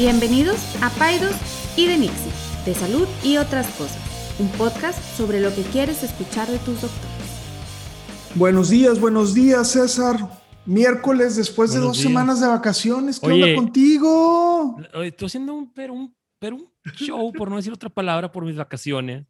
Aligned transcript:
Bienvenidos 0.00 0.56
a 0.82 0.88
Paidos 0.88 1.36
y 1.76 1.86
de 1.86 1.98
Nixie, 1.98 2.32
de 2.64 2.72
salud 2.72 3.06
y 3.22 3.36
otras 3.36 3.66
cosas, 3.74 4.00
un 4.38 4.48
podcast 4.52 4.98
sobre 5.14 5.42
lo 5.42 5.54
que 5.54 5.60
quieres 5.60 6.02
escuchar 6.02 6.48
de 6.48 6.56
tus 6.60 6.80
doctores. 6.80 8.32
Buenos 8.34 8.70
días, 8.70 8.98
buenos 8.98 9.34
días, 9.34 9.72
César. 9.72 10.16
Miércoles 10.64 11.36
después 11.36 11.74
de 11.74 11.80
dos 11.80 11.98
semanas 11.98 12.40
de 12.40 12.46
vacaciones, 12.46 13.20
¿qué 13.20 13.30
onda 13.30 13.54
contigo? 13.54 14.78
Estoy 15.02 15.26
haciendo 15.26 15.52
un, 15.52 15.70
pero 15.70 15.92
un, 15.92 16.16
pero 16.38 16.56
un 16.56 16.72
show, 16.94 17.30
por 17.34 17.50
no 17.50 17.56
decir 17.56 17.74
otra 17.74 17.90
palabra, 17.90 18.32
por 18.32 18.46
mis 18.46 18.56
vacaciones. 18.56 19.26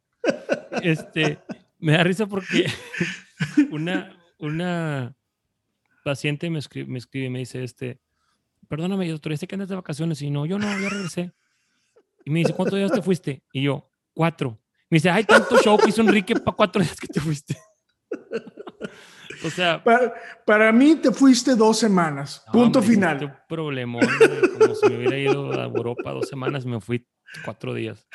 Este, 0.81 1.37
me 1.79 1.91
da 1.91 2.03
risa 2.05 2.27
porque 2.27 2.65
una, 3.71 4.17
una 4.39 5.17
paciente 6.05 6.49
me 6.49 6.59
escribe, 6.59 6.89
me 6.89 6.97
escribe 6.97 7.25
y 7.25 7.29
me 7.29 7.39
dice, 7.39 7.61
este, 7.61 7.99
perdóname, 8.71 9.05
doctor, 9.09 9.37
sé 9.37 9.47
que 9.47 9.55
andas 9.55 9.67
de 9.67 9.75
vacaciones. 9.75 10.21
Y 10.21 10.31
no, 10.31 10.45
yo 10.45 10.57
no, 10.57 10.65
ya 10.79 10.87
regresé. 10.87 11.33
Y 12.23 12.31
me 12.31 12.39
dice, 12.39 12.53
¿cuántos 12.53 12.79
días 12.79 12.89
te 12.89 13.01
fuiste? 13.01 13.43
Y 13.51 13.63
yo, 13.63 13.91
cuatro. 14.13 14.61
Me 14.89 14.95
dice, 14.95 15.09
hay 15.09 15.25
tanto 15.25 15.57
show 15.57 15.77
que 15.77 15.89
hizo 15.89 16.01
Enrique 16.01 16.35
para 16.35 16.55
cuatro 16.55 16.81
días 16.81 16.95
que 16.95 17.07
te 17.07 17.19
fuiste. 17.19 17.57
o 19.45 19.49
sea. 19.49 19.83
Para, 20.45 20.71
mí 20.71 20.95
te 20.95 21.11
fuiste 21.11 21.53
dos 21.53 21.79
semanas. 21.79 22.45
punto 22.53 22.81
final. 22.81 23.25
Un 23.25 23.33
problemón. 23.49 24.07
Como 24.57 24.73
si 24.73 24.87
me 24.87 24.97
hubiera 24.99 25.17
ido 25.17 25.51
a 25.51 25.65
Europa 25.65 26.11
dos 26.11 26.29
semanas, 26.29 26.65
me 26.65 26.79
fui 26.79 27.05
cuatro 27.43 27.73
días. 27.73 28.07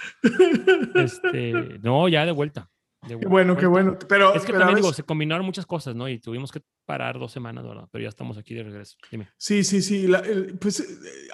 Este, 0.95 1.53
no, 1.83 2.09
ya 2.09 2.25
de 2.25 2.33
vuelta 2.33 2.71
bueno, 3.29 3.57
qué 3.57 3.67
bueno. 3.67 3.99
Pero, 4.09 4.35
es 4.35 4.45
que 4.45 4.53
también 4.53 4.77
digo, 4.77 4.93
se 4.93 5.03
combinaron 5.03 5.47
muchas 5.47 5.67
cosas, 5.67 5.95
¿no? 5.95 6.09
Y 6.09 6.19
tuvimos 6.19 6.51
que 6.53 6.63
parar 6.85 7.19
dos 7.19 7.33
semanas, 7.33 7.65
¿verdad? 7.65 7.89
Pero 7.91 8.03
ya 8.03 8.09
estamos 8.09 8.39
aquí 8.39 8.55
de 8.55 8.63
regreso. 8.63 8.97
Dime. 9.11 9.29
Sí, 9.37 9.65
sí, 9.65 9.83
sí. 9.83 10.09
pues 10.61 10.81
eh, 10.81 10.85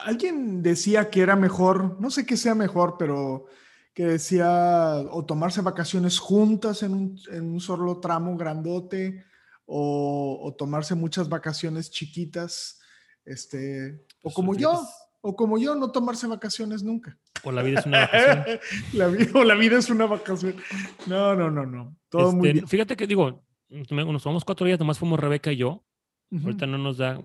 alguien 0.05 0.63
decía 0.63 1.11
que 1.11 1.21
era 1.21 1.37
mejor, 1.37 2.01
no 2.01 2.11
sé 2.11 2.27
qué 2.27 2.37
sea 2.37 2.55
mejor, 2.55 2.97
pero 2.99 3.47
que 3.95 4.07
decía 4.07 4.97
o 5.11 5.25
tomarse 5.25 5.61
vacaciones 5.61 6.19
juntas 6.19 6.83
en 6.83 6.95
un, 6.95 7.21
en 7.31 7.53
un 7.53 7.61
solo 7.61 8.01
tramo 8.01 8.37
grandote 8.37 9.25
o, 9.67 10.41
o, 10.43 10.55
tomarse 10.55 10.95
muchas 10.95 11.29
vacaciones 11.29 11.91
chiquitas, 11.91 12.81
este, 13.25 14.05
o 14.23 14.33
como 14.33 14.55
yo, 14.55 14.83
o 15.25 15.37
como 15.37 15.57
yo, 15.57 15.77
no 15.77 15.93
tomarse 15.93 16.27
vacaciones 16.27 16.83
nunca. 16.83 17.17
O 17.45 17.53
la 17.53 17.63
vida 17.63 17.79
es 17.79 17.87
una 17.87 18.01
vacación. 18.01 18.59
o 19.35 19.45
la 19.45 19.55
vida 19.55 19.79
es 19.79 19.89
una 19.89 20.07
vacación. 20.07 20.57
No, 21.07 21.37
no, 21.37 21.51
no, 21.51 21.65
no. 21.65 21.97
Todo 22.09 22.33
muy 22.33 22.51
este, 22.51 22.67
Fíjate 22.67 22.97
que 22.97 23.07
digo, 23.07 23.45
nos 23.69 23.87
tomamos 24.23 24.45
cuatro 24.45 24.67
días, 24.67 24.81
nomás 24.81 24.99
fuimos 24.99 25.19
Rebeca 25.19 25.53
y 25.53 25.57
yo. 25.57 25.85
Ahorita 26.33 26.67
no 26.67 26.79
nos 26.79 26.99
da 26.99 27.23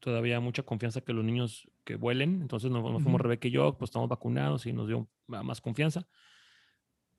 todavía 0.00 0.40
mucha 0.40 0.62
confianza 0.62 1.02
que 1.02 1.12
los 1.12 1.24
niños 1.24 1.70
que 1.84 1.94
vuelen. 1.94 2.42
Entonces 2.42 2.70
nos, 2.70 2.82
fuimos 3.02 3.20
Rebeca 3.20 3.46
y 3.46 3.52
yo, 3.52 3.78
pues 3.78 3.90
estamos 3.90 4.08
vacunados 4.08 4.66
y 4.66 4.72
nos 4.72 4.88
dio 4.88 5.08
más 5.28 5.60
confianza. 5.60 6.08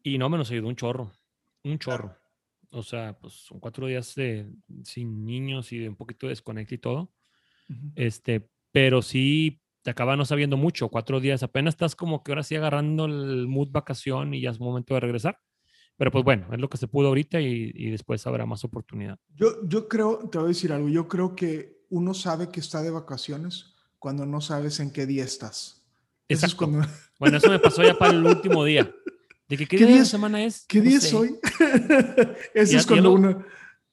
Y 0.04 0.18
no, 0.18 0.30
me 0.30 0.38
nos 0.38 0.52
ayudó 0.52 0.68
un 0.68 0.76
chorro. 0.76 1.12
Un 1.64 1.80
chorro. 1.80 2.18
O 2.70 2.84
sea, 2.84 3.18
pues 3.18 3.34
son 3.34 3.62
cuatro 3.62 3.88
días 3.88 4.14
de, 4.16 4.52
sin 4.84 5.26
niños 5.26 5.72
y 5.72 5.80
de 5.80 5.88
un 5.88 5.96
poquito 5.96 6.28
de 6.28 6.32
desconecte 6.32 6.76
y 6.76 6.80
todo. 6.80 7.14
Este, 7.96 8.50
pero 8.72 9.02
sí 9.02 9.62
te 9.86 9.92
acaba 9.92 10.16
no 10.16 10.26
sabiendo 10.26 10.58
mucho, 10.58 10.90
cuatro 10.90 11.20
días, 11.20 11.44
apenas 11.44 11.76
estás 11.76 11.96
como 11.96 12.24
que 12.24 12.32
ahora 12.32 12.42
sí 12.42 12.56
agarrando 12.56 13.06
el 13.06 13.48
mood 13.48 13.68
vacación 13.70 14.34
y 14.34 14.42
ya 14.42 14.50
es 14.50 14.60
momento 14.60 14.96
de 14.96 15.00
regresar. 15.00 15.40
Pero 15.96 16.10
pues 16.10 16.24
bueno, 16.24 16.48
es 16.52 16.60
lo 16.60 16.68
que 16.72 16.78
se 16.78 16.88
pudo 16.88 17.10
ahorita 17.10 17.40
y, 17.40 17.92
después 17.92 18.26
habrá 18.26 18.48
más 18.48 18.64
oportunidad. 18.64 19.20
Yo, 19.36 19.64
yo 19.68 19.88
creo, 19.88 20.28
te 20.28 20.40
voy 20.40 20.46
a 20.46 20.48
decir 20.48 20.74
algo, 20.74 20.90
yo 20.90 21.08
creo 21.08 21.36
que 21.36 21.84
uno 21.92 22.16
sabe 22.16 22.50
que 22.50 22.62
está 22.62 22.82
de 22.82 22.90
vacaciones 22.90 23.76
cuando 24.00 24.26
no 24.26 24.42
sabes 24.42 24.80
en 24.80 24.90
qué 24.90 25.06
día 25.06 25.24
estás. 25.24 25.86
Exacto. 26.30 26.58
cuando... 26.58 26.88
Bueno, 27.20 27.38
eso 27.38 27.52
me 27.52 27.60
pasó 27.60 27.84
ya 27.84 27.94
para 27.94 28.12
el 28.12 28.26
último 28.26 28.66
día. 28.66 28.92
¿De 29.48 29.56
que, 29.56 29.68
qué, 29.68 29.78
día, 29.86 30.00
de 30.00 30.06
semana 30.06 30.44
es? 30.44 30.66
¿Qué 30.66 30.82
día 30.82 30.98
es 30.98 31.14
hoy? 31.14 31.38
eso 32.56 32.78
es 32.78 32.88
cuando 32.88 33.14
uno... 33.14 33.46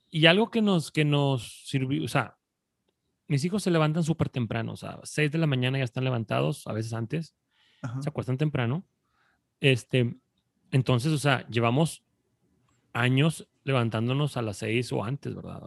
Y 0.08 0.25
algo 0.25 0.50
que 0.50 0.62
nos, 0.62 0.91
que 0.91 1.04
nos 1.04 1.66
sirvió, 1.66 2.02
o 2.02 2.08
sea, 2.08 2.38
mis 3.32 3.47
hijos 3.47 3.62
se 3.62 3.70
levantan 3.70 4.04
súper 4.04 4.28
temprano, 4.28 4.72
o 4.72 4.76
sea, 4.76 5.00
6 5.03 5.32
de 5.32 5.38
la 5.38 5.47
mañana 5.47 5.78
ya 5.78 5.84
están 5.84 6.04
levantados, 6.04 6.66
a 6.66 6.72
veces 6.75 6.93
antes, 6.93 7.34
se 8.00 8.09
acuestan 8.10 8.37
temprano. 8.37 8.84
Este, 9.59 10.16
entonces, 10.70 11.12
o 11.12 11.19
sea, 11.19 11.48
llevamos 11.48 12.04
años 12.93 13.48
levantándonos 13.65 14.37
a 14.37 14.43
las 14.43 14.59
6 14.59 14.93
o 14.93 15.03
antes, 15.03 15.34
¿verdad? 15.34 15.62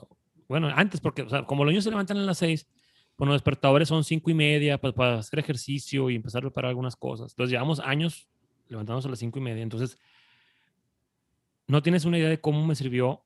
Bueno, 0.48 0.70
antes, 0.76 1.02
porque, 1.02 1.24
o 1.24 1.30
sea, 1.30 1.44
como 1.46 1.66
los 1.66 1.72
niños 1.72 1.84
se 1.84 1.90
levantan 1.90 2.18
a 2.18 2.22
las 2.22 2.38
6, 2.38 2.68
pues 3.16 3.28
los 3.28 3.36
despertadores 3.36 3.88
son 3.88 4.04
5 4.04 4.30
y 4.30 4.34
media 4.36 4.78
pues, 4.78 4.94
para 4.94 5.18
hacer 5.18 5.40
ejercicio 5.40 6.12
y 6.12 6.16
empezar 6.16 6.42
a 6.42 6.50
preparar 6.50 6.70
algunas 6.70 6.96
cosas. 6.96 7.32
Entonces, 7.32 7.52
llevamos 7.52 7.80
años 7.80 8.30
levantándonos 8.68 9.08
a 9.08 9.10
las 9.10 9.18
5 9.18 9.40
y 9.40 9.42
media. 9.42 9.64
Entonces, 9.64 9.98
no 11.66 11.82
tienes 11.82 12.06
una 12.06 12.20
idea 12.20 12.30
de 12.30 12.40
cómo 12.40 12.64
me 12.64 12.76
sirvió 12.76 13.26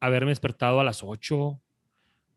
haberme 0.00 0.32
despertado 0.32 0.80
a 0.80 0.84
las 0.84 1.02
8 1.02 1.58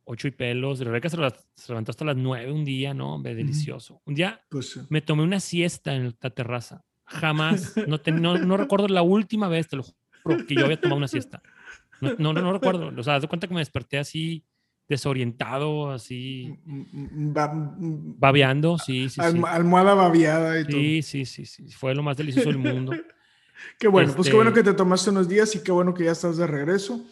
ocho 0.05 0.27
y 0.27 0.31
pelos. 0.31 0.79
Rebeca 0.79 1.09
se, 1.09 1.17
se 1.17 1.71
levantó 1.71 1.91
hasta 1.91 2.05
las 2.05 2.15
nueve 2.15 2.51
un 2.51 2.63
día, 2.63 2.93
¿no? 2.93 3.15
Hombre, 3.15 3.35
delicioso. 3.35 4.01
Un 4.05 4.15
día 4.15 4.41
pues 4.49 4.79
me 4.89 5.01
tomé 5.01 5.23
una 5.23 5.39
siesta 5.39 5.93
en 5.93 6.15
la 6.19 6.29
terraza. 6.29 6.85
Jamás, 7.05 7.75
no, 7.87 8.37
no, 8.37 8.57
recuerdo 8.57 8.87
la 8.87 9.01
última 9.01 9.47
vez, 9.47 9.67
te 9.67 9.75
lo 9.75 9.83
juro, 9.83 10.45
que 10.47 10.55
yo 10.55 10.65
había 10.65 10.79
tomado 10.79 10.97
una 10.97 11.07
siesta. 11.07 11.41
No, 12.01 12.15
no, 12.17 12.33
no, 12.33 12.53
recuerdo. 12.53 12.91
O 12.95 13.03
sea, 13.03 13.15
haz 13.15 13.21
de 13.21 13.27
cuenta 13.27 13.47
que 13.47 13.53
me 13.53 13.59
desperté 13.59 13.97
así 13.97 14.43
desorientado, 14.87 15.91
así 15.91 16.59
mm, 16.63 16.81
mm, 16.91 17.33
mm, 17.33 18.19
babeando, 18.19 18.77
sí, 18.77 19.09
sí, 19.09 19.19
sí. 19.19 19.41
Almohada 19.47 19.95
babeada 19.95 20.59
y 20.59 20.63
todo. 20.63 20.79
Sí, 20.79 21.01
sí, 21.01 21.25
sí, 21.25 21.45
sí. 21.45 21.71
Fue 21.71 21.95
lo 21.95 22.03
más 22.03 22.17
delicioso 22.17 22.49
del 22.49 22.59
mundo. 22.59 22.91
qué 23.79 23.87
bueno, 23.87 24.13
pues 24.15 24.27
qué 24.27 24.35
bueno 24.35 24.51
este 24.51 24.61
que 24.63 24.71
te 24.71 24.77
tomaste 24.77 25.09
unos 25.09 25.27
días 25.27 25.55
y 25.55 25.63
qué 25.63 25.71
bueno 25.71 25.93
que 25.93 26.03
ya 26.05 26.11
estás 26.11 26.37
de 26.37 26.45
regreso. 26.45 27.03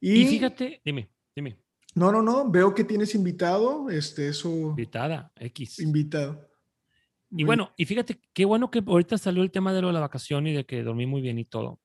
y 0.00 0.24
fíjate, 0.24 0.80
dime, 0.84 1.10
dime. 1.34 1.61
No, 1.94 2.10
no, 2.10 2.22
no, 2.22 2.50
veo 2.50 2.74
que 2.74 2.84
tienes 2.84 3.14
invitado, 3.14 3.90
este, 3.90 4.28
eso. 4.28 4.48
Invitada, 4.48 5.30
X. 5.36 5.78
Invitado. 5.80 6.48
Y 7.30 7.44
bueno, 7.44 7.72
y 7.76 7.86
fíjate, 7.86 8.20
qué 8.32 8.44
bueno 8.44 8.70
que 8.70 8.82
ahorita 8.86 9.16
salió 9.16 9.42
el 9.42 9.50
tema 9.50 9.72
de 9.72 9.80
lo 9.80 9.88
de 9.88 9.94
la 9.94 10.00
vacación 10.00 10.46
y 10.46 10.52
de 10.52 10.64
que 10.64 10.82
dormí 10.82 11.06
muy 11.06 11.22
bien 11.22 11.38
y 11.38 11.44
todo, 11.44 11.80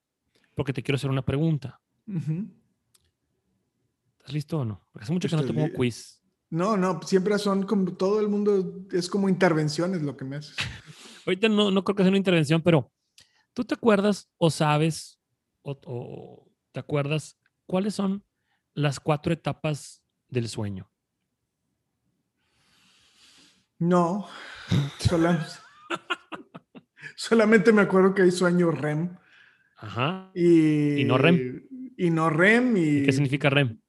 porque 0.54 0.72
te 0.72 0.82
quiero 0.82 0.96
hacer 0.96 1.10
una 1.10 1.24
pregunta. 1.24 1.80
¿Estás 4.18 4.32
listo 4.32 4.60
o 4.60 4.64
no? 4.64 4.86
Porque 4.92 5.04
hace 5.04 5.12
mucho 5.12 5.28
que 5.28 5.36
no 5.36 5.44
te 5.44 5.52
pongo 5.52 5.72
quiz. 5.74 6.22
No, 6.50 6.76
no, 6.76 7.00
siempre 7.02 7.38
son 7.38 7.64
como 7.64 7.92
todo 7.94 8.20
el 8.20 8.28
mundo, 8.28 8.86
es 8.92 9.08
como 9.08 9.28
intervenciones 9.28 10.02
lo 10.02 10.16
que 10.16 10.24
me 10.24 10.36
haces. 10.36 10.56
ahorita 11.26 11.48
no, 11.48 11.70
no 11.70 11.84
creo 11.84 11.96
que 11.96 12.02
sea 12.02 12.10
una 12.10 12.18
intervención, 12.18 12.62
pero 12.62 12.90
¿tú 13.52 13.64
te 13.64 13.74
acuerdas 13.74 14.30
o 14.38 14.50
sabes 14.50 15.18
o 15.62 16.50
te 16.72 16.80
acuerdas 16.80 17.38
cuáles 17.66 17.94
son 17.94 18.24
las 18.78 19.00
cuatro 19.00 19.32
etapas 19.32 20.04
del 20.28 20.48
sueño? 20.48 20.88
No, 23.80 24.28
solamente 27.16 27.72
me 27.72 27.82
acuerdo 27.82 28.14
que 28.14 28.22
hay 28.22 28.30
sueño 28.30 28.70
REM. 28.70 29.16
Ajá. 29.76 30.30
Y, 30.34 31.04
no 31.04 31.18
REM. 31.18 31.62
Y 31.96 32.10
no 32.10 32.30
REM. 32.30 32.76
Y, 32.76 33.02
¿Qué 33.04 33.12
significa 33.12 33.50
REM? 33.50 33.80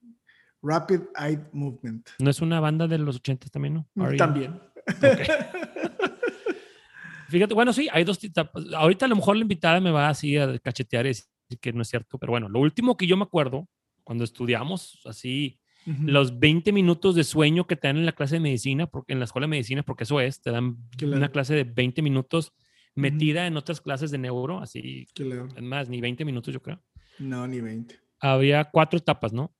Rapid 0.61 1.01
Eye 1.17 1.39
Movement. 1.53 2.09
¿No 2.19 2.29
es 2.29 2.41
una 2.41 2.59
banda 2.59 2.85
de 2.87 2.97
los 2.97 3.15
ochentas 3.15 3.49
también, 3.49 3.75
no? 3.75 3.87
Mm, 3.95 4.17
también. 4.17 4.59
Fíjate, 7.29 7.53
bueno, 7.53 7.71
sí, 7.73 7.87
hay 7.91 8.03
dos 8.03 8.23
etapas. 8.23 8.65
Ahorita 8.75 9.05
a 9.05 9.09
lo 9.09 9.15
mejor 9.15 9.37
la 9.37 9.43
invitada 9.43 9.79
me 9.79 9.91
va 9.91 10.09
así 10.09 10.35
a 10.35 10.57
cachetear 10.59 11.05
y 11.05 11.09
decir 11.09 11.27
que 11.61 11.73
no 11.73 11.83
es 11.83 11.87
cierto, 11.87 12.17
pero 12.17 12.31
bueno, 12.31 12.49
lo 12.49 12.59
último 12.59 12.97
que 12.97 13.07
yo 13.07 13.17
me 13.17 13.23
acuerdo 13.23 13.67
cuando 14.09 14.23
estudiamos 14.23 15.03
así 15.05 15.59
los 15.85 16.39
20 16.39 16.71
minutos 16.71 17.13
de 17.13 17.23
sueño 17.23 17.67
que 17.67 17.75
te 17.75 17.89
dan 17.89 17.97
en 17.97 18.07
la 18.07 18.13
clase 18.13 18.37
de 18.37 18.39
medicina, 18.39 18.87
porque 18.87 19.13
en 19.13 19.19
la 19.19 19.25
escuela 19.25 19.45
de 19.45 19.51
medicina, 19.51 19.83
porque 19.83 20.05
eso 20.05 20.19
es, 20.19 20.41
te 20.41 20.49
dan 20.49 20.77
una 21.03 21.29
clase 21.29 21.53
de 21.53 21.63
20 21.63 22.01
minutos 22.01 22.51
metida 22.95 23.45
en 23.45 23.55
otras 23.55 23.81
clases 23.81 24.09
de 24.09 24.17
neuro, 24.17 24.61
así, 24.61 25.05
es 25.15 25.61
más, 25.61 25.89
ni 25.89 26.01
20 26.01 26.25
minutos 26.25 26.51
yo 26.51 26.59
creo. 26.59 26.81
No, 27.19 27.47
ni 27.47 27.61
20. 27.61 27.99
Había 28.19 28.65
cuatro 28.65 28.97
etapas, 28.97 29.31
¿no? 29.31 29.53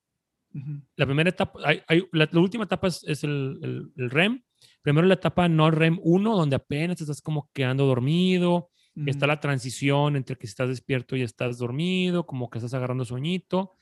La 0.96 1.06
primera 1.06 1.30
etapa, 1.30 1.60
hay, 1.64 1.84
la, 2.12 2.28
última 2.34 2.64
etapa 2.64 2.88
es, 2.88 3.24
el, 3.24 3.92
el, 3.96 4.10
REM. 4.10 4.42
Primero 4.82 5.06
la 5.06 5.14
etapa 5.14 5.48
no 5.48 5.70
REM 5.70 6.00
1, 6.02 6.36
donde 6.36 6.56
apenas 6.56 7.00
estás 7.00 7.22
como 7.22 7.52
quedando 7.54 7.86
dormido. 7.86 8.72
Está 9.06 9.28
la 9.28 9.40
transición 9.40 10.16
entre 10.16 10.38
que 10.38 10.48
estás 10.48 10.70
despierto 10.70 11.16
y 11.16 11.22
estás 11.22 11.60
dormido, 11.60 12.26
como 12.26 12.50
que 12.50 12.58
estás 12.58 12.74
agarrando 12.74 13.06
sueñito 13.06 13.76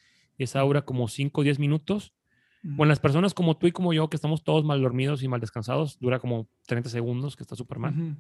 esa 0.44 0.62
dura 0.62 0.84
como 0.84 1.08
5 1.08 1.42
o 1.42 1.44
10 1.44 1.60
minutos. 1.60 2.14
Bueno, 2.64 2.90
las 2.90 3.00
personas 3.00 3.34
como 3.34 3.56
tú 3.56 3.68
y 3.68 3.72
como 3.72 3.94
yo, 3.94 4.10
que 4.10 4.18
estamos 4.18 4.44
todos 4.44 4.66
mal 4.66 4.82
dormidos 4.82 5.24
y 5.24 5.28
mal 5.28 5.40
descansados, 5.40 6.00
dura 6.00 6.20
como 6.20 6.50
30 6.66 6.90
segundos, 6.90 7.36
que 7.36 7.44
está 7.44 7.56
súper 7.56 7.80
mal. 7.80 8.18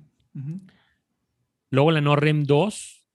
Luego 1.69 1.91
la 1.91 2.01
no 2.01 2.15
REM 2.15 2.45
2, 2.45 3.05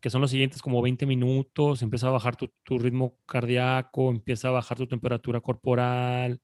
que 0.00 0.10
son 0.10 0.20
los 0.20 0.30
siguientes 0.30 0.60
como 0.60 0.82
20 0.82 1.06
minutos, 1.06 1.82
empieza 1.82 2.08
a 2.08 2.10
bajar 2.10 2.36
tu, 2.36 2.50
tu, 2.62 2.78
ritmo 2.78 3.16
cardíaco, 3.26 4.10
empieza 4.10 4.48
a 4.48 4.52
bajar 4.52 4.76
tu 4.76 4.86
temperatura 4.86 5.40
corporal, 5.40 6.40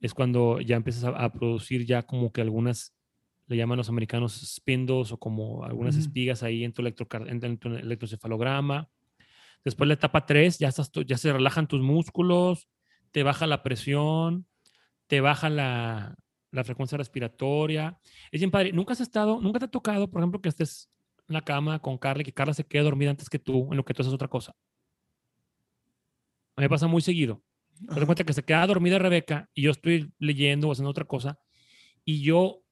es 0.00 0.14
cuando 0.14 0.60
ya 0.60 0.76
empiezas 0.76 1.04
a, 1.04 1.32
producir 1.32 1.86
ya 1.86 2.02
como 2.02 2.32
que 2.32 2.40
algunas 2.40 2.94
le 3.46 3.56
llaman 3.56 3.78
los 3.78 3.88
americanos 3.88 4.40
spindles 4.56 5.12
o 5.12 5.18
como 5.18 5.64
algunas 5.64 5.96
espigas 5.96 6.42
ahí 6.42 6.64
en 6.64 6.72
tu, 6.72 6.82
en 6.84 7.58
tu 7.58 7.68
electrocefalograma. 7.68 8.88
Después 9.66 9.88
la 9.88 9.94
etapa 9.94 10.26
3, 10.26 10.60
ya, 10.60 10.68
estás, 10.68 10.92
ya 11.08 11.18
se 11.18 11.32
relajan 11.32 11.66
tus 11.66 11.80
músculos, 11.80 12.68
te 13.10 13.24
baja 13.24 13.48
la 13.48 13.64
presión, 13.64 14.46
te 15.08 15.20
baja 15.20 15.50
la, 15.50 16.14
la 16.52 16.62
frecuencia 16.62 16.96
respiratoria. 16.96 17.98
Es 18.30 18.40
bien 18.40 18.52
padre. 18.52 18.70
Nunca 18.70 18.92
has 18.92 19.00
estado, 19.00 19.40
nunca 19.40 19.58
te 19.58 19.64
ha 19.64 19.68
tocado, 19.68 20.08
por 20.08 20.20
ejemplo, 20.20 20.40
que 20.40 20.50
estés 20.50 20.88
en 21.26 21.34
la 21.34 21.40
cama 21.40 21.80
con 21.80 21.98
Carla 21.98 22.22
y 22.22 22.24
que 22.24 22.32
Carla 22.32 22.54
se 22.54 22.62
quede 22.62 22.84
dormida 22.84 23.10
antes 23.10 23.28
que 23.28 23.40
tú, 23.40 23.66
en 23.72 23.76
lo 23.76 23.84
que 23.84 23.92
tú 23.92 24.02
haces 24.02 24.14
otra 24.14 24.28
cosa. 24.28 24.52
A 26.54 26.60
mí 26.60 26.66
me 26.66 26.68
pasa 26.68 26.86
muy 26.86 27.02
seguido. 27.02 27.42
Te 27.88 27.92
das 27.96 28.04
cuenta 28.04 28.22
que 28.22 28.34
se 28.34 28.44
queda 28.44 28.64
dormida 28.68 29.00
Rebeca 29.00 29.50
y 29.52 29.62
yo 29.62 29.72
estoy 29.72 30.14
leyendo 30.20 30.68
o 30.68 30.72
haciendo 30.72 30.90
otra 30.90 31.06
cosa 31.06 31.40
y 32.04 32.22
yo 32.22 32.62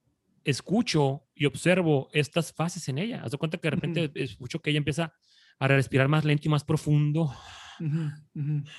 escucho 0.45 1.27
y 1.35 1.47
observo 1.47 2.09
estas 2.13 2.53
fases 2.53 2.89
en 2.89 2.99
ella. 2.99 3.21
Haz 3.25 3.33
de 3.33 3.39
cuenta 3.39 3.59
que 3.59 3.67
de 3.67 3.71
repente 3.73 4.13
escucho 4.15 4.61
que 4.61 4.71
ella 4.71 4.79
empieza 4.79 5.13
a 5.73 5.77
respirar 5.77 6.09
más 6.09 6.25
lento 6.25 6.49
y 6.49 6.51
más 6.51 6.65
profundo. 6.65 7.33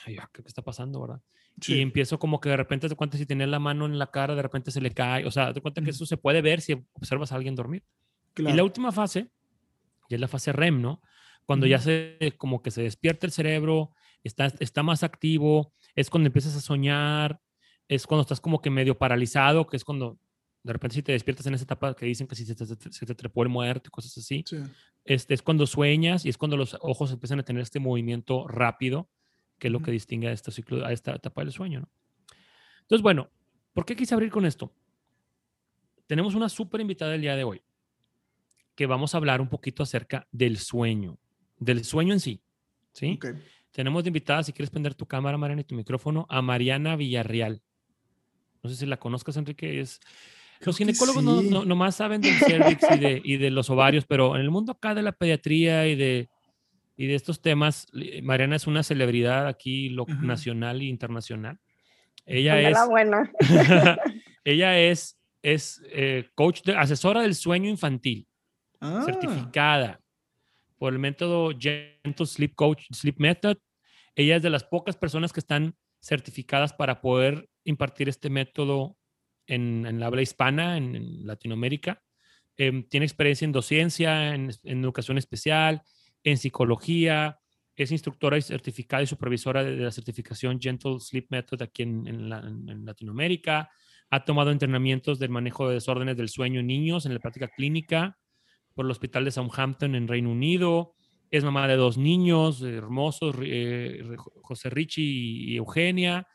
Ay, 0.06 0.18
¿qué, 0.34 0.42
está 0.46 0.62
pasando, 0.62 1.02
verdad? 1.02 1.22
Y 1.68 1.80
empiezo 1.80 2.20
como 2.20 2.40
que 2.40 2.50
de 2.50 2.58
repente 2.58 2.90
te 2.90 2.96
cuenta 2.96 3.18
si 3.18 3.26
tiene 3.26 3.48
la 3.48 3.60
mano 3.60 3.86
en 3.86 3.98
la 3.98 4.08
cara, 4.08 4.36
de 4.36 4.42
repente 4.42 4.72
se 4.72 4.82
le 4.82 4.92
cae. 4.92 5.26
O 5.26 5.32
sea, 5.32 5.54
te 5.54 5.62
cuenta 5.62 5.82
que 5.82 5.92
eso 5.92 6.06
se 6.06 6.18
puede 6.18 6.42
ver 6.42 6.62
si 6.62 6.74
observas 6.94 7.32
a 7.32 7.36
alguien 7.36 7.56
dormir. 7.56 7.84
Y 8.38 8.52
la 8.52 8.64
última 8.64 8.92
fase, 8.92 9.30
ya 10.10 10.16
es 10.16 10.22
la 10.22 10.28
fase 10.28 10.52
REM, 10.52 10.82
¿no? 10.82 11.02
Cuando 11.46 11.66
ya 11.68 11.80
se, 11.80 12.34
como 12.38 12.62
que 12.62 12.72
se 12.72 12.82
despierta 12.82 13.26
el 13.26 13.32
cerebro, 13.32 13.94
está, 14.24 14.48
está 14.60 14.84
más 14.84 15.04
activo, 15.04 15.74
es 15.96 16.10
cuando 16.10 16.28
empiezas 16.28 16.56
a 16.56 16.62
soñar, 16.62 17.40
es 17.88 18.08
cuando 18.08 18.24
estás 18.24 18.42
como 18.42 18.62
que 18.62 18.70
medio 18.70 18.98
paralizado, 18.98 19.68
que 19.68 19.78
es 19.78 19.86
cuando 19.86 20.20
de 20.66 20.74
repente 20.74 20.96
si 20.96 21.04
te 21.04 21.12
despiertas 21.12 21.46
en 21.46 21.54
esa 21.54 21.64
etapa 21.64 21.94
que 21.96 22.08
dicen 22.08 22.26
que 22.26 22.36
si 22.36 22.44
se 22.44 22.56
te, 22.56 22.66
se 22.66 23.06
te 23.06 23.14
trepó 23.14 23.44
el 23.44 23.50
muerto 23.50 23.88
y 23.88 23.92
cosas 23.92 24.18
así, 24.18 24.44
este, 25.04 25.36
es 25.36 25.44
cuando 25.44 25.68
sueñas 25.68 26.26
y 26.26 26.30
es 26.30 26.40
cuando 26.40 26.58
los 26.58 26.76
ojos 26.82 27.12
empiezan 27.12 27.40
a 27.40 27.44
tener 27.44 27.62
este 27.62 27.80
movimiento 27.80 28.48
rápido, 28.48 29.08
que 29.60 29.68
es 29.68 29.72
lo 29.72 29.80
que 29.84 29.92
distingue 29.92 30.28
a 30.28 30.32
este 30.32 30.50
ciclo, 30.50 30.84
a 30.84 30.92
esta 30.92 31.14
etapa 31.14 31.44
del 31.44 31.52
sueño. 31.52 31.82
¿no? 31.82 31.90
Entonces, 32.82 33.04
bueno, 33.04 33.30
¿por 33.74 33.86
qué 33.86 33.96
quise 33.96 34.16
abrir 34.16 34.32
con 34.32 34.44
esto? 34.44 34.74
Tenemos 36.08 36.34
una 36.34 36.50
súper 36.50 36.82
invitada 36.82 37.14
el 37.14 37.22
día 37.22 37.36
de 37.36 37.44
hoy, 37.44 37.62
que 38.74 38.88
vamos 38.88 39.14
a 39.14 39.18
hablar 39.18 39.42
un 39.42 39.50
poquito 39.50 39.84
acerca 39.84 40.28
del 40.32 40.58
sueño, 40.58 41.20
del 41.60 41.86
sueño 41.86 42.12
en 42.12 42.20
sí. 42.20 42.42
¿sí? 42.92 43.20
Tenemos 43.70 44.04
de 44.04 44.10
invitada, 44.10 44.42
si 44.42 44.52
quieres 44.52 44.72
prender 44.72 44.96
tu 44.96 45.06
cámara, 45.06 45.38
Mariana, 45.38 45.62
y 45.62 45.66
tu 45.66 45.76
micrófono, 45.76 46.26
a 46.28 46.42
Mariana 46.42 46.96
Villarreal. 46.96 47.62
No 48.64 48.70
sé 48.72 48.78
si 48.78 48.88
la 48.88 48.98
conozcas, 48.98 49.38
Enrique, 49.38 49.80
es 49.80 50.00
los 50.62 50.78
ginecólogos 50.78 51.24
no, 51.24 51.42
no, 51.42 51.66
nomás 51.66 51.96
saben 51.96 52.22
del 52.22 52.36
cervix 52.40 52.84
y 52.92 53.00
de, 53.00 53.22
y 53.24 53.38
de, 53.38 53.52
los 53.52 53.70
ovarios, 53.70 54.06
pero 54.06 54.36
en 54.36 54.42
el 54.42 54.52
mundo 54.52 54.72
acá 54.72 54.96
de 54.96 55.02
la 55.02 55.12
pediatría 55.12 55.88
y 55.88 55.96
de, 55.96 56.30
y 56.98 57.08
de 57.08 57.16
estos 57.16 57.42
temas, 57.42 57.88
Mariana 58.24 58.56
es 58.56 58.68
una 58.68 58.84
celebridad 58.84 59.48
aquí 59.48 59.96
nacional 60.22 60.82
e 60.82 60.86
internacional. 60.86 61.60
Ella 62.26 62.60
es, 62.60 62.78
buena. 62.88 63.32
ella 64.44 64.80
es, 64.80 65.20
es 65.44 65.82
eh, 65.92 66.30
coach, 66.34 66.64
de, 66.64 66.76
asesora 66.76 67.22
del 67.22 67.36
sueño 67.36 67.70
infantil, 67.70 68.28
ah. 68.80 69.04
certificada 69.06 70.00
por 70.78 70.94
el 70.94 71.00
método 71.00 71.52
Gentle 71.58 72.26
Sleep 72.26 72.56
Coach, 72.56 72.86
Sleep 72.92 73.20
Method. 73.20 73.58
Ella 74.16 74.38
es 74.38 74.42
de 74.42 74.50
las 74.50 74.64
pocas 74.64 74.96
personas 74.96 75.32
que 75.32 75.40
están 75.40 75.76
certificadas 76.02 76.74
para 76.74 77.02
poder 77.02 77.50
impartir 77.64 78.10
este 78.10 78.30
método 78.30 78.96
en, 79.48 80.00
la 80.00 80.08
habla 80.08 80.22
hispana, 80.22 80.78
en, 80.78 81.26
Latinoamérica. 81.26 82.02
Em, 82.58 82.88
tiene 82.88 83.06
experiencia 83.06 83.46
en 83.46 83.52
docencia, 83.52 84.34
en, 84.34 84.52
educación 84.64 85.18
especial, 85.18 85.82
en 86.24 86.38
psicología. 86.38 87.40
Es 87.76 87.92
instructora 87.92 88.38
y 88.38 88.42
certificada 88.42 89.04
y 89.04 89.08
supervisora 89.08 89.64
de, 89.64 89.76
la 89.76 89.92
certificación 89.92 90.60
Gentle 90.62 91.00
Sleep 91.00 91.28
Method 91.30 91.62
aquí 91.62 91.84
en, 91.84 92.30
Latinoamérica. 92.86 93.70
Ha 94.10 94.24
tomado 94.24 94.52
entrenamientos 94.52 95.20
del 95.20 95.30
manejo 95.30 95.68
de 95.68 95.76
desórdenes 95.76 96.16
del 96.16 96.30
sueño 96.30 96.60
en 96.60 96.68
niños 96.68 97.06
en 97.06 97.14
la 97.14 97.20
práctica 97.20 97.48
clínica 97.48 98.18
por 98.74 98.86
el 98.86 98.92
Hospital 98.92 99.26
de 99.26 99.32
Southampton 99.32 99.96
en 99.96 100.08
Reino 100.08 100.32
Unido. 100.32 100.94
Es 101.32 101.44
mamá 101.44 101.68
de 101.68 101.76
dos 101.76 101.98
niños 101.98 102.62
hermosos, 102.62 103.36
eh, 103.42 104.04
José 104.42 104.70
Richie 104.70 105.04
y 105.04 105.58
Eugenia 105.58 106.28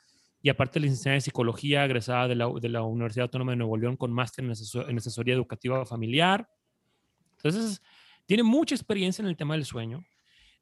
y 0.42 0.48
aparte 0.48 0.80
licenciada 0.80 1.16
en 1.16 1.20
psicología, 1.20 1.84
egresada 1.84 2.28
de 2.28 2.34
la, 2.34 2.50
de 2.60 2.68
la 2.68 2.82
Universidad 2.82 3.24
Autónoma 3.24 3.52
de 3.52 3.56
Nuevo 3.56 3.76
León 3.76 3.96
con 3.96 4.12
máster 4.12 4.44
en, 4.44 4.52
en, 4.88 4.98
asesoría 4.98 5.34
educativa 5.34 5.84
familiar. 5.84 6.48
Entonces, 7.36 7.82
tiene 8.26 8.42
mucha 8.42 8.74
experiencia 8.74 9.22
en 9.22 9.28
el 9.28 9.36
tema 9.36 9.54
del 9.54 9.64
sueño. 9.64 10.04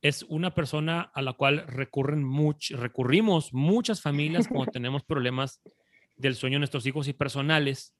Es 0.02 0.24
una 0.24 0.54
persona 0.54 1.02
a 1.14 1.22
la 1.22 1.32
cual 1.32 1.64
recurren 1.66 2.24
much, 2.24 2.70
recurrimos 2.70 3.52
muchas 3.52 4.00
familias 4.00 4.48
cuando 4.48 4.70
tenemos 4.72 5.04
problemas 5.04 5.60
del 6.16 6.34
sueño 6.34 6.56
de 6.56 6.60
nuestros 6.60 6.86
hijos 6.86 7.06
y 7.06 7.12
personales. 7.12 7.94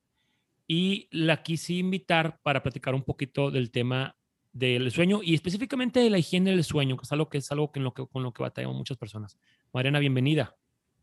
Y 0.67 1.09
la 1.13 1.43
quise 1.43 1.75
invitar 1.75 2.41
para 2.43 2.63
platicar 2.63 2.95
un 2.95 3.03
poquito 3.03 3.51
del 3.51 3.71
tema 3.71 4.17
del 4.53 4.91
sueño 4.91 5.21
y 5.23 5.35
específicamente 5.35 6.01
de 6.01 6.11
la 6.11 6.19
higiene 6.19 6.51
del 6.51 6.65
sueño, 6.65 6.97
que 6.97 7.05
es 7.05 7.13
algo 7.13 7.29
que 7.29 7.39
es 7.39 7.51
algo 7.53 7.71
que, 7.71 7.79
en 7.79 7.85
lo 7.85 7.95
que, 7.95 8.07
con 8.07 8.23
lo 8.23 8.33
que 8.33 8.43
batallamos 8.43 8.77
muchas 8.77 8.97
personas. 8.97 9.39
Mariana, 9.73 9.99
bienvenida. 9.99 10.57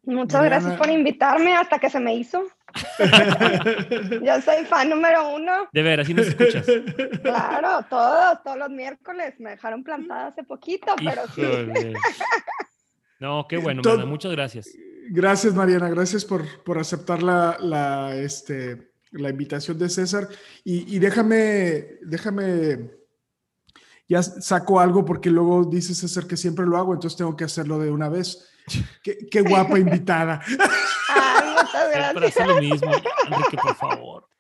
Muchas 0.06 0.44
gracias 0.44 0.78
por 0.78 0.90
invitarme 0.90 1.56
hasta 1.56 1.80
que 1.80 1.90
se 1.90 2.00
me 2.00 2.16
hizo. 2.16 2.44
Yo 4.24 4.42
soy 4.42 4.66
fan 4.66 4.90
número 4.90 5.36
uno. 5.36 5.68
De 5.72 5.82
veras, 5.82 6.08
¿sí 6.08 6.14
nos 6.14 6.28
escuchas? 6.28 6.66
Claro, 7.22 7.86
todos, 7.90 8.44
todos 8.44 8.58
los 8.58 8.70
miércoles. 8.70 9.34
Me 9.40 9.52
dejaron 9.52 9.84
plantada 9.84 10.28
hace 10.28 10.44
poquito, 10.44 10.94
pero 10.98 11.24
sí. 11.34 11.42
No, 13.18 13.48
qué 13.48 13.58
bueno, 13.58 13.82
Mariana, 13.82 14.06
muchas 14.06 14.32
gracias. 14.34 14.70
Gracias, 15.10 15.54
Mariana, 15.54 15.90
gracias 15.90 16.26
por, 16.26 16.64
por 16.64 16.78
aceptar 16.78 17.24
la, 17.24 17.58
la, 17.62 18.14
este, 18.14 18.92
la 19.12 19.30
invitación 19.30 19.80
de 19.80 19.88
César. 19.88 20.28
Y, 20.66 20.96
y 20.96 21.00
déjame, 21.00 21.98
déjame, 22.02 22.92
ya 24.08 24.22
saco 24.22 24.82
algo 24.82 25.06
porque 25.06 25.30
luego 25.30 25.64
dice 25.64 25.96
César 25.96 26.28
que 26.28 26.36
siempre 26.36 26.66
lo 26.66 26.78
hago, 26.78 26.94
entonces 26.94 27.18
tengo 27.18 27.38
que 27.38 27.46
hacerlo 27.46 27.80
de 27.80 27.90
una 27.90 28.10
vez. 28.10 28.50
Qué, 29.04 29.42
guapa 29.42 29.78
invitada. 29.78 30.42
Ay, 31.10 31.50
muchas 31.50 31.92
gracias. 31.92 32.34
Para 32.34 32.48
lo 32.48 32.62
mismo, 32.62 32.92
Enrique, 33.28 33.58
por 33.58 33.76
favor. 33.76 34.35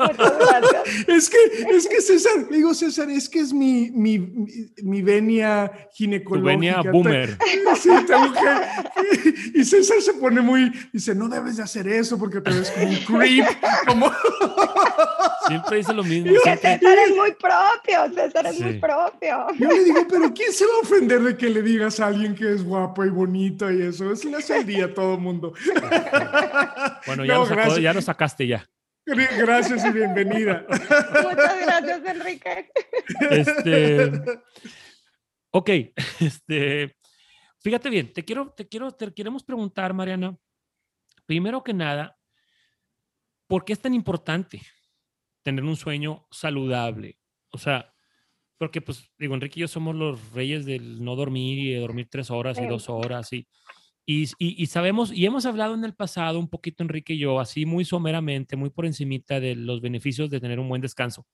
Es 1.06 1.30
que, 1.30 1.36
es 1.70 1.88
que 1.88 2.00
César, 2.00 2.48
digo 2.50 2.74
César, 2.74 3.10
es 3.10 3.28
que 3.28 3.40
es 3.40 3.52
mi, 3.52 3.90
mi, 3.90 4.18
mi, 4.82 5.02
venia 5.02 5.70
ginecológica. 5.92 6.82
Tu 6.82 6.88
venia 6.88 6.92
boomer. 6.92 7.38
Sí, 7.80 7.88
y 9.54 9.64
César 9.64 10.00
se 10.00 10.14
pone 10.14 10.40
muy, 10.40 10.70
dice, 10.92 11.14
no 11.14 11.28
debes 11.28 11.56
de 11.56 11.62
hacer 11.62 11.88
eso 11.88 12.18
porque 12.18 12.40
te 12.40 12.50
ves 12.50 12.70
como 12.70 12.88
un 12.88 12.96
creep. 12.96 13.46
Como... 13.86 14.12
Siempre 15.46 15.78
dice 15.78 15.94
lo 15.94 16.04
mismo. 16.04 16.32
César 16.44 16.80
es 16.82 17.16
muy 17.16 17.32
propio, 17.32 18.14
César 18.14 18.46
es 18.46 18.60
muy 18.60 18.74
propio. 18.78 19.46
Yo 19.58 19.68
le 19.68 19.84
digo, 19.84 20.06
pero 20.08 20.32
¿quién 20.34 20.52
se 20.52 20.66
va 20.66 20.72
a 20.74 20.80
ofender 20.82 21.22
de 21.22 21.36
que 21.36 21.48
le 21.48 21.62
digas 21.62 22.00
a 22.00 22.06
alguien 22.06 22.34
que 22.34 22.52
es 22.52 22.62
guapo 22.62 23.04
y 23.04 23.10
bonito 23.10 23.70
y 23.70 23.82
eso? 23.82 24.12
Es 24.12 24.24
le 24.24 24.36
hace 24.36 24.58
el 24.58 24.66
día 24.66 24.86
a 24.86 24.94
todo 24.94 25.14
el 25.14 25.20
mundo. 25.20 25.52
Bueno, 27.06 27.24
ya, 27.24 27.36
lo 27.36 27.78
ya 27.78 27.92
lo 27.92 28.02
sacaste 28.02 28.46
ya. 28.46 28.68
Gracias 29.06 29.84
y 29.84 29.90
bienvenida. 29.90 30.66
Muchas 30.68 31.60
gracias, 31.60 32.04
Enrique. 32.06 32.70
Este, 33.30 34.10
ok, 35.50 35.70
este, 36.20 36.96
fíjate 37.60 37.90
bien, 37.90 38.12
te 38.12 38.24
quiero, 38.24 38.52
te 38.52 38.68
quiero, 38.68 38.92
te 38.92 39.12
queremos 39.12 39.42
preguntar, 39.42 39.92
Mariana, 39.94 40.36
primero 41.26 41.62
que 41.62 41.72
nada, 41.72 42.18
¿por 43.46 43.64
qué 43.64 43.72
es 43.72 43.80
tan 43.80 43.94
importante 43.94 44.62
tener 45.42 45.64
un 45.64 45.76
sueño 45.76 46.26
saludable? 46.30 47.18
O 47.50 47.58
sea, 47.58 47.92
porque 48.58 48.80
pues 48.80 49.10
digo, 49.18 49.34
Enrique 49.34 49.58
y 49.58 49.62
yo 49.62 49.68
somos 49.68 49.94
los 49.94 50.32
reyes 50.32 50.66
del 50.66 51.02
no 51.02 51.16
dormir 51.16 51.58
y 51.58 51.72
de 51.72 51.80
dormir 51.80 52.08
tres 52.10 52.30
horas 52.30 52.58
y 52.58 52.66
dos 52.66 52.88
horas 52.90 53.32
y 53.32 53.48
y, 54.12 54.66
sabemos, 54.66 55.12
y 55.12 55.24
hemos 55.24 55.46
hablado 55.46 55.74
en 55.74 55.84
el 55.84 55.94
pasado 55.94 56.40
un 56.40 56.48
poquito, 56.48 56.82
Enrique 56.82 57.12
y 57.12 57.18
yo, 57.18 57.38
así 57.38 57.64
muy 57.64 57.84
someramente, 57.84 58.56
muy 58.56 58.70
por 58.70 58.86
encimita 58.86 59.38
de 59.38 59.54
los 59.54 59.80
beneficios 59.80 60.28
de 60.30 60.40
tener 60.40 60.58
un 60.58 60.68
buen 60.68 60.82
descanso. 60.82 61.26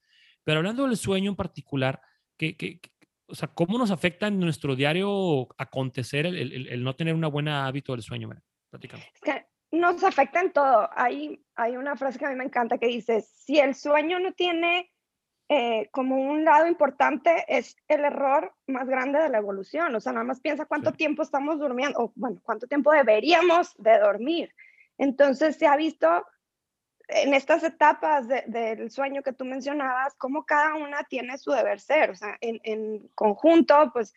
Pero 0.45 0.59
hablando 0.59 0.87
del 0.87 0.97
sueño 0.99 1.31
en 1.31 1.37
particular, 1.37 2.03
que, 2.37 2.81
o 3.27 3.35
sea, 3.35 3.49
¿cómo 3.49 3.79
nos 3.79 3.91
afecta 3.91 4.27
en 4.27 4.39
nuestro 4.39 4.77
diario 4.77 5.49
acontecer 5.57 6.27
el, 6.27 6.85
no 6.85 6.95
tener 6.95 7.15
una 7.15 7.29
buena 7.29 7.67
hábito 7.67 7.93
del 7.93 8.03
sueño? 8.03 8.29
Es 8.73 9.21
que 9.23 9.47
nos 9.71 10.05
afecta 10.05 10.43
en 10.43 10.53
todo. 10.53 10.91
Hay, 10.95 11.43
hay 11.55 11.79
una 11.79 11.97
frase 11.97 12.19
que 12.19 12.27
a 12.27 12.31
mí 12.31 12.37
me 12.37 12.45
encanta 12.45 12.77
que 12.77 12.89
dice, 12.89 13.23
si 13.23 13.59
el 13.59 13.75
sueño 13.75 14.21
no 14.21 14.33
tiene 14.35 14.93
eh, 15.49 15.89
como 15.93 16.17
un 16.17 16.45
lado 16.45 16.67
importante 16.67 17.45
es 17.49 17.77
el 17.89 18.05
error 18.05 18.53
más 18.67 18.89
grande 18.89 19.21
de 19.21 19.29
la 19.29 19.39
evolución. 19.39 19.95
O 19.95 20.01
sea, 20.01 20.13
nada 20.13 20.25
más 20.25 20.41
piensa 20.41 20.67
cuánto 20.67 20.93
tiempo 20.93 21.23
estamos 21.23 21.59
durmiendo, 21.59 21.99
o 22.01 22.13
bueno, 22.17 22.41
cuánto 22.43 22.67
tiempo 22.67 22.93
deberíamos 22.93 23.75
de 23.79 23.99
dormir. 23.99 24.55
Entonces 24.99 25.57
se 25.57 25.67
ha 25.67 25.77
visto 25.77 26.27
en 27.09 27.35
estas 27.35 27.63
etapas 27.63 28.27
del 28.29 28.91
sueño 28.91 29.23
que 29.23 29.33
tú 29.33 29.45
mencionabas, 29.45 30.15
cómo 30.17 30.45
cada 30.45 30.75
una 30.75 31.05
tiene 31.05 31.39
su 31.39 31.53
deber 31.53 31.79
ser, 31.79 32.11
o 32.11 32.17
sea, 32.17 32.37
en, 32.41 32.61
en 32.65 33.09
conjunto, 33.15 33.91
pues 33.93 34.13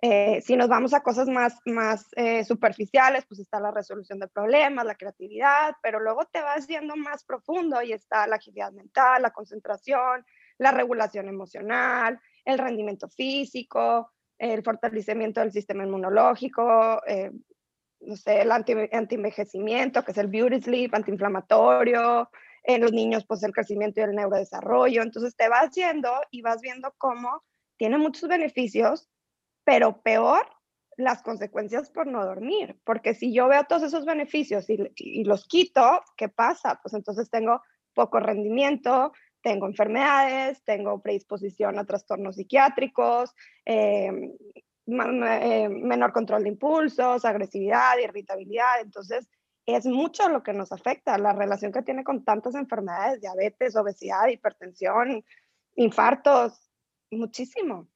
eh, 0.00 0.40
si 0.42 0.54
nos 0.54 0.68
vamos 0.68 0.94
a 0.94 1.02
cosas 1.02 1.26
más, 1.26 1.58
más 1.64 2.06
eh, 2.14 2.44
superficiales, 2.44 3.26
pues 3.26 3.40
está 3.40 3.58
la 3.58 3.72
resolución 3.72 4.20
de 4.20 4.28
problemas, 4.28 4.86
la 4.86 4.94
creatividad, 4.94 5.74
pero 5.82 5.98
luego 5.98 6.24
te 6.26 6.40
vas 6.40 6.68
yendo 6.68 6.94
más 6.94 7.24
profundo 7.24 7.82
y 7.82 7.92
está 7.92 8.28
la 8.28 8.36
agilidad 8.36 8.70
mental, 8.70 9.22
la 9.22 9.32
concentración, 9.32 10.24
la 10.58 10.72
regulación 10.72 11.28
emocional, 11.28 12.20
el 12.44 12.58
rendimiento 12.58 13.08
físico, 13.08 14.12
el 14.38 14.62
fortalecimiento 14.62 15.40
del 15.40 15.52
sistema 15.52 15.84
inmunológico, 15.84 17.00
eh, 17.06 17.30
no 18.00 18.16
sé, 18.16 18.42
el 18.42 18.52
anti, 18.52 18.74
anti-envejecimiento, 18.92 20.04
que 20.04 20.12
es 20.12 20.18
el 20.18 20.28
beauty 20.28 20.60
sleep, 20.60 20.94
antiinflamatorio, 20.94 22.30
en 22.62 22.82
los 22.82 22.92
niños, 22.92 23.24
pues 23.26 23.42
el 23.42 23.52
crecimiento 23.52 24.00
y 24.00 24.04
el 24.04 24.14
neurodesarrollo. 24.14 25.02
Entonces 25.02 25.34
te 25.36 25.48
vas 25.48 25.70
yendo 25.74 26.12
y 26.30 26.42
vas 26.42 26.60
viendo 26.60 26.94
cómo 26.98 27.42
tiene 27.76 27.98
muchos 27.98 28.28
beneficios, 28.28 29.08
pero 29.64 30.02
peor 30.02 30.46
las 30.98 31.22
consecuencias 31.22 31.90
por 31.90 32.08
no 32.08 32.24
dormir, 32.26 32.76
porque 32.84 33.14
si 33.14 33.32
yo 33.32 33.46
veo 33.46 33.64
todos 33.64 33.84
esos 33.84 34.04
beneficios 34.04 34.66
y, 34.68 35.24
los 35.24 35.46
quito, 35.46 36.02
¿qué 36.16 36.28
pasa? 36.28 36.80
Pues 36.82 36.92
entonces 36.92 37.30
tengo 37.30 37.62
poco 37.94 38.18
rendimiento, 38.18 39.12
tengo 39.42 39.66
enfermedades, 39.66 40.62
tengo 40.64 41.00
predisposición 41.00 41.78
a 41.78 41.84
trastornos 41.84 42.36
psiquiátricos, 42.36 43.34
em, 43.64 44.32
eh, 44.86 45.68
menor 45.68 46.12
control 46.12 46.42
de 46.42 46.48
impulsos, 46.50 47.24
agresividad, 47.24 47.98
irritabilidad. 47.98 48.80
Entonces, 48.80 49.28
es 49.66 49.84
mucho 49.84 50.28
lo 50.30 50.42
que 50.42 50.54
nos 50.54 50.72
afecta, 50.72 51.18
la 51.18 51.34
relación 51.34 51.72
que 51.72 51.82
tiene 51.82 52.02
con 52.02 52.24
tantas 52.24 52.54
enfermedades, 52.54 53.20
diabetes, 53.20 53.76
obesidad, 53.76 54.28
hipertensión, 54.28 55.22
infartos, 55.76 56.70
muchísimo. 57.10 57.88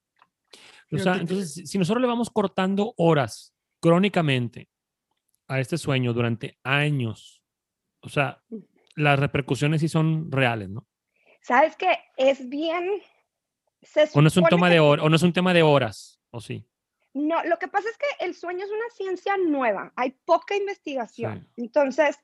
O 0.90 0.99
sea, 0.99 1.14
entonces, 1.14 1.68
si 1.68 1.78
nosotros 1.78 2.02
le 2.02 2.08
vamos 2.08 2.28
cortando 2.28 2.92
horas 2.99 3.54
crónicamente 3.80 4.68
a 5.49 5.61
este 5.61 5.78
sueño 5.78 6.12
durante 6.12 6.58
años, 6.62 7.42
o 8.02 8.11
sea, 8.11 8.42
las 8.94 9.18
repercusiones 9.18 9.80
sí 9.80 9.88
son 9.88 10.30
reales, 10.30 10.68
¿no? 10.68 10.87
Sabes 11.42 11.76
que 11.76 11.99
es 12.16 12.49
bien. 12.49 13.02
o 14.14 14.22
no 14.22 14.28
es 14.28 14.37
un 14.37 14.44
tema 14.44 14.70
de 14.70 14.80
horas, 14.80 15.04
o 15.04 15.08
no 15.08 15.16
es 15.16 15.22
un 15.22 15.32
tema 15.32 15.52
de 15.52 15.62
horas, 15.62 16.20
o 16.30 16.40
sí. 16.40 16.66
No, 17.14 17.42
lo 17.44 17.58
que 17.58 17.68
pasa 17.68 17.88
es 17.90 17.99
que 17.99 18.25
el 18.25 18.34
sueño 18.34 18.64
es 18.64 18.70
una 18.70 18.88
ciencia 18.94 19.37
nueva, 19.37 19.92
hay 19.96 20.12
poca 20.25 20.56
investigación. 20.56 21.46
Entonces, 21.56 22.18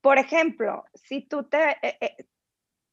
por 0.00 0.18
ejemplo, 0.18 0.84
si 0.94 1.22
tú 1.22 1.44
te... 1.44 1.70
Eh, 1.82 1.98
eh, 2.00 2.16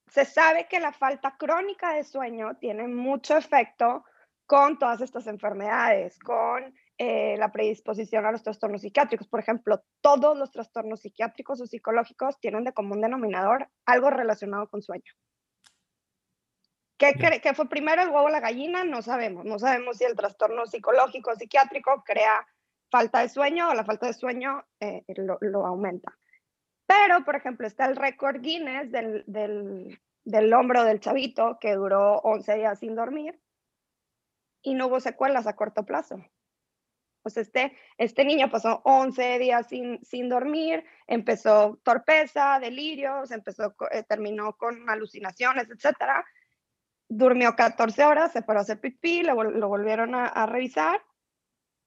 se 0.07 0.23
sabe 0.23 0.67
que 0.69 0.79
la 0.79 0.93
falta 0.93 1.35
crónica 1.37 1.93
de 1.93 2.03
sueño 2.03 2.55
tiene 2.57 2.87
mucho 2.87 3.35
efecto 3.35 4.05
con 4.45 4.79
todas 4.79 5.01
estas 5.01 5.27
enfermedades, 5.27 6.17
con 6.19 6.73
eh, 6.97 7.35
la 7.37 7.51
predisposición 7.51 8.25
a 8.25 8.31
los 8.31 8.43
trastornos 8.43 8.81
psiquiátricos. 8.81 9.27
Por 9.27 9.39
ejemplo, 9.41 9.83
todos 10.01 10.37
los 10.37 10.51
trastornos 10.51 11.01
psiquiátricos 11.01 11.59
o 11.59 11.67
psicológicos 11.67 12.39
tienen 12.39 12.63
de 12.63 12.73
común 12.73 13.01
denominador 13.01 13.67
algo 13.85 14.09
relacionado 14.09 14.69
con 14.69 14.81
sueño. 14.81 15.11
¿Qué, 16.97 17.53
fue 17.53 17.67
primero 17.67 18.01
el 18.01 18.09
huevo 18.09 18.25
o 18.25 18.29
la 18.29 18.39
gallina? 18.39 18.83
No 18.83 19.01
sabemos. 19.01 19.45
No 19.45 19.59
sabemos 19.59 19.97
si 19.97 20.05
el 20.05 20.15
trastorno 20.15 20.65
psicológico 20.65 21.31
o 21.31 21.35
psiquiátrico 21.35 22.03
crea 22.05 22.47
falta 22.89 23.19
de 23.19 23.29
sueño 23.29 23.69
o 23.69 23.73
la 23.73 23.83
falta 23.83 24.07
de 24.07 24.13
sueño 24.13 24.63
eh, 24.79 25.03
lo, 25.17 25.37
lo, 25.41 25.65
aumenta. 25.65 26.17
Pero, 26.85 27.25
por 27.25 27.35
ejemplo, 27.35 27.67
está 27.67 27.85
el 27.85 27.95
récord 27.95 28.39
Guinness 28.41 28.91
del, 28.91 29.23
del, 29.27 29.99
del 30.23 30.53
hombro 30.53 30.83
del 30.83 30.99
chavito 30.99 31.57
que 31.59 31.75
duró 31.75 32.17
11 32.19 32.55
días 32.55 32.79
sin 32.79 32.95
dormir 32.95 33.41
y 34.61 34.73
no 34.73 34.87
hubo 34.87 34.99
secuelas 34.99 35.47
a 35.47 35.55
corto 35.55 35.85
plazo. 35.85 36.23
Pues 37.21 37.37
este, 37.37 37.75
este 37.97 38.23
niño 38.23 38.51
pasó 38.51 38.81
11 38.85 39.39
días 39.39 39.67
sin, 39.67 40.03
sin 40.05 40.29
dormir, 40.29 40.85
empezó 41.07 41.79
torpeza, 41.83 42.59
delirios, 42.59 43.31
empezó, 43.31 43.75
eh, 43.91 44.03
terminó 44.03 44.55
con 44.57 44.87
alucinaciones, 44.89 45.69
etcétera. 45.69 46.23
Durmió 47.07 47.55
14 47.55 48.03
horas, 48.03 48.31
se 48.31 48.41
paró 48.41 48.59
a 48.59 48.61
hacer 48.63 48.79
pipí, 48.79 49.23
lo, 49.23 49.43
lo 49.43 49.67
volvieron 49.67 50.15
a, 50.15 50.45
revisar 50.45 51.01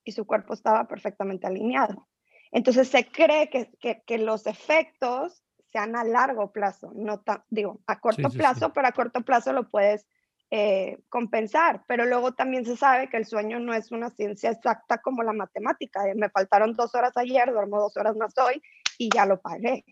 y 0.05 0.13
su 0.13 0.27
cuerpo 0.27 0.55
estaba 0.55 0.87
perfectamente 0.87 1.47
alineado. 1.47 2.09
Entonces 2.51 2.89
se 2.89 3.07
cree 3.07 3.51
que, 3.51 3.71
que, 3.81 4.03
que 4.07 4.19
los 4.19 4.47
efectos 4.47 5.43
sean 5.67 5.97
a 5.97 6.05
largo 6.05 6.51
plazo, 6.53 6.93
no 6.95 7.23
digo, 7.51 7.81
a 7.87 8.01
corto 8.01 8.31
plazo, 8.31 8.73
pero 8.73 8.89
a 8.89 8.93
corto 8.93 9.21
plazo 9.23 9.53
lo 9.53 9.69
puedes 9.69 10.07
eh, 10.51 10.99
compensar, 11.11 11.85
pero 11.87 12.07
luego 12.07 12.33
también 12.33 12.65
se 12.65 12.75
sabe 12.75 13.11
que 13.11 13.19
el 13.19 13.27
sueño 13.27 13.61
no 13.61 13.75
es 13.75 13.93
una 13.93 14.09
ciencia 14.09 14.51
exacta 14.51 14.97
como 14.97 15.23
la 15.23 15.35
matemática. 15.35 16.05
me 16.17 16.31
faltaron 16.31 16.73
dos 16.73 16.95
horas 16.95 17.15
ayer, 17.17 17.53
duermo 17.53 17.79
dos 17.79 17.95
horas 17.99 18.17
más 18.17 18.33
hoy 18.39 18.63
y 18.97 19.11
ya 19.15 19.27
lo 19.27 19.41
pagué. 19.41 19.85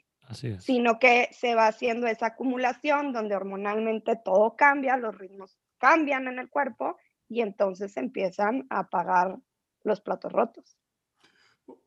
Sino 0.59 0.99
que 0.99 1.29
se 1.33 1.55
va 1.55 1.69
haciendo 1.69 2.07
esa 2.07 2.27
acumulación 2.27 3.13
donde 3.13 3.37
hormonalmente 3.37 4.17
todo 4.17 4.57
cambia, 4.57 4.97
los 4.97 5.17
ritmos 5.17 5.59
cambian 5.79 6.27
en 6.29 6.39
el 6.39 6.49
cuerpo 6.49 6.97
y 7.29 7.41
entonces 7.41 7.97
empiezan 7.97 8.67
a 8.71 8.89
pagar 8.89 9.39
los 9.83 10.01
platos 10.01 10.33
rotos. 10.33 10.79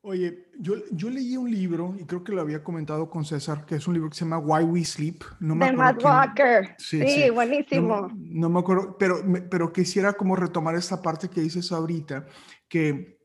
Oye, 0.01 0.47
yo, 0.57 0.75
yo 0.91 1.09
leí 1.09 1.37
un 1.37 1.49
libro, 1.49 1.95
y 1.97 2.05
creo 2.05 2.23
que 2.23 2.33
lo 2.33 2.41
había 2.41 2.63
comentado 2.63 3.09
con 3.09 3.23
César, 3.23 3.65
que 3.65 3.75
es 3.75 3.87
un 3.87 3.93
libro 3.93 4.09
que 4.09 4.15
se 4.15 4.25
llama 4.25 4.37
Why 4.37 4.63
We 4.63 4.83
Sleep. 4.83 5.23
No 5.39 5.55
me 5.55 5.67
de 5.67 5.73
Matt 5.73 6.03
Walker. 6.03 6.75
Sí, 6.77 7.29
buenísimo. 7.29 8.09
No, 8.13 8.49
me 8.49 8.59
acuerdo, 8.59 8.97
pero, 8.97 9.21
pero 9.49 9.71
quisiera 9.71 10.13
como 10.13 10.35
retomar 10.35 10.75
esta 10.75 11.01
parte 11.01 11.29
que 11.29 11.41
dices 11.41 11.71
ahorita, 11.71 12.25
que, 12.67 13.19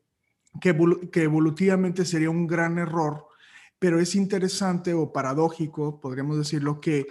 que, 0.61 0.77
que 1.11 1.23
evolutivamente 1.23 2.05
sería 2.05 2.29
un 2.29 2.47
gran 2.47 2.77
error, 2.77 3.27
pero 3.79 3.99
es 3.99 4.15
interesante 4.15 4.93
o 4.93 5.11
paradójico, 5.11 5.99
podríamos 5.99 6.37
decirlo, 6.37 6.79
que 6.79 7.07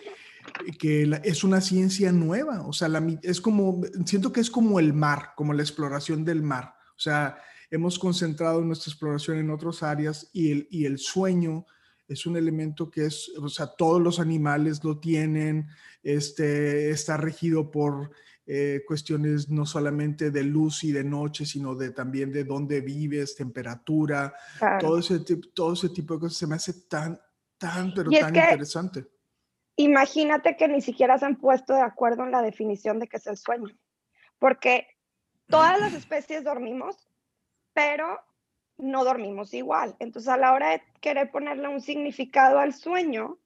que 0.79 1.21
es 1.25 1.45
una 1.45 1.61
ciencia 1.61 2.13
nueva, 2.13 2.67
o 2.67 2.73
sea, 2.73 2.89
es 3.23 3.41
como, 3.41 3.81
siento 4.05 4.33
que 4.33 4.41
es 4.41 4.51
como 4.51 4.79
el 4.79 4.93
mar, 4.93 5.31
como 5.37 5.53
la 5.53 5.63
exploración 5.63 6.25
del 6.25 6.43
mar, 6.43 6.75
o 6.91 7.01
sea, 7.01 7.39
hemos 7.71 7.99
concentrado 7.99 8.61
nuestra 8.61 8.91
exploración 8.91 9.39
en 9.39 9.51
otras 9.51 9.83
áreas 9.83 10.31
y 10.33 10.53
el, 10.53 10.69
y 10.71 10.85
el 10.85 10.99
sueño 10.99 11.67
es 12.07 12.27
un 12.27 12.37
elemento 12.37 12.91
que 12.91 13.07
es, 13.07 13.33
o 13.41 13.49
sea, 13.49 13.67
todos 13.67 14.01
los 14.01 14.21
animales 14.21 14.85
lo 14.85 14.99
tienen, 15.01 15.69
este, 16.03 16.91
está 16.91 17.17
regido 17.17 17.71
por 17.71 18.11
eh, 18.47 18.83
cuestiones 18.87 19.49
no 19.49 19.65
solamente 19.65 20.31
de 20.31 20.43
luz 20.43 20.85
y 20.85 20.93
de 20.93 21.03
noche, 21.03 21.47
sino 21.47 21.75
de 21.75 21.91
también 21.91 22.31
de 22.31 22.45
dónde 22.45 22.81
vives, 22.83 23.37
temperatura, 23.37 24.35
todo, 24.81 24.99
ese, 24.99 25.21
todo 25.55 25.73
ese 25.73 25.89
tipo 25.89 26.15
de 26.15 26.21
cosas 26.21 26.39
se 26.39 26.47
me 26.47 26.57
hace 26.57 26.87
tan, 26.89 27.19
tan, 27.57 27.95
pero 27.95 28.11
tan 28.11 28.35
interesante. 28.35 29.07
Imagínate 29.77 30.57
que 30.57 30.69
ni 30.69 30.81
siquiera 30.81 31.19
se 31.19 31.25
han 31.25 31.37
puesto 31.37 31.75
de 31.75 31.81
acuerdo 31.81 32.25
en 32.25 32.31
la 32.31 32.43
definición 32.43 32.99
de 32.99 33.09
qué 33.09 33.17
es 33.17 33.27
el 33.27 33.37
sueño, 33.37 33.75
porque 34.39 34.87
todas 35.49 35.81
las 35.81 35.95
especies 35.95 36.45
dormimos, 36.45 37.09
pero 37.73 38.21
no 38.77 39.05
dormimos 39.05 39.55
igual. 39.55 39.97
Entonces, 39.99 40.29
a 40.29 40.37
la 40.37 40.53
hora 40.53 40.71
de 40.71 40.83
querer 41.01 41.31
ponerle 41.31 41.69
un 41.69 41.81
significado 41.81 42.59
al 42.59 42.75
sueño, 42.75 43.39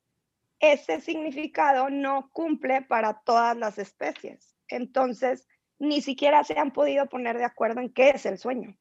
ese 0.61 1.01
significado 1.01 1.89
no 1.89 2.31
cumple 2.33 2.83
para 2.83 3.21
todas 3.21 3.57
las 3.57 3.79
especies. 3.79 4.48
Entonces, 4.69 5.47
ni 5.79 6.01
siquiera 6.03 6.45
se 6.45 6.59
han 6.59 6.73
podido 6.73 7.07
poner 7.09 7.39
de 7.39 7.45
acuerdo 7.45 7.81
en 7.81 7.93
qué 7.93 8.11
es 8.11 8.27
el 8.27 8.39
sueño. 8.39 8.77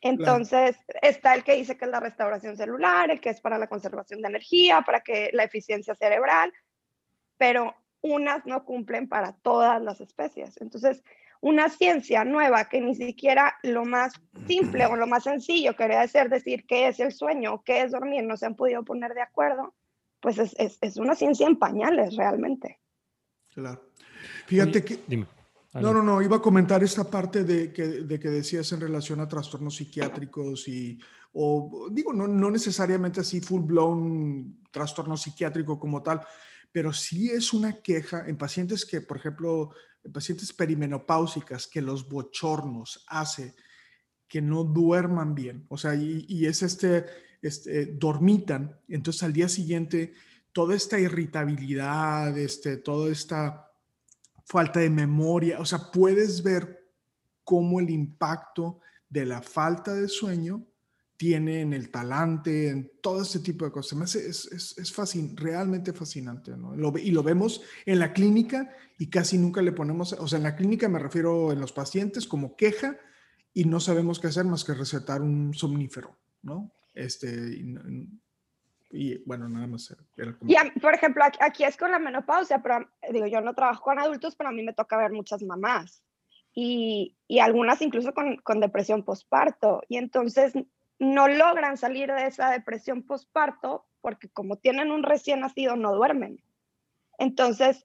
Entonces, 0.00 0.76
está 1.02 1.34
el 1.34 1.42
que 1.42 1.56
dice 1.56 1.76
que 1.76 1.86
es 1.86 1.90
la 1.90 2.00
restauración 2.00 2.56
celular, 2.56 3.10
el 3.10 3.20
que 3.20 3.30
es 3.30 3.40
para 3.40 3.58
la 3.58 3.66
conservación 3.66 4.20
de 4.20 4.28
energía, 4.28 4.82
para 4.82 5.00
que 5.00 5.30
la 5.32 5.44
eficiencia 5.44 5.94
cerebral, 5.94 6.52
pero 7.38 7.74
unas 8.02 8.44
no 8.46 8.64
cumplen 8.64 9.08
para 9.08 9.32
todas 9.32 9.82
las 9.82 10.00
especies. 10.00 10.60
Entonces, 10.60 11.02
una 11.40 11.68
ciencia 11.68 12.24
nueva 12.24 12.68
que 12.68 12.80
ni 12.80 12.94
siquiera 12.94 13.56
lo 13.62 13.84
más 13.84 14.14
simple 14.46 14.86
o 14.86 14.96
lo 14.96 15.06
más 15.06 15.24
sencillo 15.24 15.76
quería 15.76 16.00
decir 16.00 16.28
decir 16.28 16.66
qué 16.66 16.88
es 16.88 16.98
el 16.98 17.12
sueño 17.12 17.62
qué 17.62 17.82
es 17.82 17.92
dormir, 17.92 18.24
no 18.24 18.36
se 18.36 18.46
han 18.46 18.56
podido 18.56 18.84
poner 18.84 19.12
de 19.14 19.22
acuerdo, 19.22 19.74
pues 20.20 20.38
es, 20.38 20.54
es, 20.58 20.78
es 20.80 20.96
una 20.96 21.14
ciencia 21.14 21.46
en 21.46 21.58
pañales 21.58 22.16
realmente. 22.16 22.80
Claro. 23.56 23.88
Fíjate 24.46 24.84
que... 24.84 25.02
Dime. 25.06 25.26
No, 25.74 25.92
no, 25.92 26.02
no, 26.02 26.22
iba 26.22 26.36
a 26.36 26.42
comentar 26.42 26.82
esta 26.82 27.04
parte 27.04 27.44
de 27.44 27.72
que, 27.72 27.86
de 27.86 28.18
que 28.20 28.30
decías 28.30 28.70
en 28.72 28.80
relación 28.80 29.20
a 29.20 29.28
trastornos 29.28 29.76
psiquiátricos 29.76 30.68
y, 30.68 30.98
o 31.34 31.88
digo, 31.90 32.14
no, 32.14 32.26
no 32.26 32.50
necesariamente 32.50 33.20
así 33.20 33.42
full 33.42 33.60
blown 33.62 34.62
trastorno 34.70 35.18
psiquiátrico 35.18 35.78
como 35.78 36.02
tal, 36.02 36.22
pero 36.72 36.94
sí 36.94 37.28
es 37.30 37.52
una 37.52 37.82
queja 37.82 38.26
en 38.26 38.38
pacientes 38.38 38.86
que, 38.86 39.02
por 39.02 39.18
ejemplo, 39.18 39.70
pacientes 40.12 40.52
perimenopáusicas 40.54 41.66
que 41.66 41.82
los 41.82 42.08
bochornos 42.08 43.04
hace 43.08 43.54
que 44.28 44.40
no 44.40 44.64
duerman 44.64 45.34
bien, 45.34 45.66
o 45.68 45.76
sea, 45.76 45.94
y, 45.94 46.46
es 46.46 46.62
este, 46.62 47.04
este, 47.42 47.86
dormitan, 47.86 48.80
entonces 48.88 49.22
al 49.22 49.32
día 49.34 49.48
siguiente 49.48 50.14
toda 50.56 50.74
esta 50.74 50.98
irritabilidad, 50.98 52.38
este, 52.38 52.78
toda 52.78 53.12
esta 53.12 53.70
falta 54.46 54.80
de 54.80 54.88
memoria, 54.88 55.60
o 55.60 55.66
sea, 55.66 55.90
puedes 55.92 56.42
ver 56.42 56.82
cómo 57.44 57.78
el 57.78 57.90
impacto 57.90 58.80
de 59.06 59.26
la 59.26 59.42
falta 59.42 59.92
de 59.92 60.08
sueño 60.08 60.66
tiene 61.18 61.60
en 61.60 61.74
el 61.74 61.90
talante, 61.90 62.70
en 62.70 62.90
todo 63.02 63.20
este 63.20 63.40
tipo 63.40 63.66
de 63.66 63.70
cosas. 63.70 64.14
Es, 64.14 64.46
es, 64.46 64.78
es 64.78 65.36
realmente 65.36 65.92
fascinante, 65.92 66.56
¿no? 66.56 66.74
y 66.96 67.10
lo 67.10 67.22
vemos 67.22 67.60
en 67.84 67.98
la 67.98 68.14
clínica 68.14 68.74
y 68.98 69.10
casi 69.10 69.36
nunca 69.36 69.60
le 69.60 69.72
ponemos, 69.72 70.14
o 70.14 70.26
sea, 70.26 70.38
en 70.38 70.44
la 70.44 70.56
clínica 70.56 70.88
me 70.88 70.98
refiero 70.98 71.52
en 71.52 71.60
los 71.60 71.74
pacientes 71.74 72.26
como 72.26 72.56
queja 72.56 72.96
y 73.52 73.66
no 73.66 73.78
sabemos 73.78 74.20
qué 74.20 74.28
hacer 74.28 74.46
más 74.46 74.64
que 74.64 74.72
recetar 74.72 75.20
un 75.20 75.52
somnífero, 75.52 76.16
¿no? 76.40 76.72
Este, 76.94 77.62
y, 78.96 79.22
bueno, 79.26 79.48
nada 79.48 79.66
más. 79.66 79.94
Y 80.46 80.80
por 80.80 80.94
ejemplo, 80.94 81.24
aquí 81.40 81.64
es 81.64 81.76
con 81.76 81.90
la 81.90 81.98
menopausia, 81.98 82.62
pero 82.62 82.88
digo, 83.12 83.26
yo 83.26 83.40
no 83.40 83.54
trabajo 83.54 83.82
con 83.82 83.98
adultos, 83.98 84.36
pero 84.36 84.50
a 84.50 84.52
mí 84.52 84.62
me 84.62 84.72
toca 84.72 84.96
ver 84.96 85.12
muchas 85.12 85.42
mamás 85.42 86.02
y, 86.54 87.16
y 87.28 87.38
algunas 87.38 87.82
incluso 87.82 88.14
con, 88.14 88.36
con 88.38 88.60
depresión 88.60 89.04
postparto. 89.04 89.82
Y 89.88 89.98
entonces 89.98 90.54
no 90.98 91.28
logran 91.28 91.76
salir 91.76 92.12
de 92.12 92.26
esa 92.26 92.50
depresión 92.50 93.02
postparto 93.02 93.86
porque 94.00 94.28
como 94.28 94.56
tienen 94.56 94.90
un 94.90 95.02
recién 95.02 95.40
nacido 95.40 95.76
no 95.76 95.94
duermen. 95.94 96.40
Entonces, 97.18 97.84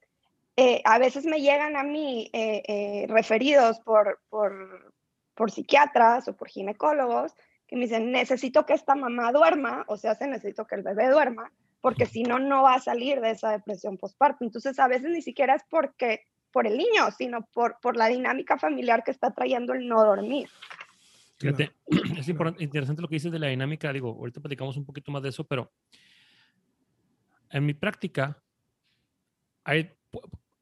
eh, 0.55 0.81
a 0.85 0.99
veces 0.99 1.25
me 1.25 1.41
llegan 1.41 1.75
a 1.75 1.83
mí 1.83 2.29
eh, 2.33 2.63
eh, 2.67 3.05
referidos 3.09 3.79
por, 3.79 4.19
por, 4.29 4.93
por, 5.35 5.51
psiquiatras 5.51 6.27
o 6.27 6.35
por 6.35 6.49
ginecólogos 6.49 7.33
que 7.71 7.77
me 7.77 7.83
dicen, 7.83 8.11
necesito 8.11 8.65
que 8.65 8.73
esta 8.73 8.95
mamá 8.95 9.31
duerma, 9.31 9.85
o 9.87 9.95
sea, 9.95 10.17
necesito 10.19 10.67
que 10.67 10.75
el 10.75 10.83
bebé 10.83 11.09
duerma, 11.09 11.53
porque 11.79 12.05
si 12.05 12.23
no, 12.23 12.37
no 12.37 12.63
va 12.63 12.73
a 12.73 12.81
salir 12.81 13.21
de 13.21 13.31
esa 13.31 13.51
depresión 13.51 13.97
postparto. 13.97 14.43
Entonces, 14.43 14.77
a 14.77 14.89
veces 14.89 15.09
ni 15.09 15.21
siquiera 15.21 15.55
es 15.55 15.63
porque 15.69 16.25
por 16.51 16.67
el 16.67 16.77
niño, 16.77 17.09
sino 17.17 17.47
por, 17.53 17.77
por 17.81 17.95
la 17.95 18.07
dinámica 18.07 18.57
familiar 18.57 19.05
que 19.05 19.11
está 19.11 19.31
trayendo 19.31 19.71
el 19.71 19.87
no 19.87 20.03
dormir. 20.03 20.49
Fíjate, 21.39 21.71
es 22.19 22.27
interesante 22.27 23.01
lo 23.01 23.07
que 23.07 23.15
dices 23.15 23.31
de 23.31 23.39
la 23.39 23.47
dinámica. 23.47 23.93
Digo, 23.93 24.09
ahorita 24.09 24.41
platicamos 24.41 24.75
un 24.75 24.85
poquito 24.85 25.09
más 25.13 25.23
de 25.23 25.29
eso, 25.29 25.47
pero 25.47 25.71
en 27.51 27.65
mi 27.65 27.73
práctica 27.73 28.43
hay, 29.63 29.93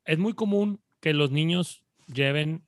es 0.05 0.19
muy 0.19 0.33
común 0.33 0.79
que 0.99 1.15
los 1.15 1.31
niños 1.31 1.83
lleven 2.05 2.67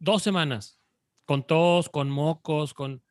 dos 0.00 0.24
semanas 0.24 0.80
con 1.24 1.46
tos, 1.46 1.88
con 1.88 2.10
mocos, 2.10 2.74
con 2.74 3.03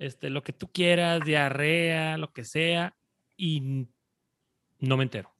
este, 0.00 0.30
lo 0.30 0.42
que 0.42 0.54
tú 0.54 0.68
quieras, 0.72 1.22
diarrea, 1.24 2.16
lo 2.16 2.32
que 2.32 2.42
sea, 2.42 2.96
y 3.36 3.86
no 4.78 4.96
me 4.96 5.02
entero. 5.02 5.30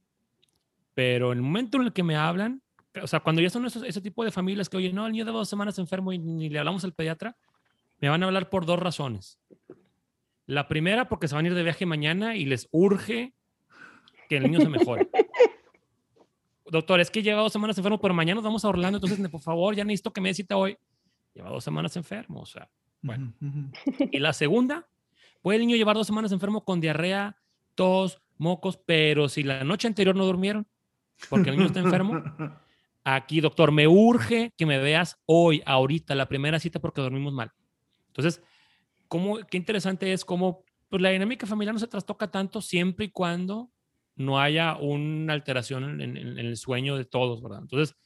Pero 0.93 1.33
en 1.33 1.39
el 1.39 1.43
momento 1.43 1.79
en 1.79 1.85
el 1.85 1.93
que 1.95 2.03
me 2.03 2.15
hablan, 2.15 2.63
o 3.03 3.07
sea, 3.07 3.21
cuando 3.21 3.41
ya 3.41 3.49
son 3.49 3.65
ese 3.65 4.01
tipo 4.03 4.23
de 4.23 4.31
familias 4.31 4.69
que, 4.69 4.77
oye, 4.77 4.93
no, 4.93 5.07
el 5.07 5.13
niño 5.13 5.25
lleva 5.25 5.39
dos 5.39 5.49
semanas 5.49 5.79
enfermo 5.79 6.13
y 6.13 6.19
ni 6.19 6.51
le 6.51 6.59
hablamos 6.59 6.85
al 6.85 6.93
pediatra, 6.93 7.39
me 8.01 8.11
van 8.11 8.23
a 8.23 8.27
hablar 8.27 8.51
por 8.51 8.67
dos 8.67 8.79
razones. 8.79 9.41
La 10.45 10.69
primera, 10.69 11.09
porque 11.09 11.27
se 11.27 11.35
van 11.35 11.47
a 11.47 11.49
ir 11.49 11.55
de 11.55 11.63
viaje 11.63 11.87
mañana 11.87 12.37
y 12.37 12.45
les 12.45 12.69
urge 12.71 13.33
que 14.29 14.37
el 14.37 14.43
niño 14.43 14.61
se 14.61 14.69
mejore. 14.69 15.09
Doctor, 16.67 17.01
es 17.01 17.11
que 17.11 17.23
lleva 17.23 17.41
dos 17.41 17.53
semanas 17.53 17.79
enfermo, 17.79 17.99
pero 17.99 18.13
mañana 18.13 18.37
nos 18.37 18.45
vamos 18.45 18.63
a 18.67 18.69
Orlando, 18.69 18.99
entonces, 18.99 19.27
por 19.31 19.41
favor, 19.41 19.75
ya 19.75 19.85
necesito 19.85 20.13
que 20.13 20.21
me 20.21 20.35
cita 20.35 20.59
hoy. 20.59 20.77
Lleva 21.33 21.49
dos 21.49 21.65
semanas 21.65 21.97
enfermo, 21.97 22.41
o 22.41 22.47
sea, 22.47 22.69
bueno. 23.03 23.35
Y 24.11 24.19
la 24.19 24.33
segunda, 24.33 24.89
puede 25.43 25.59
el 25.59 25.67
niño 25.67 25.77
llevar 25.77 25.97
dos 25.97 26.07
semanas 26.07 26.33
enfermo 26.33 26.65
con 26.65 26.81
diarrea, 26.81 27.37
tos, 27.75 28.21
mocos, 28.37 28.79
pero 28.79 29.29
si 29.29 29.43
la 29.43 29.65
noche 29.65 29.89
anterior 29.89 30.17
no 30.17 30.25
durmieron, 30.25 30.67
porque 31.29 31.51
el 31.51 31.57
niño 31.57 31.67
está 31.67 31.81
enfermo, 31.81 32.23
aquí, 33.05 33.41
doctor, 33.41 33.73
me 33.73 33.87
urge 33.87 34.53
que 34.57 34.67
me 34.67 34.79
veas 34.79 35.19
hoy, 35.27 35.63
ahorita, 35.67 36.15
la 36.15 36.27
primera 36.27 36.59
cita, 36.59 36.81
porque 36.81 37.01
dormimos 37.01 37.33
mal. 37.33 37.53
Entonces, 38.09 38.43
¿cómo, 39.09 39.39
qué 39.51 39.57
interesante 39.57 40.13
es 40.13 40.25
cómo 40.25 40.65
pues, 40.89 41.01
la 41.01 41.11
dinámica 41.11 41.47
familiar 41.47 41.75
no 41.75 41.79
se 41.79 41.87
trastoca 41.87 42.31
tanto 42.31 42.61
siempre 42.61 43.07
y 43.07 43.11
cuando 43.11 43.71
no 44.17 44.39
haya 44.39 44.77
una 44.77 45.33
alteración 45.33 46.01
en, 46.01 46.17
el 46.17 46.57
sueño 46.57 46.97
de 46.97 47.05
todos, 47.05 47.43
¿verdad? 47.43 47.61
Entonces, 47.63 47.97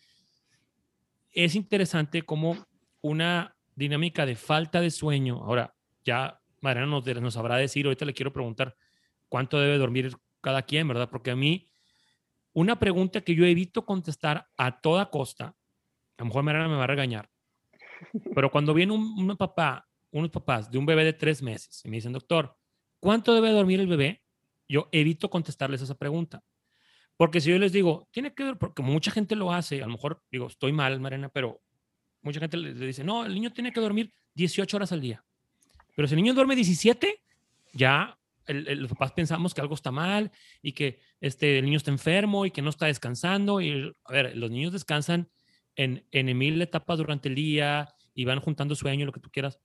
es 1.32 1.56
interesante 1.56 2.22
cómo 2.22 2.66
una 3.00 3.56
dinámica 3.76 4.26
de 4.26 4.36
falta 4.36 4.80
de 4.80 4.90
sueño, 4.90 5.42
ahora 5.44 5.74
ya 6.04 6.40
Mariana 6.60 6.86
nos, 6.86 7.06
nos 7.06 7.34
sabrá 7.34 7.56
decir, 7.56 7.86
ahorita 7.86 8.04
le 8.04 8.14
quiero 8.14 8.32
preguntar 8.32 8.76
cuánto 9.28 9.58
debe 9.58 9.78
dormir 9.78 10.16
cada 10.40 10.62
quien, 10.62 10.88
¿verdad? 10.88 11.08
Porque 11.10 11.30
a 11.30 11.36
mí, 11.36 11.68
una 12.52 12.78
pregunta 12.78 13.20
que 13.22 13.34
yo 13.34 13.44
evito 13.44 13.84
contestar 13.84 14.48
a 14.56 14.80
toda 14.80 15.10
costa, 15.10 15.46
a 15.46 16.22
lo 16.22 16.26
mejor 16.26 16.42
Mariana 16.42 16.68
me 16.68 16.76
va 16.76 16.84
a 16.84 16.88
regañar, 16.88 17.28
pero 18.34 18.50
cuando 18.50 18.74
viene 18.74 18.92
un, 18.92 19.36
papá 19.36 19.88
unos 20.10 20.30
papás 20.30 20.70
de 20.70 20.78
un 20.78 20.86
bebé 20.86 21.04
de 21.04 21.12
tres 21.12 21.42
meses 21.42 21.82
y 21.84 21.88
me 21.88 21.96
dicen, 21.96 22.12
doctor, 22.12 22.56
¿cuánto 23.00 23.34
debe 23.34 23.50
dormir 23.50 23.80
el 23.80 23.88
bebé? 23.88 24.22
Yo 24.68 24.88
evito 24.92 25.28
contestarles 25.28 25.82
esa 25.82 25.96
pregunta. 25.96 26.44
Porque 27.16 27.40
si 27.40 27.50
yo 27.50 27.58
les 27.58 27.72
digo, 27.72 28.08
tiene 28.12 28.32
que 28.32 28.44
ver, 28.44 28.56
porque 28.56 28.82
mucha 28.82 29.10
gente 29.10 29.34
lo 29.34 29.52
hace, 29.52 29.82
a 29.82 29.86
lo 29.86 29.92
mejor 29.92 30.22
digo, 30.30 30.46
estoy 30.46 30.72
mal, 30.72 31.00
Marena, 31.00 31.28
pero 31.28 31.62
mucha 32.24 32.40
gente 32.40 32.56
le, 32.56 32.74
dice, 32.74 33.04
no, 33.04 33.24
el 33.24 33.34
niño 33.34 33.52
tiene 33.52 33.72
que 33.72 33.80
dormir 33.80 34.12
18 34.34 34.76
horas 34.76 34.92
al 34.92 35.00
día. 35.00 35.24
Pero 35.94 36.08
si 36.08 36.14
el 36.14 36.22
niño 36.22 36.34
duerme 36.34 36.56
17, 36.56 37.20
ya 37.72 38.18
los 38.48 38.90
papás 38.90 39.12
pensamos 39.12 39.54
que 39.54 39.60
algo 39.60 39.74
está 39.74 39.90
mal 39.90 40.30
y 40.60 40.72
que 40.72 41.00
este, 41.20 41.58
el 41.58 41.64
niño 41.64 41.78
está 41.78 41.90
enfermo 41.90 42.44
y 42.44 42.50
que 42.50 42.62
no 42.62 42.70
está 42.70 42.86
descansando. 42.86 43.60
Y, 43.60 43.94
a 44.04 44.12
ver, 44.12 44.36
los 44.36 44.50
niños 44.50 44.72
descansan 44.72 45.28
en, 45.76 46.06
en 46.10 46.36
mil 46.36 46.60
etapas 46.60 46.98
durante 46.98 47.28
el 47.28 47.34
día 47.34 47.94
y 48.14 48.24
van 48.24 48.40
juntando 48.40 48.74
sueño, 48.74 49.06
lo 49.06 49.12
que 49.12 49.20
tú 49.20 49.30
quieras. 49.30 49.60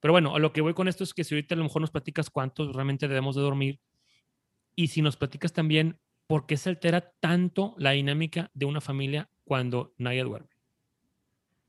Pero 0.00 0.12
bueno, 0.12 0.34
a 0.34 0.38
lo 0.38 0.52
que 0.52 0.60
voy 0.60 0.74
con 0.74 0.88
esto 0.88 1.04
es 1.04 1.14
que 1.14 1.24
si 1.24 1.34
ahorita 1.34 1.54
a 1.54 1.58
lo 1.58 1.64
mejor 1.64 1.80
nos 1.80 1.90
platicas 1.90 2.30
cuántos 2.30 2.74
realmente 2.74 3.06
debemos 3.06 3.36
de 3.36 3.42
dormir 3.42 3.80
y 4.74 4.88
si 4.88 5.02
nos 5.02 5.16
platicas 5.16 5.52
también 5.52 5.98
por 6.26 6.46
qué 6.46 6.56
se 6.56 6.70
altera 6.70 7.12
tanto 7.20 7.74
la 7.76 7.90
dinámica 7.90 8.50
de 8.54 8.64
una 8.64 8.80
familia 8.80 9.28
cuando 9.44 9.94
nadie 9.98 10.22
duerme. 10.22 10.59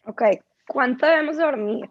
Ok, 0.05 0.23
¿cuánto 0.67 1.05
debemos 1.05 1.37
dormir? 1.37 1.89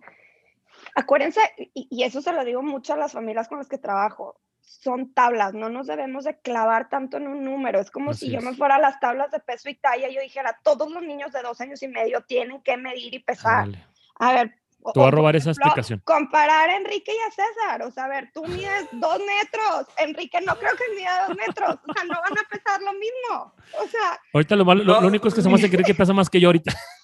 Acuérdense, 0.95 1.41
y, 1.75 2.03
eso 2.03 2.21
se 2.23 2.33
lo 2.33 2.45
digo 2.45 2.63
mucho 2.63 2.95
a 2.95 2.97
las 2.97 3.13
familias 3.13 3.49
con 3.49 3.59
las 3.59 3.69
que 3.69 3.79
trabajo, 3.79 4.41
son 4.61 5.13
tablas, 5.13 5.53
no 5.55 5.69
nos 5.69 5.87
debemos 5.87 6.25
de 6.25 6.39
clavar 6.39 6.89
tanto 6.89 7.17
en 7.17 7.27
un 7.27 7.45
número. 7.45 7.81
Es 7.81 7.91
como 7.91 8.15
si 8.15 8.31
yo 8.31 8.41
me 8.41 8.55
fuera 8.55 8.77
a 8.77 8.81
las 8.81 9.01
tablas 9.01 9.31
de 9.31 9.41
peso 9.41 9.69
y 9.69 9.75
talla 9.75 10.09
y 10.09 10.15
yo 10.15 10.21
dijera, 10.21 10.59
todos 10.63 10.91
los 10.91 11.03
niños 11.03 11.33
de 11.33 11.43
dos 11.43 11.61
años 11.61 11.83
y 11.83 11.89
medio 11.89 12.23
tienen 12.23 12.63
que 12.63 12.77
medir 12.77 13.15
y 13.15 13.19
pesar. 13.19 13.69
A 14.19 14.33
ver, 14.33 14.55
te 14.95 14.99
voy 14.99 15.09
a 15.09 15.11
robar 15.11 15.37
esa 15.37 15.51
explicación. 15.51 16.01
Comparar 16.05 16.71
a 16.71 16.77
Enrique 16.77 17.13
y 17.13 17.19
a 17.19 17.31
César. 17.31 17.83
O 17.83 17.91
sea, 17.91 18.05
a 18.05 18.09
ver, 18.09 18.31
tú 18.33 18.45
mides 18.47 18.89
dos 18.93 19.19
metros. 19.19 19.87
Enrique 19.99 20.41
no 20.41 20.57
creo 20.57 20.73
que 20.75 20.95
mida 20.97 21.27
dos 21.27 21.37
metros. 21.37 21.79
O 21.87 21.93
sea, 21.93 22.05
no 22.05 22.15
van 22.15 22.39
a 22.39 22.49
pesar 22.49 22.81
lo 22.81 22.93
mismo. 22.95 23.55
O 23.79 23.87
sea. 23.87 24.19
Ahorita 24.33 24.57
lo, 24.57 24.65
malo, 24.65 24.83
lo, 24.83 25.07
único 25.07 25.29
es 25.29 25.35
que 25.35 25.43
se 25.43 25.49
me 25.49 25.57
hace 25.57 25.69
creer 25.69 25.85
que 25.85 25.95
pesa 25.95 26.15
más 26.15 26.31
que 26.31 26.41
yo 26.41 26.49
ahorita. 26.49 26.73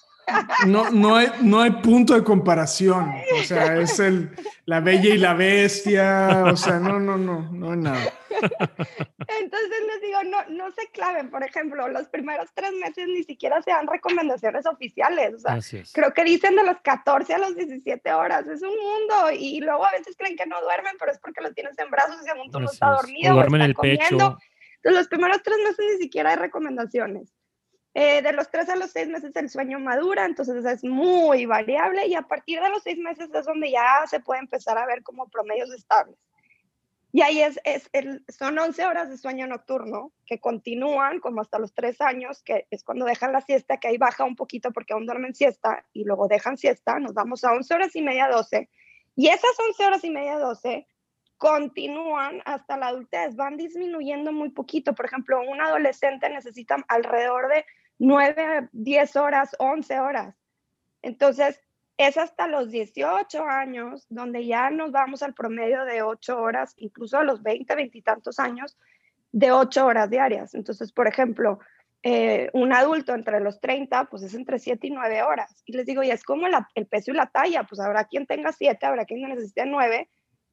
No, 0.65 0.89
no, 0.89 1.15
hay, 1.15 1.27
no 1.41 1.61
hay 1.61 1.71
punto 1.71 2.13
de 2.13 2.23
comparación. 2.23 3.13
O 3.39 3.43
sea, 3.43 3.77
es 3.77 3.99
el, 3.99 4.29
la 4.65 4.79
bella 4.79 5.09
y 5.13 5.17
la 5.17 5.33
bestia. 5.33 6.43
O 6.51 6.57
sea, 6.57 6.79
no, 6.79 6.99
no, 6.99 7.17
no, 7.17 7.49
no 7.51 7.71
hay 7.71 7.77
nada. 7.77 8.13
Entonces 8.29 9.79
les 9.87 10.01
digo, 10.01 10.23
no, 10.25 10.45
no 10.49 10.71
se 10.71 10.87
claven. 10.91 11.29
Por 11.29 11.43
ejemplo, 11.43 11.87
los 11.87 12.07
primeros 12.09 12.49
tres 12.53 12.71
meses 12.73 13.07
ni 13.07 13.23
siquiera 13.23 13.61
se 13.61 13.71
dan 13.71 13.87
recomendaciones 13.87 14.65
oficiales. 14.65 15.33
O 15.35 15.39
sea, 15.39 15.59
creo 15.93 16.13
que 16.13 16.23
dicen 16.23 16.55
de 16.55 16.63
los 16.63 16.77
14 16.81 17.33
a 17.33 17.37
los 17.37 17.55
17 17.55 18.13
horas. 18.13 18.45
Es 18.47 18.61
un 18.61 18.75
mundo. 18.77 19.31
Y 19.37 19.61
luego 19.61 19.85
a 19.85 19.91
veces 19.91 20.15
creen 20.17 20.35
que 20.35 20.45
no 20.45 20.61
duermen, 20.61 20.95
pero 20.99 21.11
es 21.11 21.19
porque 21.19 21.41
los 21.41 21.53
tienes 21.53 21.77
en 21.79 21.89
brazos 21.89 22.17
y 22.21 22.27
según 22.27 22.51
tú 22.51 22.59
no 22.59 22.69
está 22.69 22.91
dormido. 22.91 23.31
O 23.31 23.35
duermen 23.35 23.61
en 23.61 23.67
el 23.67 23.73
comiendo. 23.73 24.05
pecho. 24.09 24.37
Entonces, 24.77 24.99
los 24.99 25.07
primeros 25.07 25.41
tres 25.43 25.57
meses 25.59 25.85
ni 25.93 25.97
siquiera 26.03 26.31
hay 26.31 26.35
recomendaciones. 26.35 27.36
Eh, 27.99 28.21
de 28.21 28.31
los 28.31 28.51
tres 28.51 28.69
a 28.69 28.75
los 28.75 28.91
seis 28.91 29.07
meses 29.07 29.35
el 29.35 29.49
sueño 29.49 29.79
madura, 29.79 30.23
entonces 30.23 30.63
es 30.65 30.83
muy 30.83 31.47
variable 31.47 32.05
y 32.05 32.13
a 32.13 32.21
partir 32.21 32.61
de 32.61 32.69
los 32.69 32.83
seis 32.83 32.99
meses 32.99 33.27
es 33.33 33.45
donde 33.47 33.71
ya 33.71 34.05
se 34.05 34.19
puede 34.19 34.39
empezar 34.39 34.77
a 34.77 34.85
ver 34.85 35.01
como 35.01 35.27
promedios 35.29 35.73
estables. 35.73 36.15
Y 37.11 37.23
ahí 37.23 37.41
es, 37.41 37.59
es 37.63 37.89
el, 37.93 38.23
son 38.27 38.59
11 38.59 38.85
horas 38.85 39.09
de 39.09 39.17
sueño 39.17 39.47
nocturno 39.47 40.11
que 40.27 40.39
continúan 40.39 41.19
como 41.19 41.41
hasta 41.41 41.57
los 41.57 41.73
tres 41.73 41.99
años, 41.99 42.43
que 42.43 42.67
es 42.69 42.83
cuando 42.83 43.03
dejan 43.03 43.31
la 43.31 43.41
siesta, 43.41 43.77
que 43.77 43.87
ahí 43.87 43.97
baja 43.97 44.25
un 44.25 44.35
poquito 44.35 44.71
porque 44.71 44.93
aún 44.93 45.07
duermen 45.07 45.33
siesta 45.33 45.83
y 45.91 46.03
luego 46.03 46.27
dejan 46.27 46.55
siesta, 46.55 46.99
nos 46.99 47.15
vamos 47.15 47.43
a 47.45 47.53
11 47.53 47.73
horas 47.73 47.95
y 47.95 48.03
media, 48.03 48.27
12. 48.27 48.69
Y 49.15 49.29
esas 49.29 49.59
11 49.69 49.85
horas 49.87 50.03
y 50.03 50.11
media, 50.11 50.37
12 50.37 50.85
continúan 51.37 52.41
hasta 52.45 52.77
la 52.77 52.89
adultez, 52.89 53.35
van 53.35 53.57
disminuyendo 53.57 54.31
muy 54.31 54.49
poquito. 54.49 54.93
Por 54.93 55.07
ejemplo, 55.07 55.41
un 55.41 55.61
adolescente 55.61 56.29
necesita 56.29 56.77
alrededor 56.87 57.47
de 57.47 57.65
9, 57.99 58.69
10 58.71 59.15
horas, 59.15 59.55
11 59.59 59.99
horas. 59.99 60.35
Entonces, 61.01 61.59
es 61.97 62.17
hasta 62.17 62.47
los 62.47 62.69
18 62.69 63.43
años 63.43 64.05
donde 64.09 64.45
ya 64.45 64.69
nos 64.69 64.91
vamos 64.91 65.23
al 65.23 65.33
promedio 65.33 65.83
de 65.85 66.03
8 66.03 66.39
horas, 66.39 66.73
incluso 66.77 67.17
a 67.17 67.23
los 67.23 67.41
20, 67.41 67.75
20 67.75 67.97
y 67.97 68.01
tantos 68.01 68.39
años, 68.39 68.77
de 69.31 69.51
8 69.51 69.85
horas 69.85 70.09
diarias. 70.09 70.53
Entonces, 70.53 70.91
por 70.91 71.07
ejemplo, 71.07 71.59
eh, 72.03 72.49
un 72.53 72.71
adulto 72.71 73.15
entre 73.15 73.39
los 73.39 73.59
30, 73.59 74.05
pues 74.05 74.21
es 74.23 74.35
entre 74.35 74.59
7 74.59 74.87
y 74.87 74.91
9 74.91 75.23
horas. 75.23 75.63
Y 75.65 75.73
les 75.73 75.85
digo, 75.85 76.03
y 76.03 76.11
es 76.11 76.23
como 76.23 76.45
el 76.47 76.87
peso 76.87 77.11
y 77.11 77.15
la 77.15 77.27
talla, 77.27 77.63
pues 77.63 77.81
habrá 77.81 78.05
quien 78.05 78.27
tenga 78.27 78.51
7, 78.51 78.85
habrá 78.85 79.05
quien 79.05 79.21
necesite 79.27 79.65
9, 79.65 80.09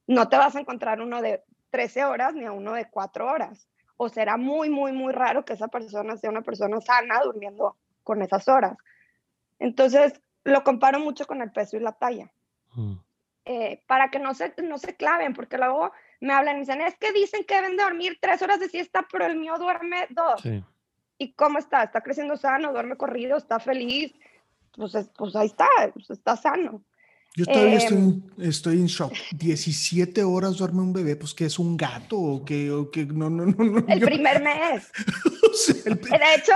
no 0.07 0.29
te 0.29 0.37
vas 0.37 0.57
a 0.57 0.61
encontrar 0.61 1.01
uno 1.01 1.21
de 1.21 1.43
13 1.71 2.05
horas 2.05 2.35
ni 2.35 2.45
a 2.45 2.53
uno 2.53 2.73
de 2.73 2.89
4 2.89 3.27
horas. 3.27 3.69
O 3.97 4.09
será 4.09 4.37
muy, 4.37 4.71
muy, 4.71 4.93
muy 4.93 5.13
raro 5.13 5.45
que 5.45 5.53
esa 5.53 5.69
persona 5.69 6.17
sea 6.17 6.31
una 6.31 6.43
persona 6.43 6.81
sana 6.81 7.21
durmiendo 7.23 7.77
con 8.03 8.23
esas 8.23 8.49
horas. 8.49 8.77
Entonces, 9.59 10.21
lo 10.45 10.63
comparo 10.65 11.01
mucho 11.01 11.27
con 11.27 11.41
el 11.41 11.53
peso 11.53 11.77
y 11.77 11.81
la 11.81 11.93
talla. 11.93 12.31
Mm. 12.75 12.95
Eh, 13.47 13.83
para 13.87 14.11
que 14.11 14.19
no 14.19 14.35
se, 14.35 14.55
no 14.63 14.79
se 14.79 14.97
claven, 14.97 15.35
porque 15.35 15.59
luego 15.59 15.93
me 16.21 16.33
hablan 16.33 16.57
y 16.57 16.61
dicen, 16.61 16.81
es 16.81 16.97
que 16.97 17.13
dicen 17.13 17.45
que 17.45 17.55
deben 17.57 17.77
dormir 17.77 18.19
tres 18.21 18.41
horas 18.41 18.59
de 18.59 18.69
siesta, 18.69 19.07
pero 19.13 19.27
el 19.27 19.37
mío 19.37 19.59
duerme 19.59 20.07
dos. 20.11 20.43
¿Y 21.19 21.33
cómo 21.35 21.59
está? 21.59 21.83
¿Está 21.83 22.01
creciendo 22.01 22.37
sano? 22.37 22.73
¿Duerme 22.73 22.97
corrido? 22.97 23.37
¿Está 23.37 23.61
feliz? 23.61 24.15
Pues, 24.73 24.93
pues 25.17 25.37
ahí 25.37 25.47
está, 25.47 25.69
pues 25.93 26.11
está 26.11 26.37
sano. 26.37 26.83
Yo 27.37 27.47
todavía 27.47 27.79
estoy, 27.79 27.97
em, 27.97 28.23
estoy, 28.39 28.81
en 28.81 28.87
shock. 28.87 29.13
17 29.35 30.23
horas 30.23 30.57
duerme 30.57 30.83
un 30.83 30.93
bebé, 30.93 31.17
pues 31.17 31.35
que 31.35 31.47
es 31.47 31.59
un 31.59 31.77
gato 31.77 32.17
o 32.17 32.45
que, 32.45 32.71
o 32.71 32.93
que 32.93 33.05
no, 33.07 33.29
no, 33.29 33.47
no, 33.47 33.85
El 33.89 34.01
primer 34.01 34.41
mes. 34.41 34.93
De 35.85 36.35
hecho, 36.37 36.53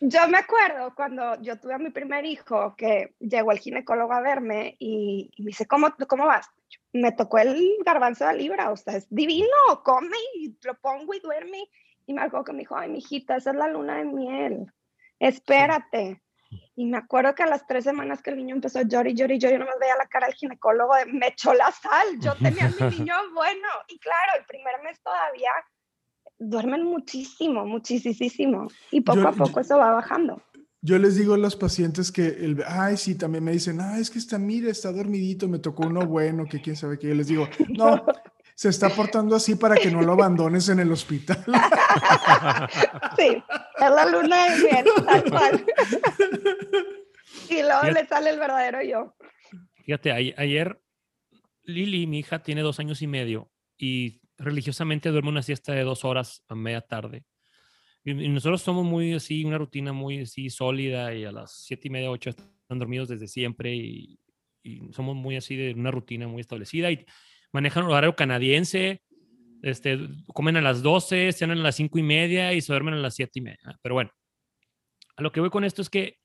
yo 0.00 0.28
me 0.28 0.38
acuerdo 0.38 0.94
cuando 0.94 1.40
yo 1.40 1.58
tuve 1.58 1.74
a 1.74 1.78
mi 1.78 1.90
primer 1.90 2.26
hijo 2.26 2.74
que 2.76 3.14
llegó 3.20 3.52
el 3.52 3.58
ginecólogo 3.58 4.12
a 4.12 4.20
verme 4.20 4.76
y, 4.78 5.30
me 5.38 5.46
dice, 5.46 5.66
¿cómo, 5.66 5.94
¿cómo 6.06 6.26
vas? 6.26 6.46
Me 6.92 7.12
tocó 7.12 7.38
el 7.38 7.76
garbanzo 7.84 8.26
de 8.26 8.34
libra, 8.34 8.70
o 8.70 8.76
sea, 8.76 8.96
es 8.96 9.06
divino, 9.08 9.46
come 9.82 10.16
y 10.36 10.54
lo 10.62 10.78
pongo 10.78 11.14
y 11.14 11.20
duerme. 11.20 11.70
Y 12.06 12.12
me 12.12 12.22
acuerdo 12.22 12.44
que 12.44 12.52
me 12.52 12.60
dijo, 12.60 12.76
ay, 12.76 12.90
mijita, 12.90 13.36
esa 13.36 13.50
es 13.50 13.56
la 13.56 13.68
luna 13.68 13.96
de 13.96 14.04
miel, 14.04 14.66
espérate. 15.18 16.22
Y 16.78 16.84
me 16.84 16.96
acuerdo 16.96 17.34
que 17.34 17.42
a 17.42 17.46
las 17.46 17.66
tres 17.66 17.82
semanas 17.82 18.22
que 18.22 18.30
el 18.30 18.36
niño 18.36 18.54
empezó 18.54 18.78
a 18.78 18.82
llorar 18.82 19.08
y 19.08 19.14
llorar 19.14 19.32
y 19.32 19.40
yo 19.40 19.50
no 19.58 19.64
me 19.64 19.78
veía 19.80 19.96
la 19.98 20.06
cara 20.06 20.28
del 20.28 20.36
ginecólogo 20.36 20.94
de 20.94 21.06
me 21.06 21.26
echó 21.26 21.52
la 21.52 21.72
sal, 21.72 22.06
yo 22.20 22.36
tenía 22.36 22.66
a 22.66 22.68
mi 22.68 22.96
niño 22.98 23.14
bueno. 23.34 23.68
Y 23.88 23.98
claro, 23.98 24.34
el 24.38 24.44
primer 24.46 24.80
mes 24.84 24.96
todavía 25.02 25.50
duermen 26.38 26.84
muchísimo, 26.84 27.66
muchísimo. 27.66 28.68
Y 28.92 29.00
poco 29.00 29.26
a 29.26 29.32
poco 29.32 29.58
eso 29.58 29.76
va 29.76 29.90
bajando. 29.90 30.40
Yo 30.80 31.00
les 31.00 31.16
digo 31.16 31.34
a 31.34 31.38
los 31.38 31.56
pacientes 31.56 32.12
que, 32.12 32.28
el, 32.28 32.62
ay, 32.64 32.96
sí, 32.96 33.16
también 33.18 33.42
me 33.42 33.50
dicen, 33.50 33.80
ah, 33.80 33.98
es 33.98 34.08
que 34.08 34.20
está, 34.20 34.38
mira, 34.38 34.70
está 34.70 34.92
dormidito, 34.92 35.48
me 35.48 35.58
tocó 35.58 35.84
uno 35.88 36.06
bueno, 36.06 36.44
que 36.48 36.62
quién 36.62 36.76
sabe 36.76 36.96
qué. 36.96 37.08
Yo 37.08 37.14
les 37.16 37.26
digo, 37.26 37.48
no, 37.70 38.06
se 38.58 38.70
está 38.70 38.90
portando 38.90 39.36
así 39.36 39.54
para 39.54 39.76
que 39.76 39.88
no 39.88 40.02
lo 40.02 40.14
abandones 40.14 40.68
en 40.68 40.80
el 40.80 40.90
hospital. 40.90 41.44
Sí, 43.16 43.42
es 43.78 43.90
la 43.90 44.04
luna 44.06 44.50
de 44.50 44.62
miel, 44.62 44.86
tal 45.06 45.24
cual. 45.30 45.66
Y 47.48 47.62
luego 47.62 47.82
le 47.92 48.06
sale 48.06 48.30
el 48.30 48.38
verdadero 48.38 48.82
yo. 48.82 49.16
Fíjate, 49.84 50.12
ayer 50.36 50.80
Lili, 51.62 52.06
mi 52.06 52.18
hija, 52.18 52.42
tiene 52.42 52.62
dos 52.62 52.80
años 52.80 53.00
y 53.00 53.06
medio 53.06 53.50
y 53.76 54.20
religiosamente 54.36 55.10
duerme 55.10 55.30
una 55.30 55.42
siesta 55.42 55.72
de 55.72 55.84
dos 55.84 56.04
horas 56.04 56.44
a 56.48 56.56
media 56.56 56.80
tarde. 56.80 57.24
Y, 58.04 58.12
nosotros 58.28 58.60
somos 58.60 58.84
muy 58.84 59.14
así, 59.14 59.44
una 59.44 59.58
rutina 59.58 59.92
muy 59.92 60.22
así 60.22 60.50
sólida 60.50 61.14
y 61.14 61.24
a 61.24 61.30
las 61.30 61.52
siete 61.64 61.86
y 61.88 61.90
media, 61.90 62.10
ocho 62.10 62.30
están 62.30 62.78
dormidos 62.78 63.08
desde 63.08 63.28
siempre 63.28 63.74
y, 63.74 64.18
somos 64.92 65.16
muy 65.16 65.36
así 65.36 65.56
de 65.56 65.72
una 65.74 65.90
rutina 65.90 66.26
muy 66.26 66.40
establecida 66.40 66.90
y 66.90 67.06
manejan 67.52 67.84
horario 67.84 68.16
canadiense, 68.16 69.02
este, 69.62 69.98
comen 70.34 70.56
a 70.56 70.60
las 70.60 70.82
12, 70.82 71.32
cenan 71.32 71.58
a 71.58 71.62
las 71.62 71.76
cinco 71.76 71.98
y 71.98 72.02
media 72.02 72.52
y 72.52 72.60
se 72.60 72.72
duermen 72.72 72.94
a 72.94 72.98
las 72.98 73.14
siete 73.14 73.40
y 73.40 73.42
media. 73.42 73.78
Pero 73.82 73.94
bueno, 73.94 74.10
a 75.16 75.22
lo 75.22 75.32
que 75.32 75.40
voy 75.40 75.50
con 75.50 75.64
esto 75.64 75.82
es 75.82 75.90
que 75.90 76.18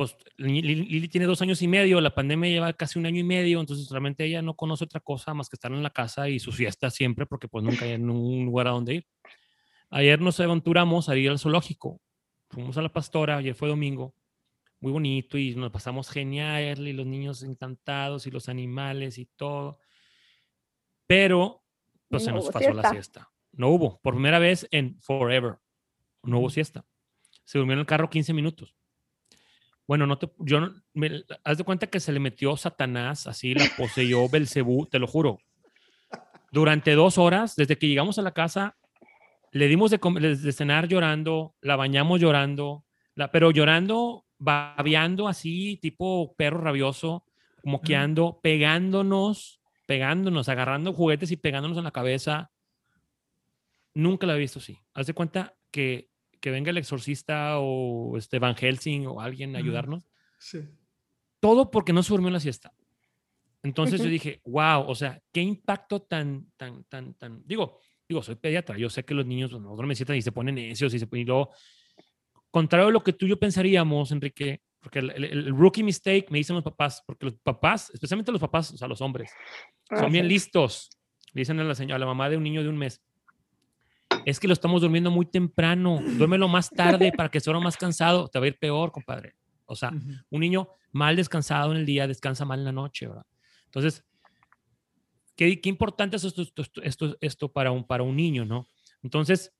pues 0.00 0.16
Lili 0.38 1.08
tiene 1.08 1.26
dos 1.26 1.42
años 1.42 1.60
y 1.60 1.68
medio, 1.68 2.00
la 2.00 2.14
pandemia 2.14 2.48
lleva 2.48 2.72
casi 2.72 2.98
un 2.98 3.04
año 3.04 3.20
y 3.20 3.22
medio, 3.22 3.60
entonces 3.60 3.90
realmente 3.90 4.24
ella 4.24 4.40
no 4.40 4.54
conoce 4.54 4.84
otra 4.84 5.00
cosa 5.00 5.34
más 5.34 5.50
que 5.50 5.56
estar 5.56 5.70
en 5.72 5.82
la 5.82 5.90
casa 5.90 6.30
y 6.30 6.38
su 6.38 6.52
fiesta 6.52 6.88
siempre, 6.88 7.26
porque 7.26 7.48
pues 7.48 7.62
nunca 7.62 7.84
hay 7.84 7.96
un 7.96 8.46
lugar 8.46 8.68
a 8.68 8.70
donde 8.70 8.94
ir. 8.94 9.06
Ayer 9.90 10.18
nos 10.18 10.40
aventuramos 10.40 11.10
a 11.10 11.16
ir 11.18 11.28
al 11.28 11.38
zoológico, 11.38 12.00
fuimos 12.48 12.78
a 12.78 12.82
la 12.82 12.88
pastora, 12.88 13.36
ayer 13.36 13.54
fue 13.54 13.68
domingo, 13.68 14.14
muy 14.80 14.92
bonito 14.92 15.38
y 15.38 15.54
nos 15.54 15.70
pasamos 15.70 16.10
genial 16.10 16.88
y 16.88 16.92
los 16.92 17.06
niños 17.06 17.42
encantados 17.42 18.26
y 18.26 18.30
los 18.30 18.48
animales 18.48 19.18
y 19.18 19.26
todo, 19.26 19.78
pero 21.06 21.62
pues 22.08 22.24
se 22.24 22.32
nos 22.32 22.50
pasó 22.50 22.72
la 22.72 22.90
siesta. 22.90 23.30
No 23.52 23.68
hubo, 23.68 24.00
por 24.00 24.14
primera 24.14 24.38
vez 24.38 24.66
en 24.70 25.00
forever, 25.00 25.58
no 26.22 26.38
hubo 26.38 26.50
siesta. 26.50 26.84
Se 27.44 27.58
durmió 27.58 27.74
en 27.74 27.80
el 27.80 27.86
carro 27.86 28.08
15 28.08 28.32
minutos. 28.32 28.74
Bueno, 29.86 30.06
no 30.06 30.18
te, 30.18 30.30
yo 30.38 30.60
no, 30.60 30.72
me, 30.94 31.24
haz 31.42 31.58
de 31.58 31.64
cuenta 31.64 31.88
que 31.88 31.98
se 31.98 32.12
le 32.12 32.20
metió 32.20 32.56
Satanás, 32.56 33.26
así 33.26 33.54
la 33.54 33.64
poseyó 33.76 34.28
Belcebú, 34.28 34.86
te 34.86 35.00
lo 35.00 35.06
juro. 35.06 35.38
Durante 36.52 36.92
dos 36.92 37.18
horas, 37.18 37.56
desde 37.56 37.76
que 37.76 37.88
llegamos 37.88 38.18
a 38.18 38.22
la 38.22 38.32
casa, 38.32 38.76
le 39.50 39.66
dimos 39.66 39.90
de, 39.90 39.98
de 39.98 40.52
cenar 40.52 40.86
llorando, 40.86 41.56
la 41.60 41.74
bañamos 41.74 42.20
llorando, 42.20 42.84
la, 43.14 43.32
pero 43.32 43.50
llorando, 43.50 44.26
babeando 44.40 45.28
así, 45.28 45.78
tipo 45.80 46.34
perro 46.36 46.60
rabioso, 46.60 47.24
moqueando, 47.62 48.40
pegándonos, 48.42 49.60
pegándonos, 49.86 50.48
agarrando 50.48 50.92
juguetes 50.92 51.30
y 51.30 51.36
pegándonos 51.36 51.78
en 51.78 51.84
la 51.84 51.92
cabeza. 51.92 52.50
Nunca 53.94 54.26
la 54.26 54.34
he 54.34 54.38
visto 54.38 54.58
así. 54.58 54.76
Haz 54.94 55.06
de 55.06 55.14
cuenta 55.14 55.54
que 55.70 56.10
que 56.40 56.50
venga 56.50 56.70
el 56.70 56.78
exorcista 56.78 57.58
o 57.58 58.16
este 58.16 58.38
Van 58.38 58.56
Helsing 58.56 59.06
o 59.06 59.20
alguien 59.20 59.54
a 59.54 59.58
ayudarnos. 59.58 60.08
Sí. 60.38 60.60
Todo 61.38 61.70
porque 61.70 61.92
no 61.92 62.02
se 62.02 62.10
durmió 62.10 62.28
en 62.28 62.34
la 62.34 62.40
siesta. 62.40 62.72
Entonces 63.62 64.02
yo 64.02 64.08
dije, 64.08 64.40
wow, 64.46 64.84
o 64.88 64.94
sea, 64.94 65.22
qué 65.32 65.42
impacto 65.42 66.00
tan, 66.00 66.50
tan, 66.56 66.84
tan, 66.84 67.12
tan. 67.14 67.42
Digo, 67.46 67.78
digo, 68.08 68.22
soy 68.22 68.36
pediatra, 68.36 68.78
yo 68.78 68.88
sé 68.88 69.04
que 69.04 69.12
los 69.12 69.26
niños 69.26 69.52
no 69.52 69.76
duermen 69.76 69.94
siesta 69.94 70.16
y 70.16 70.22
se 70.22 70.32
ponen 70.32 70.54
necios 70.54 70.94
y 70.94 70.98
se 70.98 71.06
ponen. 71.06 71.22
Y 71.22 71.26
luego, 71.26 71.50
contrario 72.50 72.88
a 72.88 72.92
lo 72.92 73.02
que 73.02 73.12
tú 73.12 73.26
y 73.26 73.30
yo 73.30 73.38
pensaríamos, 73.38 74.12
Enrique, 74.12 74.62
porque 74.80 75.00
el, 75.00 75.54
rookie 75.54 75.82
mistake 75.82 76.26
me 76.30 76.38
dicen 76.38 76.54
los 76.54 76.64
papás, 76.64 77.02
porque 77.06 77.26
los 77.26 77.34
papás, 77.42 77.90
especialmente 77.92 78.32
los 78.32 78.40
papás, 78.40 78.72
o 78.72 78.76
sea, 78.76 78.88
los 78.88 79.00
hombres, 79.00 79.30
son 79.88 80.10
bien 80.10 80.26
listos. 80.26 80.90
dicen 81.34 81.60
a 81.60 81.64
la, 81.64 81.74
señora, 81.74 81.96
a 81.96 81.98
la 81.98 82.06
mamá 82.06 82.30
de 82.30 82.36
un 82.36 82.42
niño 82.42 82.62
de 82.62 82.68
un 82.68 82.78
mes, 82.78 83.02
es 84.24 84.40
que 84.40 84.48
lo 84.48 84.52
estamos 84.52 84.80
durmiendo 84.80 85.10
muy 85.10 85.26
temprano, 85.26 86.00
duérmelo 86.16 86.48
más 86.48 86.70
tarde 86.70 87.12
para 87.16 87.28
que 87.28 87.40
sea 87.40 87.58
más 87.60 87.76
cansado, 87.76 88.28
te 88.28 88.38
va 88.38 88.46
a 88.46 88.48
ir 88.48 88.58
peor, 88.58 88.90
compadre. 88.90 89.34
O 89.66 89.76
sea, 89.76 89.92
un 90.30 90.40
niño 90.40 90.68
mal 90.90 91.14
descansado 91.14 91.70
en 91.70 91.78
el 91.78 91.86
día 91.86 92.08
descansa 92.08 92.44
mal 92.44 92.58
en 92.58 92.64
la 92.64 92.72
noche, 92.72 93.06
¿verdad? 93.06 93.26
Entonces, 93.66 94.04
qué, 95.36 95.60
qué 95.60 95.68
importante 95.68 96.16
es 96.16 96.24
esto, 96.24 96.42
esto, 96.82 97.16
esto, 97.20 97.52
para, 97.52 97.70
un, 97.70 97.84
para 97.84 98.02
un 98.02 98.16
niño, 98.16 98.44
¿no? 98.44 98.66
Entonces, 99.02 99.52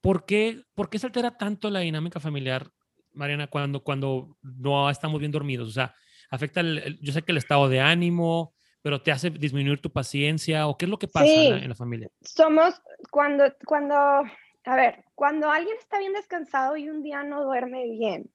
¿por 0.00 0.24
qué, 0.24 0.62
¿por 0.74 0.90
qué 0.90 0.98
se 0.98 1.06
altera 1.06 1.36
tanto 1.36 1.70
la 1.70 1.80
dinámica 1.80 2.20
familiar, 2.20 2.70
Mariana, 3.12 3.46
cuando, 3.46 3.82
cuando 3.82 4.36
no 4.42 4.90
estamos 4.90 5.20
bien 5.20 5.32
dormidos? 5.32 5.68
O 5.68 5.72
sea, 5.72 5.94
afecta, 6.30 6.60
el, 6.60 6.98
yo 7.00 7.12
sé 7.12 7.22
que 7.22 7.32
el 7.32 7.38
estado 7.38 7.68
de 7.68 7.80
ánimo, 7.80 8.54
pero 8.82 9.02
te 9.02 9.12
hace 9.12 9.30
disminuir 9.30 9.80
tu 9.80 9.90
paciencia 9.90 10.66
o 10.66 10.76
qué 10.76 10.84
es 10.84 10.90
lo 10.90 10.98
que 10.98 11.08
pasa 11.08 11.26
en, 11.26 11.68
la, 11.68 11.74
familia? 11.74 12.08
Somos 12.22 12.80
cuando, 13.10 13.44
cuando, 13.66 13.94
a 13.94 14.76
ver, 14.76 15.04
cuando 15.14 15.50
alguien 15.50 15.76
está 15.78 15.98
bien 15.98 16.12
descansado 16.12 16.76
y 16.76 16.88
un 16.88 17.02
día 17.02 17.22
no 17.22 17.44
duerme 17.44 17.84
bien, 17.90 18.30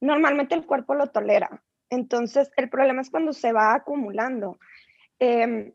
normalmente 0.00 0.54
el 0.54 0.64
cuerpo 0.64 0.94
lo 0.94 1.08
tolera. 1.08 1.62
Entonces, 1.90 2.50
el 2.56 2.68
problema 2.68 3.02
es 3.02 3.10
cuando 3.10 3.32
se 3.32 3.52
va 3.52 3.74
acumulando. 3.74 4.58
Em, 5.18 5.72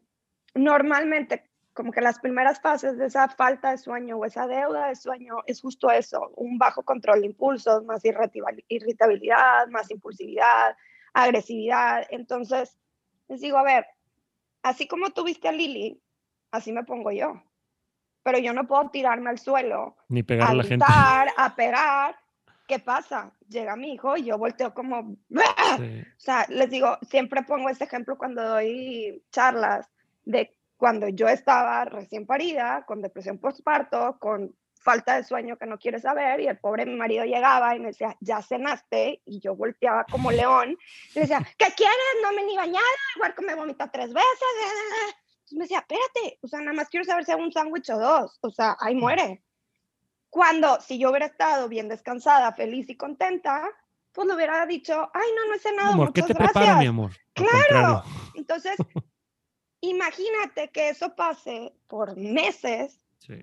normalmente, 0.56 1.49
como 1.80 1.94
que 1.94 2.02
las 2.02 2.20
primeras 2.20 2.60
fases 2.60 2.98
de 2.98 3.06
esa 3.06 3.30
falta 3.30 3.72
de 3.72 3.78
sueño 3.78 4.18
o 4.18 4.26
esa 4.26 4.48
deuda 4.48 4.90
de 4.90 4.98
sueño 4.98 5.38
es 5.48 5.62
justo 5.62 5.90
eso, 5.90 6.30
un 6.36 6.58
bajo 6.58 6.84
control 6.84 7.22
de 7.22 7.28
impulsos, 7.28 7.86
más 7.86 8.04
irritabilidad, 8.04 9.66
más 9.70 9.90
impulsividad, 9.90 10.76
agresividad. 11.14 12.06
Entonces, 12.10 12.78
les 13.30 13.40
digo, 13.40 13.58
a 13.58 13.64
ver, 13.64 13.86
así 14.62 14.90
como 14.90 15.12
tuviste 15.12 15.48
a 15.48 15.54
Lili, 15.54 16.02
así 16.52 16.74
me 16.74 16.84
pongo 16.84 17.12
yo. 17.12 17.42
Pero 18.24 18.40
yo 18.40 18.52
no 18.52 18.68
puedo 18.68 18.90
tirarme 18.90 19.30
al 19.30 19.40
suelo, 19.40 19.96
ni 20.10 20.22
pegar 20.22 20.52
a, 20.52 20.56
la 20.56 20.64
gente. 20.66 20.86
a 20.86 21.56
pegar. 21.56 22.20
¿Qué 22.68 22.80
pasa? 22.80 23.32
Llega 23.48 23.78
mi 23.78 23.94
hijo 23.94 24.18
y 24.18 24.26
yo 24.26 24.38
volteo 24.38 24.74
como... 24.74 25.00
O 25.00 26.18
sea, 26.18 26.46
les 26.50 26.70
digo, 26.70 26.98
siempre 27.04 27.44
pongo 27.44 27.70
este 27.70 27.86
ejemplo 27.86 28.18
cuando 28.18 28.44
doy 28.44 29.24
charlas 29.32 29.90
de 30.26 30.59
cuando 30.80 31.10
yo 31.10 31.28
estaba 31.28 31.84
recién 31.84 32.26
parida, 32.26 32.86
con 32.88 33.02
depresión 33.02 33.38
postparto, 33.38 34.18
con 34.18 34.56
falta 34.82 35.18
de 35.18 35.26
sueño 35.26 35.58
que 35.58 35.66
no 35.66 35.78
quiere 35.78 36.00
saber 36.00 36.40
y 36.40 36.48
el 36.48 36.58
pobre 36.58 36.86
mi 36.86 36.96
marido 36.96 37.26
llegaba 37.26 37.76
y 37.76 37.82
me 37.82 37.88
decía, 37.88 38.16
ya 38.22 38.42
cenaste 38.42 39.22
y 39.26 39.42
yo 39.42 39.58
volteaba 39.58 40.06
como 40.10 40.32
león 40.32 40.78
y 41.14 41.20
decía, 41.20 41.46
¿qué 41.58 41.66
quieres? 41.76 41.98
No 42.24 42.32
me 42.32 42.46
ni 42.46 42.56
bañada, 42.56 42.86
el 43.14 43.22
huerco 43.22 43.42
me 43.42 43.56
vomita 43.56 43.92
tres 43.92 44.14
veces. 44.14 45.52
me 45.52 45.66
decía, 45.66 45.80
espérate, 45.80 46.40
o 46.42 46.48
sea, 46.48 46.60
nada 46.62 46.72
más 46.72 46.88
quiero 46.88 47.06
saber 47.06 47.26
si 47.26 47.34
hago 47.34 47.44
un 47.44 47.52
sándwich 47.52 47.90
o 47.90 48.00
dos, 48.00 48.40
o 48.40 48.50
sea, 48.50 48.78
ahí 48.80 48.96
muere. 48.96 49.44
Cuando, 50.30 50.80
si 50.80 50.98
yo 50.98 51.10
hubiera 51.10 51.26
estado 51.26 51.68
bien 51.68 51.90
descansada, 51.90 52.54
feliz 52.54 52.90
y 52.90 52.96
contenta, 52.96 53.70
pues 54.14 54.30
le 54.30 54.34
hubiera 54.34 54.66
dicho, 54.66 55.12
ay, 55.14 55.28
no, 55.36 55.46
no 55.46 55.56
he 55.56 55.60
cenado, 55.60 55.92
amor, 55.92 56.14
¿qué 56.14 56.22
te 56.22 56.34
prepara, 56.34 56.78
mi 56.78 56.86
amor? 56.86 57.12
Claro. 57.34 58.02
Entonces, 58.34 58.78
imagínate 59.82 60.70
que 60.70 60.90
eso 60.90 61.16
pase 61.16 61.74
por 61.88 62.18
meses, 62.18 63.00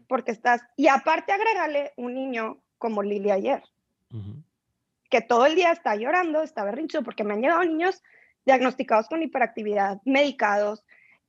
porque 0.08 0.32
estás, 0.32 0.62
y 0.76 0.88
aparte 0.88 1.32
agrégale 1.32 1.92
un 1.96 2.14
niño 2.14 2.62
como 2.78 3.02
Lili 3.02 3.30
ayer, 3.30 3.62
que 5.10 5.20
todo 5.20 5.46
el 5.46 5.54
día 5.54 5.70
está 5.70 5.94
llorando, 5.96 6.42
está 6.42 6.64
berrincho, 6.64 7.02
porque 7.02 7.24
me 7.24 7.34
han 7.34 7.42
llegado 7.42 7.64
niños 7.64 8.02
diagnosticados 8.44 9.08
con 9.08 9.22
hiperactividad, 9.22 10.00
medicados, 10.04 10.84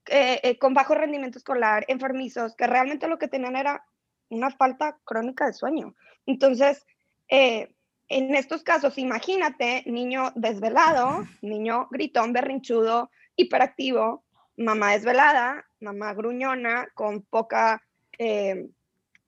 eh, 0.10 0.40
eh, 0.44 0.58
con 0.58 0.74
bajo 0.74 0.96
rendimiento 0.96 1.38
escolar, 1.38 1.86
enfermizos, 1.88 2.56
que 2.56 2.68
realmente 2.68 3.08
lo 3.08 3.18
que 3.18 3.28
tenían 3.28 3.56
era 3.56 3.86
una 4.30 4.52
falta 4.52 4.98
crónica 5.04 5.46
de 5.46 5.54
sueño. 5.54 5.96
Entonces, 6.26 6.86
eh, 7.30 7.74
en 8.08 8.36
estos 8.36 8.64
casos, 8.64 8.98
imagínate, 8.98 9.84
niño 9.86 10.32
desvelado, 10.36 11.26
niño 11.42 11.88
gritón, 11.92 12.32
berrinchudo, 12.32 13.12
hiperactivo, 13.36 14.24
mamá 14.58 14.94
desvelada, 14.94 15.66
mamá 15.80 16.14
gruñona, 16.14 16.88
con 16.94 17.22
poca 17.24 17.82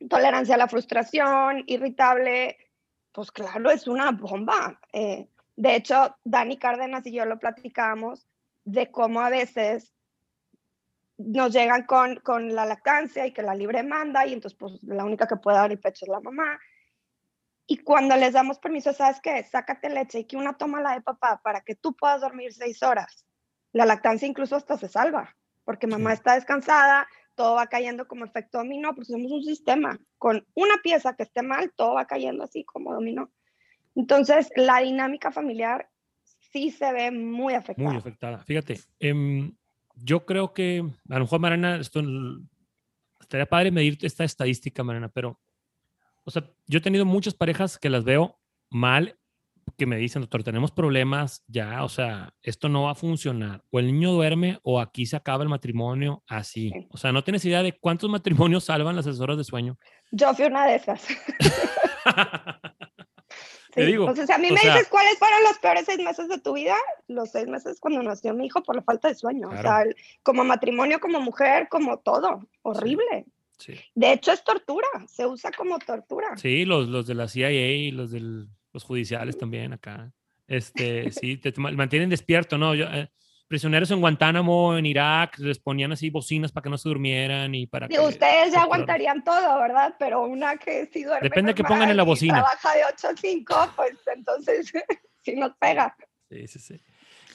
tolerancia 0.09 0.55
a 0.55 0.57
la 0.57 0.67
frustración, 0.67 1.63
irritable, 1.67 2.57
pues 3.11 3.31
claro, 3.31 3.69
es 3.69 3.87
una 3.87 4.11
bomba. 4.11 4.79
de 4.91 5.75
hecho, 5.75 6.15
Dani 6.23 6.57
Cárdenas 6.57 7.05
y 7.05 7.13
yo 7.13 7.25
lo 7.25 7.37
platicamos 7.37 8.27
de 8.65 8.91
cómo 8.91 9.21
a 9.21 9.29
veces 9.29 9.93
nos 11.19 11.51
llegan 11.51 11.85
con, 11.85 12.15
con 12.17 12.55
la 12.55 12.65
lactancia 12.65 13.27
y 13.27 13.33
que 13.33 13.41
la 13.41 13.53
libre 13.53 13.83
manda 13.83 14.25
y 14.25 14.33
entonces 14.33 14.57
pues 14.57 14.81
la 14.83 15.03
única 15.03 15.27
que 15.27 15.35
puede 15.35 15.57
dar 15.57 15.71
el 15.71 15.79
pecho 15.79 16.05
es 16.05 16.09
la 16.09 16.21
mamá. 16.21 16.57
Y 17.67 17.77
cuando 17.77 18.15
les 18.15 18.33
damos 18.33 18.57
permiso, 18.57 18.93
¿sabes 18.93 19.19
qué? 19.21 19.43
Sácate 19.43 19.89
leche 19.89 20.19
y 20.19 20.25
que 20.25 20.37
una 20.37 20.57
toma 20.57 20.81
la 20.81 20.93
de 20.93 21.01
papá 21.01 21.39
para 21.43 21.61
que 21.61 21.75
tú 21.75 21.93
puedas 21.95 22.21
dormir 22.21 22.53
seis 22.53 22.81
horas. 22.81 23.25
La 23.71 23.85
lactancia 23.85 24.27
incluso 24.27 24.55
hasta 24.55 24.77
se 24.77 24.87
salva, 24.87 25.35
porque 25.63 25.87
mamá 25.87 26.13
está 26.13 26.35
descansada, 26.35 27.07
todo 27.35 27.55
va 27.55 27.67
cayendo 27.67 28.07
como 28.07 28.25
efecto 28.25 28.57
dominó, 28.57 28.93
porque 28.95 29.11
somos 29.11 29.31
un 29.31 29.43
sistema. 29.43 29.99
Con 30.17 30.45
una 30.55 30.77
pieza 30.83 31.15
que 31.15 31.23
esté 31.23 31.41
mal, 31.41 31.71
todo 31.75 31.93
va 31.93 32.05
cayendo 32.05 32.43
así 32.43 32.63
como 32.63 32.93
dominó. 32.93 33.31
Entonces, 33.95 34.51
la 34.55 34.79
dinámica 34.79 35.31
familiar 35.31 35.89
sí 36.51 36.71
se 36.71 36.91
ve 36.91 37.11
muy 37.11 37.53
afectada. 37.53 37.89
Muy 37.89 37.97
afectada. 37.97 38.37
Fíjate, 38.39 38.79
eh, 38.99 39.51
yo 39.95 40.25
creo 40.25 40.53
que, 40.53 40.83
a 41.09 41.13
lo 41.15 41.21
mejor, 41.21 41.39
Mariana, 41.39 41.77
esto 41.77 42.01
estaría 43.19 43.45
padre 43.45 43.71
medir 43.71 43.97
esta 44.01 44.23
estadística, 44.23 44.83
Mariana, 44.83 45.09
pero, 45.09 45.39
o 46.23 46.31
sea, 46.31 46.49
yo 46.67 46.79
he 46.79 46.81
tenido 46.81 47.05
muchas 47.05 47.33
parejas 47.33 47.77
que 47.77 47.89
las 47.89 48.03
veo 48.03 48.39
mal, 48.69 49.17
que 49.77 49.85
me 49.85 49.97
dicen, 49.97 50.21
doctor, 50.21 50.43
tenemos 50.43 50.71
problemas 50.71 51.43
ya, 51.47 51.83
o 51.83 51.89
sea, 51.89 52.33
esto 52.41 52.69
no 52.69 52.83
va 52.83 52.91
a 52.91 52.95
funcionar. 52.95 53.63
O 53.71 53.79
el 53.79 53.87
niño 53.87 54.11
duerme 54.11 54.59
o 54.63 54.79
aquí 54.79 55.05
se 55.05 55.15
acaba 55.15 55.43
el 55.43 55.49
matrimonio 55.49 56.23
así. 56.27 56.71
O 56.91 56.97
sea, 56.97 57.11
no 57.11 57.23
tienes 57.23 57.43
idea 57.45 57.63
de 57.63 57.77
cuántos 57.77 58.09
matrimonios 58.09 58.65
salvan 58.65 58.95
las 58.95 59.07
asesoras 59.07 59.37
de 59.37 59.43
sueño. 59.43 59.77
Yo 60.11 60.33
fui 60.33 60.45
una 60.45 60.67
de 60.67 60.75
esas. 60.75 61.07
digo, 63.75 64.13
si 64.15 64.31
a 64.31 64.37
mí 64.37 64.49
me 64.49 64.59
dices 64.59 64.87
cuáles 64.89 65.17
fueron 65.17 65.43
los 65.43 65.57
peores 65.59 65.85
seis 65.85 65.99
meses 65.99 66.27
de 66.27 66.39
tu 66.39 66.53
vida, 66.53 66.75
los 67.07 67.31
seis 67.31 67.47
meses 67.47 67.79
cuando 67.79 68.01
nació 68.03 68.33
mi 68.33 68.47
hijo 68.47 68.63
por 68.63 68.75
la 68.75 68.81
falta 68.81 69.07
de 69.07 69.15
sueño. 69.15 69.49
O 69.49 69.61
sea, 69.61 69.83
como 70.23 70.43
matrimonio, 70.43 70.99
como 70.99 71.21
mujer, 71.21 71.67
como 71.69 71.99
todo. 71.99 72.47
Horrible. 72.61 73.25
De 73.93 74.13
hecho, 74.13 74.31
es 74.31 74.43
tortura. 74.43 74.87
Se 75.07 75.25
usa 75.25 75.51
como 75.51 75.79
tortura. 75.79 76.37
Sí, 76.37 76.65
los, 76.65 76.87
los 76.87 77.07
de 77.07 77.15
la 77.15 77.27
CIA 77.27 77.51
y 77.51 77.91
los 77.91 78.11
de 78.11 78.47
los 78.73 78.83
judiciales 78.83 79.37
también 79.37 79.73
acá. 79.73 80.11
Este, 80.47 81.11
sí, 81.11 81.37
te, 81.37 81.53
mantienen 81.59 82.09
despierto, 82.09 82.57
¿no? 82.57 82.73
Yo, 82.73 82.85
eh, 82.85 83.09
prisioneros 83.47 83.89
en 83.91 83.99
Guantánamo, 83.99 84.77
en 84.77 84.85
Irak, 84.85 85.39
les 85.39 85.59
ponían 85.59 85.91
así 85.91 86.09
bocinas 86.09 86.51
para 86.51 86.63
que 86.63 86.69
no 86.69 86.77
se 86.77 86.87
durmieran 86.87 87.53
y 87.55 87.67
para 87.67 87.87
que... 87.87 87.99
Ustedes 87.99 88.53
ya 88.53 88.61
aguantarían 88.61 89.23
todo, 89.23 89.59
¿verdad? 89.59 89.95
Pero 89.97 90.21
una 90.21 90.57
que 90.57 90.87
sí 90.93 91.03
duerme 91.03 91.27
Depende 91.27 91.51
de 91.51 91.55
que 91.55 91.63
pongan 91.63 91.89
en 91.89 91.97
la 91.97 92.03
bocina. 92.03 92.35
trabaja 92.35 92.75
de 92.75 92.81
8 92.93 93.07
a 93.07 93.17
5, 93.17 93.73
pues 93.75 93.97
entonces 94.15 94.71
sí 95.23 95.35
nos 95.35 95.55
pega. 95.57 95.95
Sí, 96.29 96.47
sí, 96.47 96.59
sí. 96.59 96.81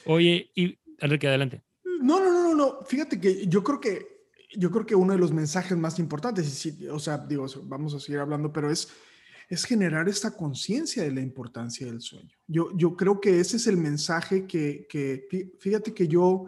Oye, 0.07 0.51
y 0.55 0.79
Enrique, 1.01 1.27
adelante. 1.27 1.63
No, 2.01 2.21
no, 2.21 2.33
no, 2.33 2.55
no, 2.55 2.85
fíjate 2.85 3.21
que 3.21 3.47
yo 3.47 3.63
creo 3.63 3.81
que 3.81 4.15
yo 4.57 4.71
creo 4.71 4.87
que 4.87 4.95
uno 4.95 5.13
de 5.15 5.19
los 5.19 5.33
mensajes 5.33 5.77
más 5.77 5.99
importantes, 5.99 6.69
o 6.91 6.99
sea, 7.01 7.19
digo, 7.19 7.47
vamos 7.65 7.95
a 7.95 7.99
seguir 7.99 8.21
hablando, 8.21 8.53
pero 8.53 8.71
es 8.71 8.93
es 9.49 9.65
generar 9.65 10.09
esta 10.09 10.37
conciencia 10.37 11.03
de 11.03 11.13
la 11.13 11.21
importancia 11.21 11.87
del 11.87 12.01
sueño. 12.01 12.37
Yo, 12.47 12.71
yo 12.77 12.97
creo 12.97 13.21
que 13.21 13.41
ese 13.41 13.57
es 13.57 13.67
el 13.67 13.77
mensaje 13.77 14.47
que, 14.47 14.87
que 14.89 15.27
fíjate 15.59 15.93
que 15.93 16.09
yo 16.09 16.47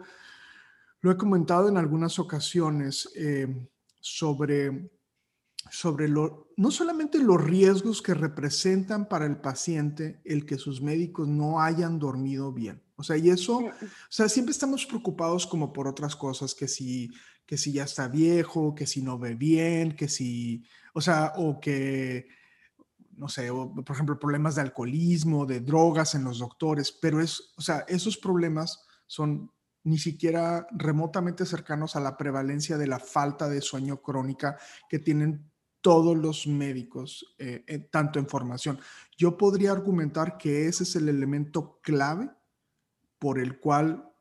lo 1.01 1.11
he 1.11 1.17
comentado 1.17 1.69
en 1.69 1.77
algunas 1.77 2.19
ocasiones 2.19 3.09
eh, 3.15 3.47
sobre, 3.99 4.89
sobre 5.69 6.07
lo, 6.07 6.49
no 6.57 6.71
solamente 6.71 7.19
los 7.19 7.43
riesgos 7.43 8.01
que 8.01 8.13
representan 8.13 9.07
para 9.07 9.25
el 9.25 9.37
paciente 9.37 10.21
el 10.25 10.45
que 10.45 10.57
sus 10.57 10.81
médicos 10.81 11.27
no 11.27 11.61
hayan 11.61 11.99
dormido 11.99 12.51
bien. 12.51 12.81
O 12.95 13.03
sea, 13.03 13.15
y 13.15 13.29
eso, 13.29 13.59
o 13.59 13.71
sea, 14.09 14.27
siempre 14.27 14.51
estamos 14.51 14.85
preocupados 14.85 15.45
como 15.45 15.71
por 15.71 15.87
otras 15.87 16.15
cosas, 16.15 16.55
que 16.55 16.67
si, 16.67 17.11
que 17.45 17.55
si 17.55 17.71
ya 17.71 17.83
está 17.83 18.07
viejo, 18.07 18.73
que 18.73 18.87
si 18.87 19.03
no 19.03 19.19
ve 19.19 19.35
bien, 19.35 19.95
que 19.95 20.09
si, 20.09 20.63
o 20.93 21.01
sea, 21.01 21.33
o 21.37 21.59
que 21.59 22.27
no 23.17 23.27
sé, 23.27 23.49
por 23.51 23.91
ejemplo, 23.91 24.19
problemas 24.19 24.55
de 24.55 24.61
alcoholismo, 24.61 25.45
de 25.45 25.59
drogas 25.59 26.15
en 26.15 26.23
los 26.23 26.39
doctores, 26.39 26.91
pero 26.91 27.21
es, 27.21 27.53
o 27.57 27.61
sea, 27.61 27.83
esos 27.87 28.17
problemas 28.17 28.85
son 29.05 29.51
ni 29.83 29.97
siquiera 29.97 30.67
remotamente 30.71 31.45
cercanos 31.45 31.95
a 31.95 31.99
la 31.99 32.17
prevalencia 32.17 32.77
de 32.77 32.87
la 32.87 32.99
falta 32.99 33.47
de 33.47 33.61
sueño 33.61 34.01
crónica 34.01 34.57
que 34.89 34.99
tienen 34.99 35.49
todos 35.81 36.17
los 36.17 36.47
médicos, 36.47 37.35
eh, 37.37 37.87
tanto 37.89 38.19
en 38.19 38.27
formación. 38.27 38.79
Yo 39.17 39.37
podría 39.37 39.71
argumentar 39.71 40.37
que 40.37 40.67
ese 40.67 40.83
es 40.83 40.95
el 40.95 41.07
elemento 41.07 41.79
clave 41.81 42.29
por 43.17 43.39
el 43.39 43.59
cual 43.59 44.11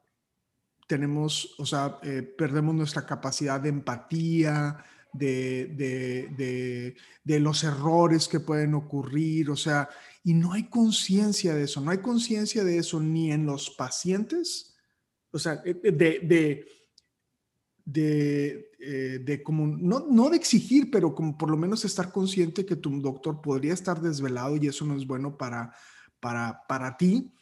tenemos, 0.87 1.55
o 1.59 1.67
sea, 1.67 1.99
eh, 2.03 2.23
perdemos 2.23 2.75
nuestra 2.75 3.05
capacidad 3.05 3.61
de 3.61 3.71
empatía, 3.71 4.85
de, 5.19 6.95
los 7.25 7.65
errores 7.65 8.29
que 8.29 8.41
pueden 8.41 8.75
ocurrir, 8.75 9.51
o 9.51 9.57
sea, 9.57 9.89
y 10.25 10.35
no 10.35 10.53
hay 10.53 10.65
conciencia 10.69 11.55
de 11.55 11.65
eso, 11.65 11.81
no 11.81 11.91
hay 11.91 11.99
conciencia 11.99 12.65
de 12.65 12.79
eso 12.79 13.01
ni 13.01 13.33
en 13.33 13.47
los 13.47 13.71
pacientes, 13.71 14.75
o 15.31 15.39
sea, 15.39 15.63
eh, 15.65 15.81
eh, 15.83 15.93
de, 15.93 16.21
de, 16.23 16.67
de, 17.85 18.71
eh, 18.81 19.21
de 19.25 19.43
como, 19.43 19.67
no, 19.67 20.07
no 20.11 20.31
de 20.31 20.37
exigir, 20.37 20.91
pero 20.91 21.15
como 21.15 21.37
por 21.37 21.51
lo 21.51 21.57
menos 21.57 21.85
estar 21.85 22.13
consciente 22.13 22.67
que 22.67 22.77
tu 22.77 23.01
doctor 23.01 23.41
podría 23.41 23.75
estar 23.75 24.01
desvelado 24.01 24.57
y 24.57 24.67
eso 24.67 24.85
no 24.85 24.97
es 24.97 25.07
bueno 25.07 25.37
para, 25.37 25.73
para, 26.21 26.63
para 26.69 26.97
ti. 26.97 27.33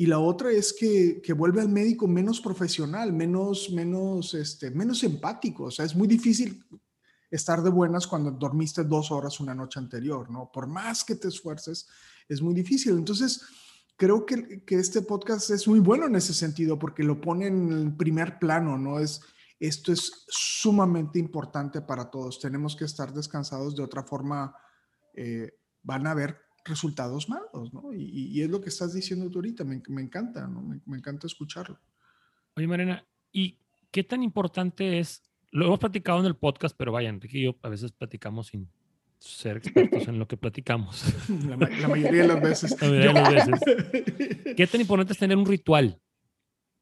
Y 0.00 0.06
la 0.06 0.20
otra 0.20 0.52
es 0.52 0.72
que, 0.72 1.20
que, 1.20 1.32
vuelve 1.32 1.60
al 1.60 1.68
médico 1.68 2.06
menos 2.06 2.40
profesional, 2.40 3.12
menos, 3.12 3.70
menos, 3.72 4.32
este, 4.34 4.70
menos 4.70 5.02
empático. 5.02 5.64
O 5.64 5.70
sea, 5.72 5.84
es 5.84 5.96
muy 5.96 6.06
difícil 6.06 6.62
estar 7.30 7.62
de 7.62 7.70
buenas 7.70 8.06
cuando 8.06 8.30
dormiste 8.30 8.84
dos 8.84 9.10
horas 9.10 9.40
una 9.40 9.54
noche 9.54 9.78
anterior, 9.78 10.30
¿no? 10.30 10.50
Por 10.52 10.66
más 10.66 11.04
que 11.04 11.14
te 11.14 11.28
esfuerces, 11.28 11.88
es 12.28 12.40
muy 12.40 12.54
difícil. 12.54 12.92
Entonces, 12.92 13.42
creo 13.96 14.24
que, 14.24 14.64
que 14.64 14.76
este 14.76 15.02
podcast 15.02 15.50
es 15.50 15.66
muy 15.68 15.80
bueno 15.80 16.06
en 16.06 16.16
ese 16.16 16.32
sentido 16.32 16.78
porque 16.78 17.02
lo 17.02 17.20
pone 17.20 17.46
en 17.46 17.96
primer 17.96 18.38
plano, 18.38 18.78
¿no? 18.78 18.98
Es, 18.98 19.20
esto 19.60 19.92
es 19.92 20.24
sumamente 20.28 21.18
importante 21.18 21.80
para 21.82 22.10
todos. 22.10 22.38
Tenemos 22.40 22.76
que 22.76 22.84
estar 22.84 23.12
descansados, 23.12 23.74
de 23.76 23.82
otra 23.82 24.04
forma 24.04 24.54
eh, 25.14 25.52
van 25.82 26.06
a 26.06 26.12
haber 26.12 26.38
resultados 26.64 27.28
malos, 27.28 27.72
¿no? 27.72 27.92
Y, 27.92 28.40
es 28.40 28.48
lo 28.48 28.60
que 28.60 28.68
estás 28.68 28.94
diciendo 28.94 29.30
tú 29.30 29.38
ahorita, 29.38 29.64
me, 29.64 29.82
me 29.88 30.02
encanta, 30.02 30.46
¿no? 30.46 30.62
Me, 30.62 30.80
me, 30.86 30.98
encanta 30.98 31.26
escucharlo. 31.26 31.78
Oye, 32.54 32.66
Marina, 32.66 33.04
¿y 33.32 33.58
qué 33.90 34.04
tan 34.04 34.22
importante 34.22 34.98
es 34.98 35.22
lo 35.50 35.66
hemos 35.66 35.78
platicado 35.78 36.20
en 36.20 36.26
el 36.26 36.36
podcast, 36.36 36.74
pero 36.76 36.92
vaya, 36.92 37.08
Enrique 37.08 37.38
y 37.38 37.42
yo 37.44 37.54
a 37.62 37.68
veces 37.68 37.92
platicamos 37.92 38.48
sin 38.48 38.70
ser 39.18 39.56
expertos 39.56 40.06
en 40.08 40.18
lo 40.18 40.28
que 40.28 40.36
platicamos. 40.36 41.04
La, 41.46 41.56
mayoría 41.56 42.22
de 42.22 42.28
las 42.28 42.40
veces. 42.40 42.76
¿Qué 44.56 44.66
tan 44.70 44.80
importante 44.80 45.12
es 45.12 45.18
tener 45.18 45.36
un 45.36 45.46
ritual? 45.46 46.00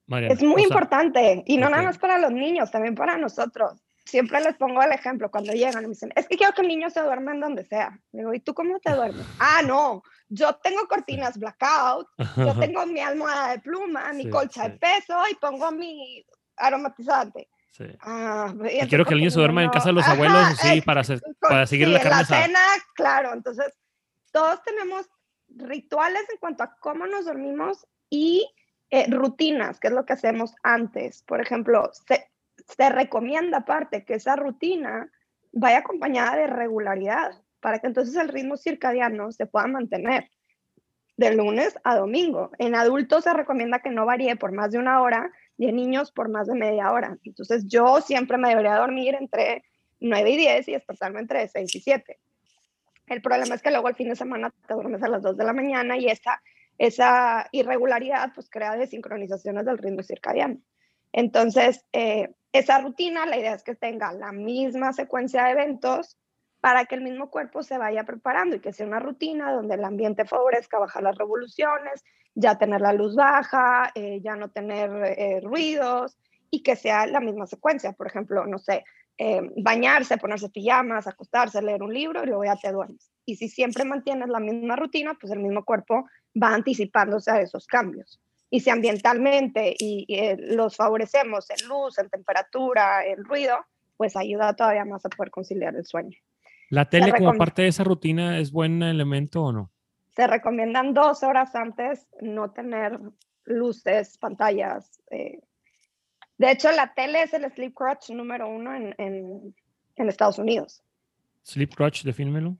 Mariana? 0.06 0.34
Es 0.34 0.42
muy 0.42 0.62
importante. 0.62 1.42
Y 1.46 1.56
no 1.56 1.68
nada 1.68 1.82
más 1.82 1.98
para 1.98 2.18
los 2.18 2.32
niños, 2.32 2.70
también 2.70 2.94
para 2.94 3.16
nosotros. 3.16 3.80
Siempre 4.04 4.40
les 4.40 4.54
pongo 4.56 4.80
el 4.82 4.92
ejemplo 4.92 5.30
cuando 5.30 5.52
llegan 5.52 5.82
y 5.82 5.86
me 5.86 5.94
dicen, 5.94 6.12
es 6.14 6.28
que 6.28 6.36
quiero 6.36 6.52
que 6.52 6.62
el 6.62 6.68
niño 6.68 6.90
se 6.90 7.00
duerma 7.00 7.32
en 7.32 7.40
donde 7.40 7.64
sea. 7.64 7.98
Digo, 8.12 8.32
¿y 8.32 8.38
tú 8.38 8.54
cómo 8.54 8.78
te 8.78 8.94
duermes? 8.94 9.26
ah, 9.40 9.62
no, 9.66 10.02
yo 10.28 10.54
tengo 10.62 10.86
cortinas 10.86 11.36
blackout, 11.38 12.06
yo 12.36 12.56
tengo 12.60 12.86
mi 12.86 13.00
almohada 13.00 13.52
de 13.52 13.58
pluma, 13.58 14.12
mi 14.12 14.30
colcha 14.30 14.68
de 14.68 14.78
peso 14.78 15.16
y 15.30 15.34
pongo 15.36 15.72
mi 15.72 16.24
aromatizante 16.56 17.48
Sí. 17.76 17.84
Ah, 18.00 18.54
y 18.72 18.86
quiero 18.88 19.04
que 19.04 19.12
el 19.12 19.20
niño 19.20 19.30
se 19.30 19.38
duerma 19.38 19.62
en 19.62 19.68
casa 19.68 19.90
de 19.90 19.92
los 19.92 20.08
abuelos, 20.08 20.46
sí, 20.62 20.80
para, 20.80 21.02
hacer, 21.02 21.20
para 21.40 21.66
seguir 21.66 21.88
la 21.88 22.00
carne. 22.00 22.18
La 22.18 22.24
cena, 22.24 22.60
claro. 22.94 23.34
Entonces, 23.34 23.66
todos 24.32 24.62
tenemos 24.62 25.06
rituales 25.48 26.22
en 26.30 26.38
cuanto 26.38 26.62
a 26.62 26.74
cómo 26.80 27.06
nos 27.06 27.26
dormimos 27.26 27.86
y 28.08 28.48
eh, 28.88 29.06
rutinas, 29.10 29.78
que 29.78 29.88
es 29.88 29.92
lo 29.92 30.06
que 30.06 30.14
hacemos 30.14 30.54
antes. 30.62 31.22
Por 31.24 31.42
ejemplo, 31.42 31.90
se, 32.08 32.30
se 32.66 32.88
recomienda 32.88 33.58
aparte 33.58 34.06
que 34.06 34.14
esa 34.14 34.36
rutina 34.36 35.10
vaya 35.52 35.78
acompañada 35.78 36.36
de 36.36 36.46
regularidad 36.46 37.42
para 37.60 37.78
que 37.78 37.88
entonces 37.88 38.16
el 38.16 38.28
ritmo 38.28 38.56
circadiano 38.56 39.32
se 39.32 39.44
pueda 39.44 39.66
mantener 39.66 40.30
de 41.18 41.34
lunes 41.34 41.78
a 41.84 41.96
domingo. 41.96 42.52
En 42.58 42.74
adultos 42.74 43.24
se 43.24 43.34
recomienda 43.34 43.80
que 43.80 43.90
no 43.90 44.06
varíe 44.06 44.36
por 44.36 44.52
más 44.52 44.72
de 44.72 44.78
una 44.78 45.02
hora 45.02 45.30
en 45.58 45.76
niños 45.76 46.12
por 46.12 46.28
más 46.28 46.46
de 46.46 46.54
media 46.54 46.92
hora. 46.92 47.16
Entonces 47.24 47.66
yo 47.66 48.00
siempre 48.00 48.38
me 48.38 48.48
debería 48.48 48.76
dormir 48.76 49.14
entre 49.14 49.64
9 50.00 50.30
y 50.30 50.36
10 50.36 50.68
y 50.68 50.72
despertarme 50.72 51.20
entre 51.20 51.48
6 51.48 51.74
y 51.74 51.80
7. 51.80 52.18
El 53.06 53.22
problema 53.22 53.54
es 53.54 53.62
que 53.62 53.70
luego 53.70 53.88
el 53.88 53.94
fin 53.94 54.08
de 54.08 54.16
semana 54.16 54.52
te 54.66 54.74
duermes 54.74 55.02
a 55.02 55.08
las 55.08 55.22
2 55.22 55.36
de 55.36 55.44
la 55.44 55.52
mañana 55.52 55.96
y 55.96 56.08
esa, 56.08 56.42
esa 56.76 57.48
irregularidad 57.52 58.32
pues 58.34 58.50
crea 58.50 58.76
desincronizaciones 58.76 59.64
del 59.64 59.78
ritmo 59.78 60.02
circadiano. 60.02 60.58
Entonces, 61.12 61.84
eh, 61.92 62.34
esa 62.52 62.80
rutina, 62.80 63.26
la 63.26 63.38
idea 63.38 63.54
es 63.54 63.62
que 63.62 63.74
tenga 63.74 64.12
la 64.12 64.32
misma 64.32 64.92
secuencia 64.92 65.44
de 65.44 65.52
eventos 65.52 66.18
para 66.66 66.84
que 66.84 66.96
el 66.96 67.00
mismo 67.00 67.30
cuerpo 67.30 67.62
se 67.62 67.78
vaya 67.78 68.02
preparando 68.02 68.56
y 68.56 68.58
que 68.58 68.72
sea 68.72 68.88
una 68.88 68.98
rutina 68.98 69.52
donde 69.52 69.76
el 69.76 69.84
ambiente 69.84 70.24
favorezca 70.24 70.80
bajar 70.80 71.04
las 71.04 71.16
revoluciones, 71.16 72.04
ya 72.34 72.58
tener 72.58 72.80
la 72.80 72.92
luz 72.92 73.14
baja, 73.14 73.92
eh, 73.94 74.20
ya 74.20 74.34
no 74.34 74.50
tener 74.50 74.90
eh, 75.16 75.40
ruidos 75.44 76.18
y 76.50 76.64
que 76.64 76.74
sea 76.74 77.06
la 77.06 77.20
misma 77.20 77.46
secuencia. 77.46 77.92
Por 77.92 78.08
ejemplo, 78.08 78.44
no 78.46 78.58
sé, 78.58 78.84
eh, 79.16 79.42
bañarse, 79.58 80.18
ponerse 80.18 80.48
pijamas, 80.48 81.06
acostarse, 81.06 81.62
leer 81.62 81.84
un 81.84 81.94
libro 81.94 82.24
y 82.24 82.26
luego 82.26 82.44
ya 82.44 82.56
te 82.56 82.72
duermes. 82.72 83.12
Y 83.24 83.36
si 83.36 83.48
siempre 83.48 83.84
mantienes 83.84 84.28
la 84.28 84.40
misma 84.40 84.74
rutina, 84.74 85.16
pues 85.20 85.32
el 85.32 85.38
mismo 85.38 85.64
cuerpo 85.64 86.08
va 86.34 86.52
anticipándose 86.52 87.30
a 87.30 87.40
esos 87.40 87.68
cambios. 87.68 88.20
Y 88.50 88.58
si 88.58 88.70
ambientalmente 88.70 89.72
y, 89.78 90.04
los 90.48 90.74
favorecemos 90.74 91.48
en 91.48 91.68
luz, 91.68 91.96
en 91.98 92.10
temperatura, 92.10 93.06
en 93.06 93.22
ruido, 93.22 93.56
pues 93.96 94.16
ayuda 94.16 94.56
todavía 94.56 94.84
más 94.84 95.06
a 95.06 95.10
poder 95.10 95.30
conciliar 95.30 95.76
el 95.76 95.86
sueño. 95.86 96.18
¿La 96.68 96.88
tele 96.88 97.12
como 97.12 97.34
parte 97.34 97.62
de 97.62 97.68
esa 97.68 97.84
rutina 97.84 98.38
es 98.38 98.50
buen 98.50 98.82
elemento 98.82 99.44
o 99.44 99.52
no? 99.52 99.70
Se 100.14 100.26
recomiendan 100.26 100.94
dos 100.94 101.22
horas 101.22 101.54
antes 101.54 102.08
no 102.20 102.50
tener 102.50 102.98
luces, 103.44 104.18
pantallas. 104.18 105.00
Eh. 105.10 105.40
De 106.38 106.50
hecho, 106.50 106.70
la 106.72 106.94
tele 106.94 107.22
es 107.22 107.32
el 107.34 107.50
sleep 107.52 107.74
crutch 107.74 108.10
número 108.10 108.48
uno 108.48 108.74
en, 108.74 108.94
en, 108.98 109.54
en 109.96 110.08
Estados 110.08 110.38
Unidos. 110.38 110.82
¿Sleep 111.42 111.74
crutch, 111.74 112.02
defínmelo? 112.02 112.56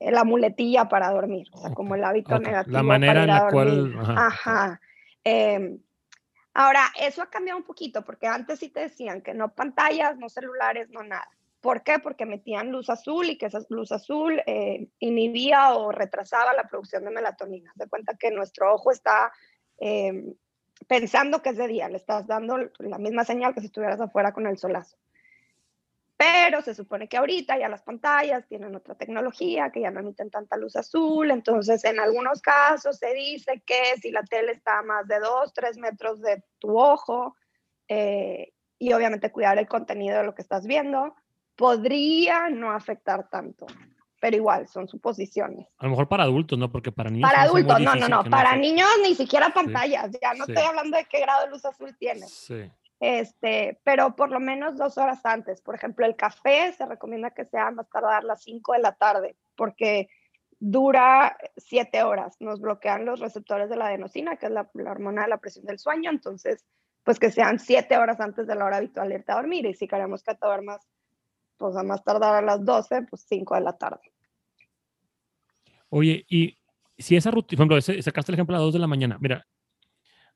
La 0.00 0.24
muletilla 0.24 0.88
para 0.88 1.10
dormir, 1.10 1.46
o 1.52 1.58
sea, 1.58 1.72
como 1.72 1.94
el 1.94 2.04
hábito 2.04 2.38
negativo. 2.38 2.76
La 2.76 2.82
manera 2.82 3.22
en 3.22 3.28
la 3.28 3.48
cual... 3.48 3.96
Ajá. 4.16 4.80
Em, 5.24 5.78
ahora, 6.52 6.86
eso 7.00 7.22
ha 7.22 7.30
cambiado 7.30 7.58
un 7.58 7.64
poquito, 7.64 8.04
porque 8.04 8.26
antes 8.26 8.58
sí 8.58 8.68
te 8.68 8.80
decían 8.80 9.22
que 9.22 9.34
no 9.34 9.54
pantallas, 9.54 10.18
no 10.18 10.28
celulares, 10.28 10.90
no 10.90 11.02
nada. 11.02 11.28
¿Por 11.66 11.82
qué? 11.82 11.98
Porque 11.98 12.26
metían 12.26 12.70
luz 12.70 12.88
azul 12.90 13.26
y 13.26 13.36
que 13.36 13.46
esa 13.46 13.58
luz 13.70 13.90
azul 13.90 14.40
eh, 14.46 14.86
inhibía 15.00 15.74
o 15.74 15.90
retrasaba 15.90 16.54
la 16.54 16.68
producción 16.68 17.04
de 17.04 17.10
melatonina. 17.10 17.72
De 17.74 17.88
cuenta 17.88 18.16
que 18.16 18.30
nuestro 18.30 18.72
ojo 18.72 18.92
está 18.92 19.32
eh, 19.78 20.32
pensando 20.86 21.42
que 21.42 21.48
es 21.48 21.56
de 21.56 21.66
día, 21.66 21.88
le 21.88 21.96
estás 21.96 22.28
dando 22.28 22.56
la 22.78 22.98
misma 22.98 23.24
señal 23.24 23.52
que 23.52 23.58
si 23.58 23.66
estuvieras 23.66 24.00
afuera 24.00 24.32
con 24.32 24.46
el 24.46 24.58
solazo. 24.58 24.96
Pero 26.16 26.62
se 26.62 26.72
supone 26.72 27.08
que 27.08 27.16
ahorita 27.16 27.58
ya 27.58 27.68
las 27.68 27.82
pantallas 27.82 28.46
tienen 28.46 28.76
otra 28.76 28.94
tecnología, 28.94 29.70
que 29.70 29.80
ya 29.80 29.90
no 29.90 29.98
emiten 29.98 30.30
tanta 30.30 30.56
luz 30.56 30.76
azul, 30.76 31.32
entonces 31.32 31.82
en 31.84 31.98
algunos 31.98 32.40
casos 32.42 32.96
se 32.96 33.12
dice 33.12 33.60
que 33.66 33.96
si 34.00 34.12
la 34.12 34.22
tele 34.22 34.52
está 34.52 34.78
a 34.78 34.82
más 34.82 35.08
de 35.08 35.18
2, 35.18 35.52
3 35.52 35.78
metros 35.78 36.20
de 36.20 36.44
tu 36.60 36.78
ojo, 36.78 37.34
eh, 37.88 38.52
y 38.78 38.92
obviamente 38.92 39.32
cuidar 39.32 39.58
el 39.58 39.66
contenido 39.66 40.18
de 40.18 40.24
lo 40.24 40.36
que 40.36 40.42
estás 40.42 40.64
viendo, 40.64 41.16
podría 41.56 42.48
no 42.50 42.70
afectar 42.70 43.28
tanto, 43.28 43.66
pero 44.20 44.36
igual, 44.36 44.68
son 44.68 44.88
suposiciones. 44.88 45.66
A 45.78 45.84
lo 45.84 45.90
mejor 45.90 46.08
para 46.08 46.24
adultos, 46.24 46.58
¿no? 46.58 46.70
Porque 46.70 46.92
para 46.92 47.10
niños... 47.10 47.30
Para 47.30 47.42
adultos, 47.42 47.80
no, 47.80 47.94
no, 47.94 48.08
no, 48.08 48.24
para 48.24 48.56
niños 48.56 48.88
ni 49.02 49.14
siquiera 49.14 49.50
pantallas, 49.50 50.10
ya 50.20 50.34
no 50.34 50.44
estoy 50.44 50.64
hablando 50.64 50.96
de 50.96 51.04
qué 51.06 51.20
grado 51.20 51.44
de 51.44 51.50
luz 51.50 51.64
azul 51.64 51.96
tiene. 51.98 52.26
Sí. 52.26 52.70
Este, 52.98 53.78
pero 53.84 54.16
por 54.16 54.30
lo 54.30 54.40
menos 54.40 54.76
dos 54.76 54.96
horas 54.96 55.24
antes. 55.24 55.60
Por 55.60 55.74
ejemplo, 55.74 56.06
el 56.06 56.16
café 56.16 56.72
se 56.72 56.86
recomienda 56.86 57.30
que 57.30 57.44
sea 57.44 57.70
más 57.70 57.88
tardar 57.90 58.24
las 58.24 58.42
5 58.42 58.72
de 58.72 58.78
la 58.78 58.92
tarde, 58.92 59.36
porque 59.54 60.08
dura 60.58 61.36
siete 61.56 62.02
horas. 62.02 62.36
Nos 62.40 62.60
bloquean 62.60 63.04
los 63.04 63.20
receptores 63.20 63.68
de 63.68 63.76
la 63.76 63.86
adenosina, 63.86 64.36
que 64.36 64.46
es 64.46 64.52
la, 64.52 64.70
la 64.74 64.90
hormona 64.90 65.22
de 65.22 65.28
la 65.28 65.38
presión 65.38 65.66
del 65.66 65.78
sueño. 65.78 66.10
Entonces, 66.10 66.64
pues 67.04 67.18
que 67.18 67.30
sean 67.30 67.58
siete 67.58 67.98
horas 67.98 68.18
antes 68.20 68.46
de 68.46 68.54
la 68.54 68.64
hora 68.64 68.78
habitual 68.78 69.10
de 69.10 69.16
irte 69.16 69.32
a 69.32 69.36
dormir. 69.36 69.66
Y 69.66 69.74
si 69.74 69.86
queremos 69.86 70.22
que 70.22 70.34
te 70.34 70.46
duermas 70.46 70.80
pues 71.56 71.76
a 71.76 71.82
más 71.82 72.02
tardar 72.04 72.34
a 72.34 72.42
las 72.42 72.64
12, 72.64 73.02
pues 73.08 73.24
5 73.28 73.54
de 73.54 73.60
la 73.60 73.76
tarde. 73.76 74.12
Oye, 75.88 76.24
y 76.28 76.58
si 76.98 77.16
esa 77.16 77.30
rutina, 77.30 77.66
por 77.66 77.78
ejemplo, 77.78 78.02
sacaste 78.02 78.32
el 78.32 78.34
ejemplo 78.34 78.56
a 78.56 78.58
las 78.58 78.66
2 78.66 78.74
de 78.74 78.80
la 78.80 78.86
mañana, 78.86 79.18
mira, 79.20 79.46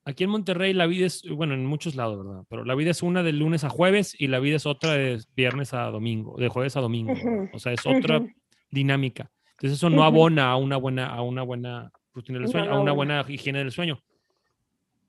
aquí 0.05 0.25
en 0.25 0.31
Monterrey 0.31 0.73
la 0.73 0.87
vida 0.87 1.07
es, 1.07 1.23
bueno, 1.29 1.55
en 1.55 1.65
muchos 1.67 1.95
lados, 1.95 2.25
¿verdad? 2.25 2.45
Pero 2.49 2.65
la 2.65 2.75
vida 2.75 2.91
es 2.91 3.03
una 3.03 3.23
de 3.23 3.33
lunes 3.33 3.65
a 3.65 3.71
jueves 3.71 4.15
y 4.19 4.29
la 4.29 4.39
vida 4.39 4.57
es 4.57 4.67
otra 4.67 4.93
de 4.93 5.23
viernes 5.35 5.75
a 5.75 5.85
domingo, 5.91 6.37
de 6.39 6.49
jueves 6.49 6.77
a 6.77 6.81
domingo. 6.81 7.15
O 7.53 7.59
sea, 7.59 7.73
es 7.73 7.85
otra 7.87 8.25
dinámica. 8.71 9.31
Entonces 9.53 9.79
eso 9.79 9.91
no 9.91 10.05
abona 10.05 10.51
a 10.51 10.57
una 10.57 10.77
buena, 10.77 11.07
a 11.07 11.23
una 11.23 11.43
buena 11.43 11.93
rutina 12.15 12.39
del 12.39 12.49
sueño, 12.49 12.71
a 12.71 12.81
una 12.81 12.93
buena 12.93 13.25
higiene 13.29 13.59
del 13.59 13.73
sueño. 13.73 14.03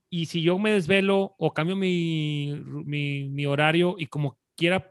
Y 0.10 0.26
si 0.26 0.42
yo 0.42 0.60
me 0.60 0.74
desvelo 0.74 1.36
o 1.38 1.54
cambio 1.54 1.78
mi, 1.78 2.62
mi, 2.66 3.30
mi 3.30 3.46
horario 3.46 3.96
y 3.98 4.08
como 4.08 4.38
quiera 4.58 4.91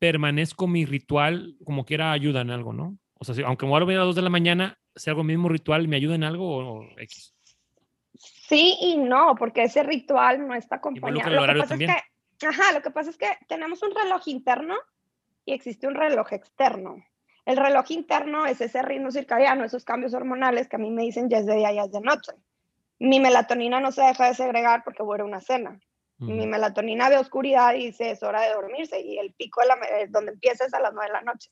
permanezco 0.00 0.66
mi 0.66 0.86
ritual, 0.86 1.56
como 1.64 1.84
quiera 1.84 2.10
ayuda 2.10 2.40
en 2.40 2.50
algo, 2.50 2.72
¿no? 2.72 2.98
O 3.18 3.24
sea, 3.24 3.34
si, 3.34 3.42
aunque 3.42 3.66
me 3.66 3.70
voy 3.70 3.76
a 3.76 3.80
dormir 3.80 3.96
a 3.96 4.00
las 4.00 4.08
2 4.08 4.16
de 4.16 4.22
la 4.22 4.30
mañana, 4.30 4.78
si 4.96 5.10
hago 5.10 5.20
el 5.20 5.26
mismo 5.26 5.48
ritual, 5.48 5.86
¿me 5.86 5.96
ayuda 5.96 6.14
en 6.14 6.24
algo 6.24 6.56
o, 6.56 6.82
X? 6.98 7.34
Sí 8.14 8.76
y 8.80 8.96
no, 8.96 9.34
porque 9.38 9.62
ese 9.62 9.82
ritual 9.82 10.46
no 10.48 10.54
está 10.54 10.76
acompañado. 10.76 11.30
Lo 11.30 11.52
que 11.52 11.60
pasa 11.60 11.74
es 11.74 11.80
que, 11.80 12.46
ajá, 12.46 12.72
lo 12.72 12.82
que 12.82 12.90
pasa 12.90 13.10
es 13.10 13.18
que 13.18 13.28
tenemos 13.46 13.82
un 13.82 13.94
reloj 13.94 14.26
interno 14.26 14.74
y 15.44 15.52
existe 15.52 15.86
un 15.86 15.94
reloj 15.94 16.32
externo. 16.32 16.96
El 17.44 17.58
reloj 17.58 17.90
interno 17.90 18.46
es 18.46 18.60
ese 18.60 18.82
ritmo 18.82 19.10
circadiano, 19.10 19.64
esos 19.64 19.84
cambios 19.84 20.14
hormonales 20.14 20.68
que 20.68 20.76
a 20.76 20.78
mí 20.78 20.90
me 20.90 21.02
dicen 21.02 21.28
ya 21.28 21.38
es 21.38 21.46
de 21.46 21.56
día, 21.56 21.72
ya 21.72 21.84
es 21.84 21.92
de 21.92 22.00
noche. 22.00 22.32
Mi 22.98 23.20
melatonina 23.20 23.80
no 23.80 23.92
se 23.92 24.02
deja 24.02 24.28
de 24.28 24.34
segregar 24.34 24.82
porque 24.82 25.02
voy 25.02 25.20
a 25.20 25.24
una 25.24 25.40
cena. 25.40 25.78
Mi 26.20 26.46
melatonina 26.46 27.08
ve 27.08 27.16
oscuridad 27.16 27.74
y 27.74 27.86
dice 27.86 28.10
es 28.10 28.22
hora 28.22 28.42
de 28.42 28.52
dormirse 28.52 29.00
y 29.00 29.18
el 29.18 29.32
pico 29.32 29.62
de 29.62 29.68
la, 29.68 29.74
eh, 29.74 30.06
donde 30.10 30.32
empieza 30.32 30.66
es 30.66 30.74
a 30.74 30.80
las 30.80 30.92
9 30.92 31.08
de 31.08 31.12
la 31.12 31.22
noche. 31.22 31.50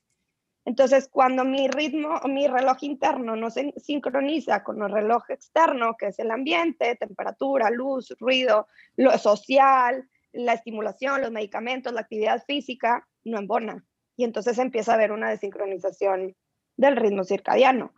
Entonces, 0.65 1.07
cuando 1.09 1.43
mi 1.43 1.67
ritmo, 1.67 2.19
mi 2.25 2.47
reloj 2.47 2.77
interno 2.81 3.35
no 3.35 3.49
se 3.49 3.73
sincroniza 3.77 4.63
con 4.63 4.81
el 4.83 4.91
reloj 4.91 5.29
externo, 5.29 5.95
que 5.97 6.07
es 6.07 6.19
el 6.19 6.29
ambiente, 6.29 6.95
temperatura, 6.95 7.71
luz, 7.71 8.13
ruido, 8.19 8.67
lo 8.95 9.17
social, 9.17 10.07
la 10.31 10.53
estimulación, 10.53 11.21
los 11.21 11.31
medicamentos, 11.31 11.91
la 11.91 12.01
actividad 12.01 12.43
física, 12.45 13.07
no 13.23 13.39
embona. 13.39 13.83
Y 14.15 14.25
entonces 14.25 14.59
empieza 14.59 14.91
a 14.91 14.95
haber 14.95 15.11
una 15.11 15.29
desincronización 15.29 16.35
del 16.77 16.97
ritmo 16.97 17.23
circadiano. 17.23 17.93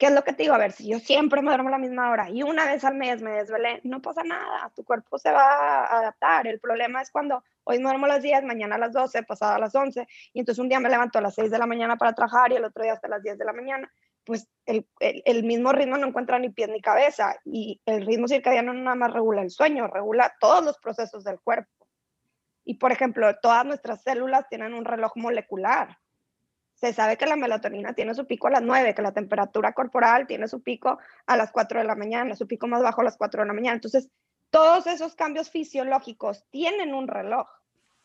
¿Qué 0.00 0.06
es 0.06 0.12
lo 0.12 0.24
que 0.24 0.32
te 0.32 0.44
digo? 0.44 0.54
A 0.54 0.58
ver, 0.58 0.72
si 0.72 0.88
yo 0.88 0.98
siempre 0.98 1.42
me 1.42 1.50
duermo 1.50 1.68
a 1.68 1.72
la 1.72 1.78
misma 1.78 2.10
hora 2.10 2.30
y 2.30 2.42
una 2.42 2.64
vez 2.64 2.82
al 2.84 2.94
mes 2.94 3.20
me 3.20 3.32
desvelé, 3.32 3.82
no 3.84 4.00
pasa 4.00 4.24
nada, 4.24 4.72
tu 4.74 4.82
cuerpo 4.82 5.18
se 5.18 5.30
va 5.30 5.84
a 5.84 5.98
adaptar. 5.98 6.46
El 6.46 6.58
problema 6.58 7.02
es 7.02 7.10
cuando 7.10 7.44
hoy 7.64 7.76
me 7.76 7.84
duermo 7.84 8.06
a 8.06 8.08
las 8.08 8.22
10, 8.22 8.44
mañana 8.44 8.76
a 8.76 8.78
las 8.78 8.94
12, 8.94 9.24
pasado 9.24 9.56
a 9.56 9.58
las 9.58 9.74
11, 9.74 10.08
y 10.32 10.40
entonces 10.40 10.58
un 10.58 10.70
día 10.70 10.80
me 10.80 10.88
levanto 10.88 11.18
a 11.18 11.20
las 11.20 11.34
6 11.34 11.50
de 11.50 11.58
la 11.58 11.66
mañana 11.66 11.98
para 11.98 12.14
trabajar 12.14 12.50
y 12.50 12.56
el 12.56 12.64
otro 12.64 12.82
día 12.82 12.94
hasta 12.94 13.08
las 13.08 13.22
10 13.22 13.36
de 13.36 13.44
la 13.44 13.52
mañana, 13.52 13.92
pues 14.24 14.48
el, 14.64 15.44
mismo 15.44 15.70
ritmo 15.70 15.98
no 15.98 16.06
encuentra 16.06 16.38
ni 16.38 16.48
pie 16.48 16.66
ni 16.68 16.80
cabeza 16.80 17.36
y 17.44 17.78
el 17.84 18.06
ritmo 18.06 18.26
circadiano 18.26 18.72
no 18.72 18.80
nada 18.80 18.96
más 18.96 19.12
regula 19.12 19.42
el 19.42 19.50
sueño, 19.50 19.86
regula 19.86 20.32
todos 20.40 20.64
los 20.64 20.78
procesos 20.78 21.24
del 21.24 21.38
cuerpo. 21.40 21.70
Y 22.64 22.76
por 22.76 22.90
ejemplo, 22.90 23.30
todas 23.42 23.66
nuestras 23.66 24.02
células 24.02 24.48
tienen 24.48 24.72
un 24.72 24.86
reloj 24.86 25.12
molecular 25.16 25.98
se 26.80 26.94
sabe 26.94 27.18
que 27.18 27.26
la 27.26 27.36
melatonina 27.36 27.92
tiene 27.92 28.14
su 28.14 28.26
pico 28.26 28.46
a 28.46 28.52
las 28.52 28.62
9, 28.62 28.94
que 28.94 29.02
la 29.02 29.12
temperatura 29.12 29.74
corporal 29.74 30.26
tiene 30.26 30.48
su 30.48 30.62
pico 30.62 30.98
a 31.26 31.36
las 31.36 31.50
4 31.52 31.80
de 31.80 31.84
la 31.84 31.94
mañana, 31.94 32.34
su 32.34 32.46
pico 32.46 32.66
más 32.66 32.82
bajo 32.82 33.02
a 33.02 33.04
las 33.04 33.18
4 33.18 33.42
de 33.42 33.46
la 33.46 33.52
mañana. 33.52 33.74
Entonces, 33.74 34.08
todos 34.48 34.86
esos 34.86 35.14
cambios 35.14 35.50
fisiológicos 35.50 36.44
tienen 36.50 36.94
un 36.94 37.06
reloj. 37.06 37.46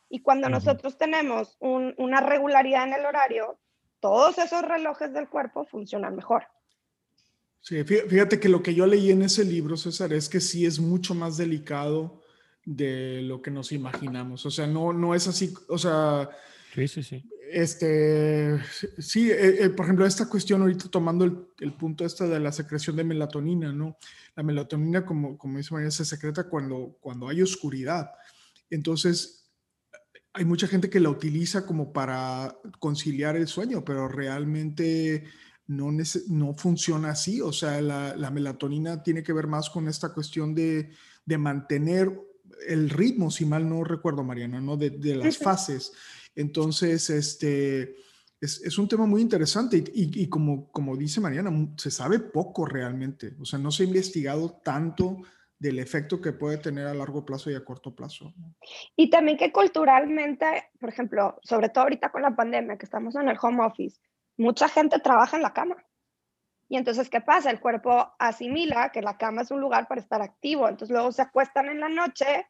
Y 0.09 0.21
cuando 0.21 0.49
nosotros 0.49 0.97
tenemos 0.97 1.57
una 1.59 2.21
regularidad 2.21 2.86
en 2.86 2.93
el 2.93 3.05
horario, 3.05 3.57
todos 4.01 4.38
esos 4.38 4.61
relojes 4.61 5.13
del 5.13 5.30
cuerpo 5.30 5.65
funcionan 5.65 6.15
mejor. 6.15 6.45
Sí, 7.61 7.84
fíjate 7.84 8.39
que 8.39 8.49
lo 8.49 8.61
que 8.61 8.76
yo 8.76 8.86
leí 8.86 9.09
en 9.09 9.23
ese 9.23 9.43
libro, 9.43 9.78
César, 9.78 10.13
es 10.13 10.30
que 10.30 10.39
sí 10.39 10.65
es 10.65 10.80
mucho 10.80 11.15
más 11.15 11.38
delicado 11.38 12.21
de 12.65 13.21
lo 13.23 13.41
que 13.41 13.49
nos 13.49 13.71
imaginamos. 13.71 14.45
O 14.45 14.51
sea, 14.51 14.67
no, 14.67 14.93
no 14.93 15.15
es 15.15 15.28
así, 15.28 15.53
o 15.69 15.78
sea... 15.78 16.30
Sí, 16.76 16.88
sí, 16.88 17.01
sí. 17.01 17.23
Este, 17.52 18.60
sí, 18.98 19.30
eh, 19.30 19.66
eh, 19.66 19.70
por 19.70 19.86
ejemplo, 19.86 20.06
esta 20.06 20.28
cuestión 20.28 20.62
ahorita 20.62 20.89
tomando 20.89 21.26
el, 21.26 21.74
punto 21.74 22.06
este 22.06 22.28
de 22.28 22.39
la 22.39 22.52
secreción 22.52 22.96
de 22.96 23.04
melatonina, 23.04 23.72
¿no? 23.72 23.98
La 24.36 24.43
melatonina, 24.43 25.06
como, 25.06 25.38
como 25.38 25.58
dice 25.58 25.74
María, 25.74 25.91
se 25.91 26.06
secreta 26.06 26.50
cuando, 26.50 26.98
cuando 27.00 27.28
hay 27.28 27.41
oscuridad. 27.41 28.12
Entonces, 28.70 29.52
hay 30.34 30.46
mucha 30.46 30.68
gente 30.68 30.89
que 30.89 31.00
la 31.00 31.10
utiliza 31.10 31.66
como 31.66 31.93
para 31.93 32.58
conciliar 32.80 33.36
el 33.36 33.48
sueño, 33.48 33.86
pero 33.86 34.08
realmente 34.08 35.26
no, 35.68 35.91
no 36.28 36.54
funciona 36.56 37.12
así. 37.12 37.41
O 37.41 37.54
sea, 37.54 37.80
la, 37.82 38.16
la, 38.16 38.32
melatonina 38.32 39.02
tiene 39.04 39.24
que 39.24 39.34
ver 39.34 39.48
más 39.48 39.70
con 39.70 39.88
esta 39.88 40.14
cuestión 40.14 40.54
de, 40.54 40.91
de 41.26 41.38
mantener 41.38 42.12
el 42.68 42.89
ritmo, 42.89 43.32
si 43.32 43.46
mal 43.46 43.68
no 43.68 43.84
recuerdo, 43.84 44.24
Mariana, 44.24 44.60
¿no? 44.62 44.78
De, 44.78 44.89
de 44.89 45.16
las 45.16 45.38
fases. 45.38 45.93
Entonces, 46.36 47.10
este, 47.10 47.96
es, 48.42 48.78
un 48.78 48.88
tema 48.88 49.06
muy 49.06 49.22
interesante 49.22 49.78
y, 49.78 50.24
y, 50.24 50.30
como, 50.30 50.72
como 50.72 50.96
dice 50.96 51.22
Mariana, 51.22 51.52
se 51.78 51.92
sabe 51.92 52.20
poco 52.20 52.66
realmente. 52.66 53.36
O 53.40 53.46
sea, 53.46 53.60
no 53.60 53.72
se 53.72 53.84
ha 53.84 53.88
investigado 53.88 54.62
tanto 54.64 55.22
del 55.58 55.80
efecto 55.80 56.22
que 56.22 56.34
puede 56.34 56.58
tener 56.58 56.86
a 56.88 56.94
largo 56.94 57.26
plazo 57.26 57.50
y 57.50 57.56
a 57.56 57.64
corto 57.64 57.96
plazo. 57.96 58.34
Y 58.96 59.10
también 59.10 59.38
que 59.38 59.52
culturalmente, 59.52 60.70
por 60.80 60.90
ejemplo, 60.90 61.40
sobre 61.44 61.70
todo 61.70 61.86
ahorita 61.86 62.12
con 62.12 62.22
la 62.22 62.36
pandemia, 62.36 62.78
que 62.78 62.86
estamos 62.86 63.16
en 63.16 63.30
el 63.30 63.38
home 63.42 63.66
office, 63.66 64.00
mucha 64.38 64.68
gente 64.68 65.00
trabaja 65.00 65.38
en 65.38 65.44
la 65.44 65.54
cama. 65.54 65.78
Y 66.68 66.78
entonces, 66.78 67.10
¿qué 67.10 67.22
pasa? 67.22 67.52
El 67.52 67.60
cuerpo 67.60 68.14
asimila 68.20 68.92
que 68.92 69.02
la 69.02 69.18
cama 69.18 69.44
es 69.44 69.52
un 69.52 69.62
lugar 69.62 69.88
para 69.88 70.02
estar 70.02 70.22
activo. 70.22 70.68
Entonces, 70.68 70.94
luego 70.94 71.12
se 71.12 71.22
acuestan 71.22 71.68
en 71.68 71.80
la 71.80 71.90
noche 71.90 72.48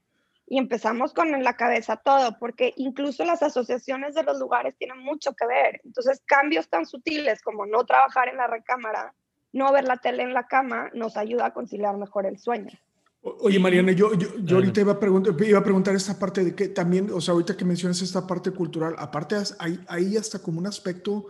y 0.47 0.57
empezamos 0.57 1.13
con 1.13 1.33
en 1.33 1.43
la 1.43 1.57
cabeza 1.57 1.97
todo, 1.97 2.37
porque 2.39 2.73
incluso 2.77 3.25
las 3.25 3.41
asociaciones 3.41 4.13
de 4.13 4.23
los 4.23 4.39
lugares 4.39 4.75
tienen 4.77 4.99
mucho 4.99 5.33
que 5.33 5.47
ver. 5.47 5.81
Entonces, 5.83 6.21
cambios 6.25 6.69
tan 6.69 6.85
sutiles 6.85 7.41
como 7.41 7.65
no 7.65 7.85
trabajar 7.85 8.27
en 8.29 8.37
la 8.37 8.47
recámara, 8.47 9.13
no 9.53 9.71
ver 9.71 9.85
la 9.85 9.97
tele 9.97 10.23
en 10.23 10.33
la 10.33 10.47
cama, 10.47 10.91
nos 10.93 11.17
ayuda 11.17 11.47
a 11.47 11.53
conciliar 11.53 11.97
mejor 11.97 12.25
el 12.25 12.37
sueño. 12.37 12.77
Oye, 13.21 13.57
Mariana, 13.57 13.91
yo, 13.91 14.13
yo, 14.13 14.27
yo 14.37 14.57
ahorita 14.57 14.81
iba 14.81 14.91
a, 14.91 14.99
preguntar, 14.99 15.33
iba 15.41 15.57
a 15.57 15.63
preguntar 15.63 15.95
esta 15.95 16.19
parte 16.19 16.43
de 16.43 16.53
que 16.53 16.67
también, 16.67 17.09
o 17.11 17.19
sea, 17.19 17.33
ahorita 17.33 17.57
que 17.57 17.65
mencionas 17.65 17.99
esta 18.03 18.27
parte 18.27 18.51
cultural, 18.51 18.93
aparte 18.99 19.35
hay, 19.57 19.79
hay 19.87 20.15
hasta 20.15 20.37
como 20.37 20.59
un 20.59 20.67
aspecto 20.67 21.25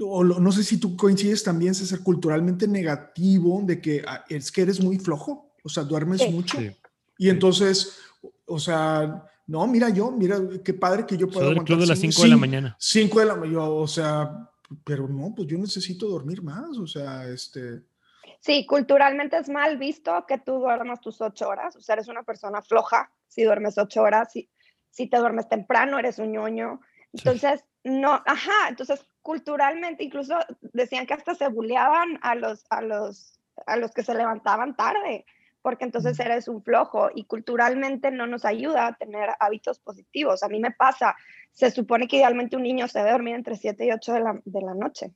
o 0.00 0.24
no 0.24 0.52
sé 0.52 0.64
si 0.64 0.78
tú 0.78 0.96
coincides 0.96 1.42
también, 1.42 1.74
ser 1.74 2.00
culturalmente 2.00 2.66
negativo 2.66 3.60
de 3.64 3.80
que 3.80 4.02
ah, 4.06 4.24
es 4.28 4.50
que 4.50 4.62
eres 4.62 4.80
muy 4.80 4.98
flojo, 4.98 5.52
o 5.62 5.68
sea, 5.68 5.84
duermes 5.84 6.28
mucho. 6.30 6.58
Y 7.22 7.30
entonces, 7.30 8.00
o 8.46 8.58
sea, 8.58 9.24
no, 9.46 9.64
mira 9.68 9.90
yo, 9.90 10.10
mira 10.10 10.40
qué 10.64 10.74
padre 10.74 11.06
que 11.06 11.16
yo 11.16 11.28
puedo 11.28 11.46
Soy 11.46 11.52
aguantar. 11.52 11.78
de 11.78 11.86
las 11.86 12.00
5 12.00 12.22
de 12.22 12.28
la 12.28 12.36
mañana. 12.36 12.76
5 12.80 13.20
de 13.20 13.26
la 13.26 13.36
mañana, 13.36 13.62
o 13.62 13.86
sea, 13.86 14.50
pero 14.82 15.06
no, 15.06 15.32
pues 15.32 15.46
yo 15.46 15.56
necesito 15.56 16.08
dormir 16.08 16.42
más, 16.42 16.76
o 16.78 16.86
sea, 16.88 17.28
este... 17.28 17.80
Sí, 18.40 18.66
culturalmente 18.66 19.36
es 19.36 19.48
mal 19.48 19.78
visto 19.78 20.24
que 20.26 20.38
tú 20.38 20.54
duermas 20.54 21.00
tus 21.00 21.20
ocho 21.20 21.48
horas, 21.48 21.76
o 21.76 21.80
sea, 21.80 21.92
eres 21.92 22.08
una 22.08 22.24
persona 22.24 22.60
floja 22.60 23.12
si 23.28 23.44
duermes 23.44 23.78
ocho 23.78 24.02
horas, 24.02 24.32
si, 24.32 24.50
si 24.90 25.06
te 25.06 25.18
duermes 25.18 25.48
temprano, 25.48 26.00
eres 26.00 26.18
un 26.18 26.32
ñoño. 26.32 26.80
Entonces, 27.12 27.64
no, 27.84 28.20
ajá, 28.26 28.68
entonces 28.68 29.06
culturalmente 29.22 30.02
incluso 30.02 30.34
decían 30.72 31.06
que 31.06 31.14
hasta 31.14 31.36
se 31.36 31.46
bulleaban 31.46 32.18
a 32.20 32.34
los, 32.34 32.64
a 32.68 32.82
los, 32.82 33.38
a 33.64 33.76
los 33.76 33.92
que 33.92 34.02
se 34.02 34.12
levantaban 34.12 34.74
tarde, 34.74 35.24
porque 35.62 35.84
entonces 35.84 36.18
eres 36.18 36.48
un 36.48 36.62
flojo 36.62 37.08
y 37.14 37.24
culturalmente 37.24 38.10
no 38.10 38.26
nos 38.26 38.44
ayuda 38.44 38.88
a 38.88 38.94
tener 38.94 39.30
hábitos 39.38 39.78
positivos. 39.78 40.42
A 40.42 40.48
mí 40.48 40.58
me 40.60 40.72
pasa, 40.72 41.16
se 41.52 41.70
supone 41.70 42.08
que 42.08 42.16
idealmente 42.16 42.56
un 42.56 42.64
niño 42.64 42.88
se 42.88 42.98
debe 42.98 43.12
dormir 43.12 43.36
entre 43.36 43.56
7 43.56 43.86
y 43.86 43.92
8 43.92 44.12
de 44.12 44.20
la, 44.20 44.40
de 44.44 44.60
la 44.60 44.74
noche. 44.74 45.12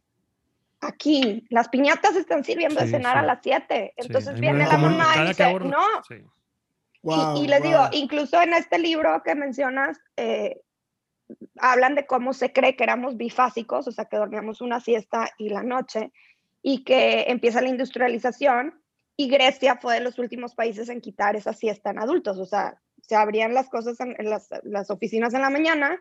Aquí, 0.81 1.47
las 1.51 1.69
piñatas 1.69 2.15
están 2.17 2.45
sirviendo 2.45 2.81
de 2.81 2.89
cenar 2.89 3.19
a 3.19 3.23
las 3.23 3.41
7, 3.43 3.95
entonces 3.97 4.39
viene 4.39 4.67
la 4.67 4.79
mamá 4.79 5.15
y 5.17 5.29
dice, 5.29 5.55
no. 5.59 7.37
y, 7.37 7.49
les 7.49 7.63
digo, 7.63 7.81
incluso 7.93 8.41
en 8.41 8.53
este 8.53 8.79
libro 8.79 9.23
que 9.25 9.35
mencionas, 9.35 9.99
eh, 10.17 10.61
hablan 11.59 11.95
de 11.95 12.07
cómo 12.07 12.35
se 12.35 12.53
cree 12.53 12.77
que 12.77 12.85
éramos 12.85 13.17
bifásicos, 13.17 13.89
o 13.89 13.93
sea, 13.93 14.05
que 14.05 14.17
dormíamos 14.17 14.61
una 14.61 14.81
siesta 14.81 15.31
y 15.39 15.49
la 15.49 15.63
noche, 15.63 16.13
y 16.63 16.85
que 16.85 17.25
empieza 17.29 17.63
la 17.63 17.71
industrialización, 17.71 18.81
y 19.17 19.29
Grecia 19.29 19.77
fue 19.77 19.95
de 19.95 20.01
los 20.01 20.19
últimos 20.19 20.55
países 20.55 20.89
en 20.89 21.01
quitar 21.01 21.37
esa 21.37 21.53
siesta 21.53 21.91
en 21.91 21.99
adultos, 21.99 22.39
o 22.39 22.45
sea, 22.45 22.81
se 23.01 23.17
abrían 23.17 23.55
las 23.55 23.69
cosas 23.69 23.99
en, 24.01 24.15
las, 24.29 24.49
las, 24.65 24.91
oficinas 24.91 25.33
en 25.35 25.43
la 25.43 25.51
mañana, 25.51 26.01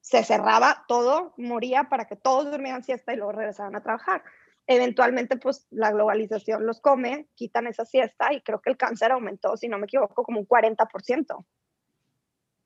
se 0.00 0.24
cerraba 0.24 0.84
todo, 0.88 1.34
moría 1.36 1.84
para 1.84 2.06
que 2.06 2.16
todos 2.16 2.50
durmieran 2.50 2.82
siesta 2.82 3.12
y 3.12 3.16
luego 3.16 3.32
regresaban 3.32 3.76
a 3.76 3.82
trabajar. 3.82 4.22
Eventualmente, 4.66 5.36
pues 5.36 5.66
la 5.70 5.90
globalización 5.90 6.66
los 6.66 6.80
come, 6.80 7.28
quitan 7.34 7.66
esa 7.66 7.84
siesta 7.84 8.32
y 8.32 8.40
creo 8.40 8.60
que 8.60 8.70
el 8.70 8.76
cáncer 8.76 9.12
aumentó, 9.12 9.56
si 9.56 9.68
no 9.68 9.78
me 9.78 9.84
equivoco, 9.84 10.22
como 10.22 10.40
un 10.40 10.46
40%. 10.46 11.44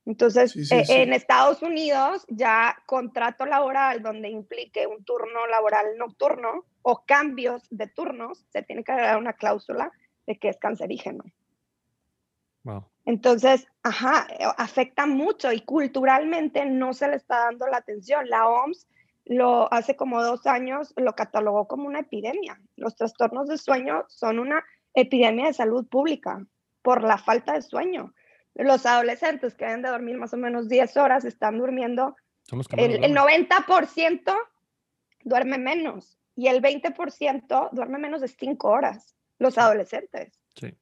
Entonces, 0.06 0.54
eh, 0.70 0.84
en 0.88 1.12
Estados 1.12 1.62
Unidos 1.62 2.24
ya 2.28 2.76
contrato 2.86 3.46
laboral 3.46 4.02
donde 4.02 4.28
implique 4.28 4.86
un 4.86 5.02
turno 5.04 5.46
laboral 5.46 5.96
nocturno 5.96 6.66
o 6.86 7.04
cambios 7.06 7.62
de 7.70 7.86
turnos, 7.86 8.46
se 8.50 8.62
tiene 8.62 8.84
que 8.84 8.92
agregar 8.92 9.18
una 9.18 9.32
cláusula 9.32 9.90
de 10.26 10.38
que 10.38 10.48
es 10.48 10.58
cancerígeno. 10.58 11.24
Wow. 12.62 12.84
Entonces, 13.04 13.66
ajá, 13.82 14.26
afecta 14.56 15.06
mucho 15.06 15.52
y 15.52 15.60
culturalmente 15.60 16.64
no 16.66 16.92
se 16.94 17.08
le 17.08 17.16
está 17.16 17.46
dando 17.46 17.66
la 17.66 17.78
atención. 17.78 18.28
La 18.28 18.48
OMS 18.48 18.86
lo 19.24 19.72
hace 19.72 19.96
como 19.96 20.22
dos 20.22 20.46
años 20.46 20.92
lo 20.96 21.14
catalogó 21.14 21.66
como 21.66 21.86
una 21.86 22.00
epidemia. 22.00 22.60
Los 22.76 22.96
trastornos 22.96 23.48
de 23.48 23.58
sueño 23.58 24.04
son 24.08 24.38
una 24.38 24.64
epidemia 24.94 25.46
de 25.46 25.54
salud 25.54 25.86
pública 25.86 26.46
por 26.82 27.02
la 27.02 27.18
falta 27.18 27.54
de 27.54 27.62
sueño 27.62 28.14
los 28.54 28.86
adolescentes 28.86 29.54
que 29.54 29.64
deben 29.64 29.82
de 29.82 29.88
dormir 29.88 30.16
más 30.16 30.32
o 30.32 30.36
menos 30.36 30.68
10 30.68 30.96
horas 30.96 31.24
están 31.24 31.58
durmiendo. 31.58 32.16
El, 32.76 33.02
el, 33.02 33.16
90% 33.16 34.36
duerme 35.24 35.58
menos 35.58 36.18
y 36.36 36.48
el 36.48 36.60
20% 36.62 37.70
duerme 37.72 37.98
menos 37.98 38.20
de 38.20 38.28
5 38.28 38.68
horas, 38.68 39.16
los 39.38 39.58
adolescentes. 39.58 40.40
Sí. 40.54 40.74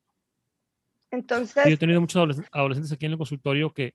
Entonces... 1.10 1.64
yo 1.66 1.74
he 1.74 1.76
tenido 1.76 2.00
muchos 2.00 2.40
adolescentes 2.52 2.92
aquí 2.92 3.06
en 3.06 3.12
el 3.12 3.18
consultorio 3.18 3.72
que 3.72 3.94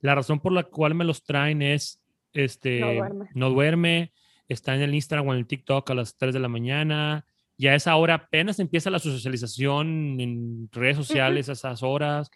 la 0.00 0.14
razón 0.14 0.40
por 0.40 0.52
la 0.52 0.64
cual 0.64 0.94
me 0.94 1.04
los 1.04 1.24
traen 1.24 1.62
es, 1.62 2.02
este, 2.32 2.80
no 2.80 2.94
duerme, 2.94 3.28
no 3.34 3.50
duerme 3.50 4.12
está 4.48 4.74
en 4.74 4.82
el 4.82 4.94
Instagram 4.94 5.28
o 5.28 5.32
en 5.32 5.38
el 5.38 5.46
TikTok 5.46 5.90
a 5.90 5.94
las 5.94 6.16
3 6.16 6.34
de 6.34 6.40
la 6.40 6.48
mañana, 6.48 7.24
ya 7.56 7.72
a 7.72 7.76
esa 7.76 7.96
hora 7.96 8.14
apenas 8.14 8.58
empieza 8.58 8.90
la 8.90 8.98
socialización 8.98 10.20
en 10.20 10.68
redes 10.72 10.96
sociales 10.96 11.48
a 11.48 11.52
esas 11.52 11.82
horas 11.82 12.30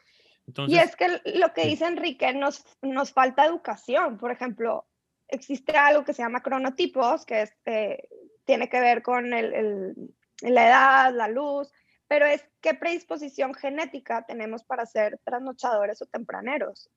y 0.66 0.78
es 0.78 0.96
que 0.96 1.20
lo 1.38 1.52
que 1.52 1.66
dice 1.66 1.86
Enrique, 1.86 2.32
nos, 2.32 2.64
nos 2.82 3.12
falta 3.12 3.44
educación. 3.44 4.18
Por 4.18 4.30
ejemplo, 4.30 4.86
existe 5.28 5.76
algo 5.76 6.04
que 6.04 6.14
se 6.14 6.22
llama 6.22 6.42
cronotipos, 6.42 7.26
que 7.26 7.42
es, 7.42 7.52
eh, 7.66 8.08
tiene 8.48 8.70
que 8.70 8.80
ver 8.80 9.02
con 9.02 9.34
el, 9.34 9.94
la 10.40 10.68
edad, 10.68 11.14
la 11.14 11.28
luz, 11.28 11.70
pero 12.06 12.24
es 12.24 12.42
qué 12.62 12.72
predisposición 12.72 13.52
genética 13.52 14.24
tenemos 14.26 14.64
para 14.64 14.86
ser 14.86 15.20
trasnochadores 15.22 16.00
o 16.00 16.06
tempraneros. 16.06 16.88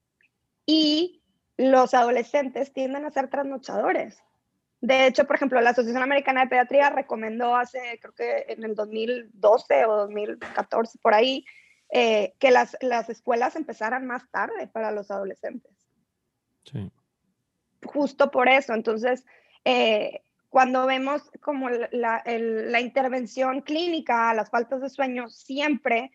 Y 0.65 1.21
los 1.57 1.93
adolescentes 1.93 2.71
tienden 2.71 3.03
a 3.03 3.11
ser 3.11 3.29
trasnochadores. 3.29 4.23
De 4.79 5.07
hecho, 5.07 5.27
por 5.27 5.35
ejemplo, 5.35 5.59
la 5.59 5.71
Asociación 5.71 6.01
Americana 6.01 6.43
de 6.43 6.47
Pediatría 6.47 6.89
recomendó 6.89 7.53
hace, 7.53 7.99
creo 8.01 8.13
que 8.13 8.45
en 8.47 8.63
el 8.63 8.73
2012 8.73 9.85
o 9.87 9.97
2014, 9.97 10.99
por 10.99 11.13
ahí, 11.13 11.45
eh, 11.89 12.33
que 12.39 12.49
las, 12.49 12.77
las, 12.79 13.09
escuelas 13.09 13.57
empezaran 13.57 14.07
más 14.07 14.23
tarde 14.31 14.67
para 14.67 14.91
los 14.91 15.11
adolescentes. 15.11 15.73
Sí. 16.63 16.89
Justo 17.83 18.31
por 18.31 18.47
eso, 18.47 18.73
entonces, 18.73 19.25
eh, 19.65 20.23
cuando 20.51 20.85
vemos 20.85 21.31
como 21.39 21.69
la, 21.69 22.21
la, 22.25 22.81
intervención 22.81 23.61
clínica 23.61 24.33
las 24.33 24.49
faltas 24.49 24.81
de 24.81 24.89
sueño, 24.89 25.29
siempre 25.29 26.11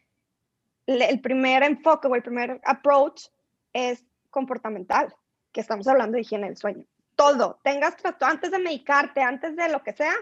el 0.84 1.20
primer 1.22 1.62
enfoque 1.62 2.06
o 2.06 2.14
el 2.14 2.22
primer 2.22 2.60
approach 2.64 3.28
es 3.72 4.04
comportamental, 4.28 5.12
que 5.52 5.62
estamos 5.62 5.88
hablando 5.88 6.16
de 6.16 6.20
higiene 6.20 6.48
del 6.48 6.58
sueño. 6.58 6.84
Todo, 7.14 7.58
tengas 7.64 7.96
trato 7.96 8.26
antes 8.26 8.50
de 8.50 8.58
medicarte, 8.58 9.22
antes 9.22 9.56
de 9.56 9.70
lo 9.70 9.82
que 9.82 9.94
sea, 9.94 10.14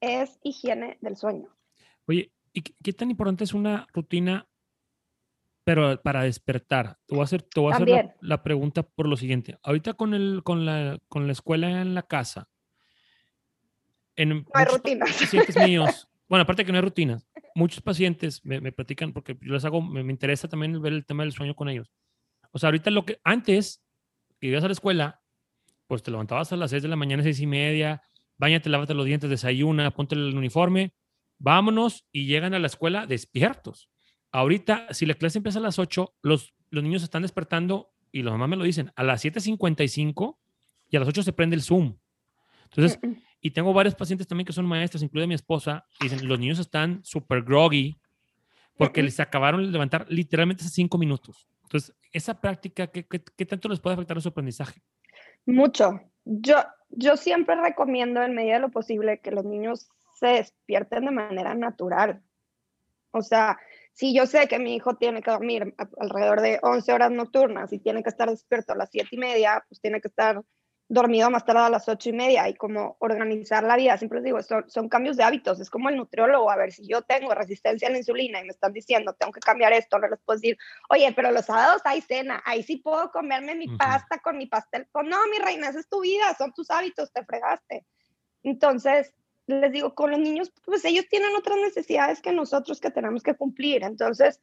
es 0.00 0.40
higiene 0.42 0.98
del 1.00 1.16
sueño. 1.16 1.48
Oye, 2.08 2.32
¿y 2.52 2.62
qué 2.62 2.92
tan 2.92 3.12
importante 3.12 3.44
es 3.44 3.54
una 3.54 3.86
rutina 3.92 4.48
pero 5.62 6.00
para 6.00 6.22
despertar, 6.22 6.98
te 7.06 7.14
voy 7.14 7.22
a 7.22 7.24
hacer, 7.24 7.42
te 7.42 7.60
voy 7.60 7.72
a 7.72 7.76
hacer 7.76 8.14
la, 8.20 8.42
pregunta 8.44 8.84
por 8.84 9.08
lo 9.08 9.16
siguiente. 9.16 9.58
Ahorita 9.64 9.94
con, 9.94 10.14
el, 10.14 10.42
con, 10.44 10.64
la, 10.64 10.98
con 11.08 11.26
la 11.26 11.32
escuela 11.32 11.82
en 11.82 11.92
la 11.92 12.04
casa, 12.04 12.48
en 14.16 14.28
no 14.28 14.44
hay 14.54 14.64
rutinas. 14.64 15.10
pacientes 15.20 15.56
míos 15.56 16.08
bueno, 16.28 16.42
aparte 16.42 16.64
que 16.64 16.72
no 16.72 16.78
hay 16.78 16.82
rutinas, 16.82 17.26
muchos 17.54 17.80
pacientes 17.80 18.44
me, 18.44 18.60
me 18.60 18.72
platican, 18.72 19.12
porque 19.12 19.36
yo 19.40 19.52
les 19.52 19.64
hago, 19.64 19.80
me, 19.80 20.02
me, 20.02 20.12
interesa 20.12 20.48
también 20.48 20.80
ver 20.82 20.92
el 20.92 21.06
tema 21.06 21.22
del 21.22 21.32
sueño 21.32 21.54
con 21.54 21.68
ellos. 21.68 21.92
O 22.50 22.58
sea, 22.58 22.68
ahorita 22.68 22.90
lo 22.90 23.04
que 23.04 23.20
antes, 23.22 23.82
que 24.40 24.48
ibas 24.48 24.64
a 24.64 24.66
la 24.66 24.72
escuela, 24.72 25.22
pues 25.86 26.02
te 26.02 26.10
levantabas 26.10 26.52
a 26.52 26.56
las 26.56 26.70
6 26.70 26.82
de 26.82 26.88
la 26.88 26.96
mañana, 26.96 27.22
seis 27.22 27.40
y 27.40 27.46
media, 27.46 28.02
bañate, 28.38 28.68
lávate 28.70 28.94
los 28.94 29.06
dientes, 29.06 29.30
desayuna, 29.30 29.92
ponte 29.92 30.16
el 30.16 30.36
uniforme, 30.36 30.94
vámonos 31.38 32.04
y 32.10 32.26
llegan 32.26 32.54
a 32.54 32.58
la 32.58 32.66
escuela 32.66 33.06
despiertos. 33.06 33.88
Ahorita, 34.32 34.92
si 34.92 35.06
la 35.06 35.14
clase 35.14 35.38
empieza 35.38 35.60
a 35.60 35.62
las 35.62 35.78
8, 35.78 36.16
los, 36.22 36.54
los 36.70 36.82
niños 36.82 37.04
están 37.04 37.22
despertando 37.22 37.92
y 38.10 38.22
los 38.22 38.32
mamás 38.32 38.48
me 38.48 38.56
lo 38.56 38.64
dicen, 38.64 38.92
a 38.96 39.04
las 39.04 39.24
7.55 39.24 40.36
y 40.90 40.96
a 40.96 41.00
las 41.00 41.08
8 41.08 41.22
se 41.22 41.32
prende 41.32 41.54
el 41.54 41.62
Zoom. 41.62 41.96
Entonces. 42.64 42.98
Y 43.40 43.50
tengo 43.50 43.72
varios 43.72 43.94
pacientes 43.94 44.26
también 44.26 44.46
que 44.46 44.52
son 44.52 44.66
maestras, 44.66 45.02
incluida 45.02 45.26
mi 45.26 45.34
esposa, 45.34 45.86
y 46.00 46.08
dicen, 46.08 46.26
los 46.26 46.38
niños 46.38 46.58
están 46.58 47.04
súper 47.04 47.42
groggy 47.42 47.96
porque 48.76 49.02
les 49.02 49.18
acabaron 49.20 49.64
de 49.64 49.70
levantar 49.70 50.06
literalmente 50.08 50.62
hace 50.62 50.74
cinco 50.74 50.98
minutos. 50.98 51.48
Entonces, 51.62 51.94
esa 52.12 52.40
práctica, 52.40 52.86
¿qué, 52.88 53.06
qué, 53.06 53.46
tanto 53.46 53.68
les 53.68 53.80
puede 53.80 53.94
afectar 53.94 54.16
a 54.16 54.20
su 54.20 54.28
aprendizaje? 54.28 54.82
Mucho. 55.46 56.00
Yo, 56.24 56.56
yo 56.90 57.16
siempre 57.16 57.56
recomiendo 57.56 58.22
en 58.22 58.34
medida 58.34 58.54
de 58.54 58.60
lo 58.60 58.70
posible 58.70 59.20
que 59.20 59.30
los 59.30 59.44
niños 59.44 59.88
se 60.18 60.28
despierten 60.28 61.06
de 61.06 61.10
manera 61.10 61.54
natural. 61.54 62.22
O 63.10 63.22
sea, 63.22 63.58
si 63.92 64.14
yo 64.14 64.26
sé 64.26 64.46
que 64.46 64.58
mi 64.58 64.74
hijo 64.76 64.96
tiene 64.96 65.22
que 65.22 65.30
dormir 65.30 65.74
alrededor 65.98 66.40
de 66.40 66.58
11 66.62 66.92
horas 66.92 67.10
nocturnas 67.10 67.72
y 67.72 67.78
tiene 67.78 68.02
que 68.02 68.10
estar 68.10 68.28
despierto 68.28 68.72
a 68.72 68.76
las 68.76 68.90
7 68.90 69.08
y 69.12 69.18
media, 69.18 69.64
pues 69.68 69.80
tiene 69.80 70.00
que 70.00 70.08
estar 70.08 70.42
dormido 70.88 71.30
más 71.30 71.44
tarde 71.44 71.60
a 71.60 71.70
las 71.70 71.88
8 71.88 72.10
y 72.10 72.12
media 72.12 72.48
y 72.48 72.54
como 72.54 72.96
organizar 73.00 73.64
la 73.64 73.76
vida. 73.76 73.98
Siempre 73.98 74.18
les 74.18 74.24
digo, 74.24 74.42
son, 74.42 74.68
son 74.70 74.88
cambios 74.88 75.16
de 75.16 75.24
hábitos. 75.24 75.58
Es 75.58 75.68
como 75.68 75.88
el 75.88 75.96
nutriólogo. 75.96 76.50
A 76.50 76.56
ver, 76.56 76.72
si 76.72 76.86
yo 76.86 77.02
tengo 77.02 77.34
resistencia 77.34 77.88
a 77.88 77.90
la 77.90 77.98
insulina 77.98 78.40
y 78.40 78.44
me 78.44 78.50
están 78.50 78.72
diciendo, 78.72 79.14
tengo 79.14 79.32
que 79.32 79.40
cambiar 79.40 79.72
esto, 79.72 79.98
no 79.98 80.08
les 80.08 80.20
puedo 80.20 80.38
decir, 80.38 80.56
oye, 80.88 81.12
pero 81.14 81.32
los 81.32 81.46
sábados 81.46 81.82
hay 81.84 82.00
cena, 82.00 82.42
ahí 82.44 82.62
sí 82.62 82.76
puedo 82.76 83.10
comerme 83.10 83.54
mi 83.54 83.68
pasta 83.76 84.18
con 84.18 84.38
mi 84.38 84.46
pastel. 84.46 84.86
Pues 84.92 85.06
no, 85.06 85.16
mi 85.30 85.38
reina, 85.38 85.68
esa 85.68 85.80
es 85.80 85.88
tu 85.88 86.00
vida, 86.00 86.34
son 86.38 86.52
tus 86.52 86.70
hábitos, 86.70 87.12
te 87.12 87.24
fregaste. 87.24 87.84
Entonces, 88.44 89.12
les 89.46 89.72
digo, 89.72 89.94
con 89.94 90.10
los 90.10 90.20
niños, 90.20 90.52
pues 90.64 90.84
ellos 90.84 91.06
tienen 91.08 91.34
otras 91.36 91.58
necesidades 91.58 92.20
que 92.20 92.32
nosotros 92.32 92.80
que 92.80 92.90
tenemos 92.90 93.22
que 93.22 93.34
cumplir. 93.34 93.82
Entonces, 93.82 94.40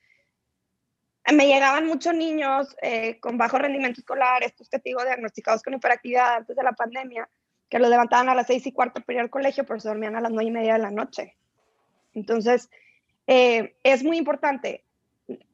me 1.31 1.47
llegaban 1.47 1.87
muchos 1.87 2.13
niños 2.13 2.75
eh, 2.81 3.19
con 3.19 3.37
bajo 3.37 3.57
rendimiento 3.57 4.01
escolar, 4.01 4.43
estos 4.43 4.69
que 4.69 4.79
te 4.79 4.89
diagnosticados 4.89 5.63
con 5.63 5.73
hiperactividad 5.73 6.35
antes 6.35 6.55
de 6.55 6.63
la 6.63 6.73
pandemia, 6.73 7.29
que 7.69 7.79
los 7.79 7.89
levantaban 7.89 8.29
a 8.29 8.35
las 8.35 8.47
seis 8.47 8.65
y 8.67 8.73
cuarto 8.73 9.01
para 9.01 9.15
ir 9.15 9.21
al 9.21 9.29
colegio, 9.29 9.65
pero 9.65 9.79
se 9.79 9.87
dormían 9.87 10.15
a 10.15 10.21
las 10.21 10.31
nueve 10.31 10.49
y 10.49 10.51
media 10.51 10.73
de 10.73 10.79
la 10.79 10.91
noche. 10.91 11.37
Entonces, 12.13 12.69
eh, 13.27 13.75
es 13.83 14.03
muy 14.03 14.17
importante 14.17 14.83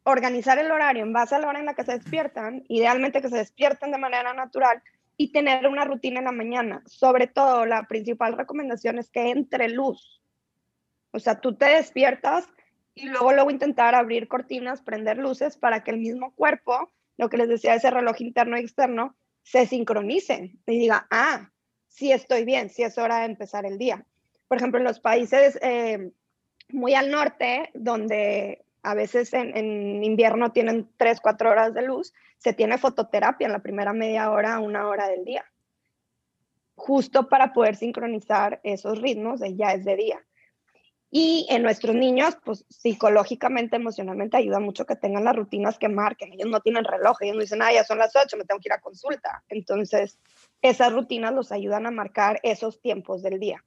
organizar 0.03 0.57
el 0.57 0.71
horario 0.71 1.03
en 1.03 1.13
base 1.13 1.35
a 1.35 1.39
la 1.39 1.47
hora 1.47 1.59
en 1.59 1.65
la 1.65 1.75
que 1.75 1.83
se 1.83 1.99
despiertan, 1.99 2.63
idealmente 2.67 3.21
que 3.21 3.29
se 3.29 3.37
despierten 3.37 3.91
de 3.91 3.99
manera 3.99 4.33
natural, 4.33 4.81
y 5.17 5.33
tener 5.33 5.67
una 5.67 5.83
rutina 5.83 6.19
en 6.19 6.25
la 6.25 6.31
mañana. 6.31 6.81
Sobre 6.85 7.27
todo, 7.27 7.65
la 7.65 7.83
principal 7.83 8.37
recomendación 8.37 8.99
es 8.99 9.09
que 9.09 9.29
entre 9.29 9.67
luz. 9.67 10.21
O 11.11 11.19
sea, 11.19 11.41
tú 11.41 11.55
te 11.55 11.65
despiertas 11.65 12.47
y 12.99 13.07
luego 13.07 13.33
luego 13.33 13.51
intentar 13.51 13.95
abrir 13.95 14.27
cortinas, 14.27 14.81
prender 14.81 15.17
luces 15.17 15.57
para 15.57 15.83
que 15.83 15.91
el 15.91 15.97
mismo 15.97 16.33
cuerpo, 16.35 16.91
lo 17.17 17.29
que 17.29 17.37
les 17.37 17.47
decía 17.47 17.75
ese 17.75 17.89
reloj 17.89 18.19
interno 18.19 18.57
y 18.57 18.61
externo, 18.61 19.15
se 19.43 19.65
sincronice 19.65 20.55
y 20.65 20.79
diga, 20.79 21.07
ah, 21.09 21.49
sí 21.87 22.11
estoy 22.11 22.45
bien, 22.45 22.69
sí 22.69 22.83
es 22.83 22.97
hora 22.97 23.19
de 23.19 23.25
empezar 23.25 23.65
el 23.65 23.77
día. 23.77 24.05
Por 24.47 24.57
ejemplo, 24.57 24.79
en 24.79 24.83
los 24.83 24.99
países 24.99 25.57
eh, 25.61 26.11
muy 26.69 26.93
al 26.93 27.09
norte, 27.09 27.71
donde 27.73 28.65
a 28.83 28.93
veces 28.93 29.33
en, 29.33 30.03
invierno 30.03 30.51
tienen 30.51 30.89
tres, 30.97 31.19
cuatro 31.21 31.49
horas 31.49 31.73
de 31.73 31.81
luz, 31.81 32.13
se 32.37 32.53
tiene 32.53 32.77
fototerapia 32.77 33.47
en 33.47 33.53
la 33.53 33.59
primera 33.59 33.93
media 33.93 34.31
hora, 34.31 34.59
una 34.59 34.87
hora 34.87 35.07
del 35.07 35.25
día, 35.25 35.45
justo 36.75 37.27
para 37.27 37.53
poder 37.53 37.75
sincronizar 37.75 38.59
esos 38.63 39.01
ritmos 39.01 39.39
de 39.39 39.55
ya 39.55 39.73
es 39.73 39.83
de 39.83 39.95
día. 39.95 40.25
Y 41.11 41.47
en 41.49 41.63
nuestros 41.63 41.95
niños, 41.95 42.37
pues 42.43 42.65
psicológicamente, 42.69 43.77
emocionalmente, 43.77 44.37
ayuda 44.37 44.59
mucho 44.59 44.85
que 44.85 44.95
tengan 44.95 45.23
las 45.23 45.35
rutinas 45.35 45.79
que 45.79 45.89
marquen. 45.89 46.33
Ellos 46.33 46.49
no 46.49 46.59
tienen 46.61 46.83
reloj, 46.83 47.17
ellos 47.21 47.35
no 47.35 47.41
dicen, 47.41 47.61
ah, 47.63 47.73
ya 47.73 47.83
son 47.83 47.97
las 47.97 48.15
ocho, 48.15 48.37
me 48.37 48.45
tengo 48.45 48.59
que 48.59 48.69
ir 48.69 48.73
a 48.73 48.81
consulta. 48.81 49.43
Entonces, 49.49 50.19
esas 50.61 50.93
rutinas 50.93 51.33
los 51.33 51.51
ayudan 51.51 51.87
a 51.87 51.91
marcar 51.91 52.39
esos 52.43 52.79
tiempos 52.79 53.23
del 53.23 53.39
día. 53.39 53.63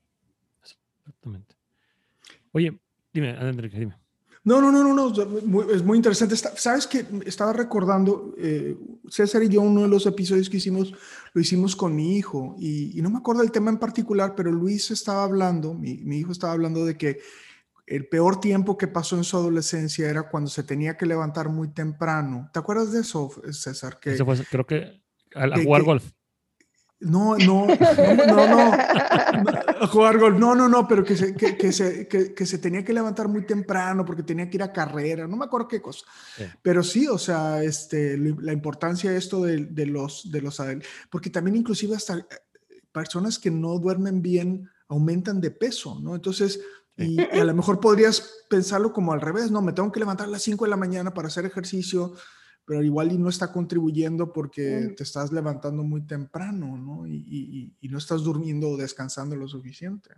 Exactamente. 0.60 1.56
Oye, 2.52 2.78
dime, 3.12 3.30
Enrique, 3.30 3.78
dime. 3.78 4.01
No, 4.44 4.60
no, 4.60 4.72
no, 4.72 4.82
no, 4.82 4.94
no, 4.94 5.70
es 5.70 5.84
muy 5.84 5.96
interesante. 5.96 6.36
Sabes 6.36 6.88
que 6.88 7.06
estaba 7.26 7.52
recordando, 7.52 8.34
eh, 8.38 8.76
César 9.08 9.42
y 9.44 9.48
yo, 9.48 9.60
uno 9.60 9.82
de 9.82 9.88
los 9.88 10.04
episodios 10.06 10.50
que 10.50 10.56
hicimos, 10.56 10.92
lo 11.32 11.40
hicimos 11.40 11.76
con 11.76 11.94
mi 11.94 12.16
hijo 12.16 12.56
y, 12.58 13.00
no 13.02 13.10
me 13.10 13.18
acuerdo 13.18 13.42
del 13.42 13.52
tema 13.52 13.70
en 13.70 13.78
particular, 13.78 14.34
pero 14.34 14.50
Luis 14.50 14.90
estaba 14.90 15.22
hablando, 15.22 15.74
mi, 15.74 16.18
hijo 16.18 16.32
estaba 16.32 16.54
hablando 16.54 16.84
de 16.84 16.96
que 16.98 17.20
el 17.86 18.08
peor 18.08 18.40
tiempo 18.40 18.76
que 18.76 18.88
pasó 18.88 19.16
en 19.16 19.24
su 19.24 19.36
adolescencia 19.36 20.10
era 20.10 20.28
cuando 20.28 20.50
se 20.50 20.64
tenía 20.64 20.96
que 20.96 21.06
levantar 21.06 21.48
muy 21.48 21.68
temprano. 21.68 22.50
¿Te 22.52 22.58
acuerdas 22.58 22.90
de 22.92 23.00
eso, 23.00 23.30
César? 23.50 24.00
Que, 24.00 24.14
eso 24.14 24.24
fue, 24.24 24.36
creo 24.50 24.66
que 24.66 25.02
al 25.34 25.62
jugar 25.62 25.82
golf. 25.82 26.04
No, 27.02 27.36
no, 27.36 27.66
no, 27.66 28.46
no, 28.46 28.72
jugar 29.88 30.18
gol. 30.18 30.38
No, 30.38 30.54
no, 30.54 30.68
no, 30.68 30.86
pero 30.86 31.02
que 31.02 31.16
se, 31.16 31.34
que, 31.34 31.72
se, 31.72 32.06
que, 32.06 32.46
se 32.46 32.58
tenía 32.58 32.84
que 32.84 32.92
levantar 32.92 33.28
muy 33.28 33.44
temprano 33.44 34.04
porque 34.04 34.22
tenía 34.22 34.48
que 34.48 34.56
ir 34.56 34.62
a 34.62 34.72
carrera, 34.72 35.26
no 35.26 35.36
me 35.36 35.44
acuerdo 35.44 35.66
qué 35.66 35.82
cosa. 35.82 36.06
Pero 36.62 36.82
sí, 36.82 37.08
o 37.08 37.18
sea, 37.18 37.62
este, 37.62 38.16
la 38.16 38.52
importancia 38.52 39.10
de 39.10 39.18
esto 39.18 39.42
de, 39.42 39.66
de 39.66 39.86
los, 39.86 40.30
de 40.30 40.42
los, 40.42 40.62
porque 41.10 41.30
también 41.30 41.56
inclusive 41.56 41.96
hasta 41.96 42.18
eh, 42.18 42.26
personas 42.92 43.38
que 43.38 43.50
no 43.50 43.78
duermen 43.78 44.22
bien 44.22 44.68
aumentan 44.88 45.40
de 45.40 45.50
peso, 45.50 45.98
¿no? 46.00 46.14
Entonces, 46.14 46.60
y, 46.96 47.20
y, 47.20 47.40
a 47.40 47.44
lo 47.44 47.54
mejor 47.54 47.80
podrías 47.80 48.44
pensarlo 48.48 48.92
como 48.92 49.12
al 49.12 49.20
revés, 49.20 49.50
no, 49.50 49.60
me 49.60 49.72
tengo 49.72 49.90
que 49.90 50.00
levantar 50.00 50.28
a 50.28 50.30
las 50.30 50.42
5 50.42 50.66
de 50.66 50.70
la 50.70 50.76
mañana 50.76 51.12
para 51.12 51.28
hacer 51.28 51.46
ejercicio 51.46 52.12
pero 52.64 52.82
igual 52.82 53.12
y 53.12 53.18
no 53.18 53.28
está 53.28 53.52
contribuyendo 53.52 54.32
porque 54.32 54.94
te 54.96 55.02
estás 55.02 55.32
levantando 55.32 55.82
muy 55.82 56.06
temprano, 56.06 56.76
¿no? 56.76 57.06
Y, 57.06 57.74
y, 57.80 57.88
no 57.88 57.98
estás 57.98 58.22
durmiendo 58.22 58.68
o 58.68 58.76
descansando 58.76 59.34
lo 59.36 59.48
suficiente. 59.48 60.10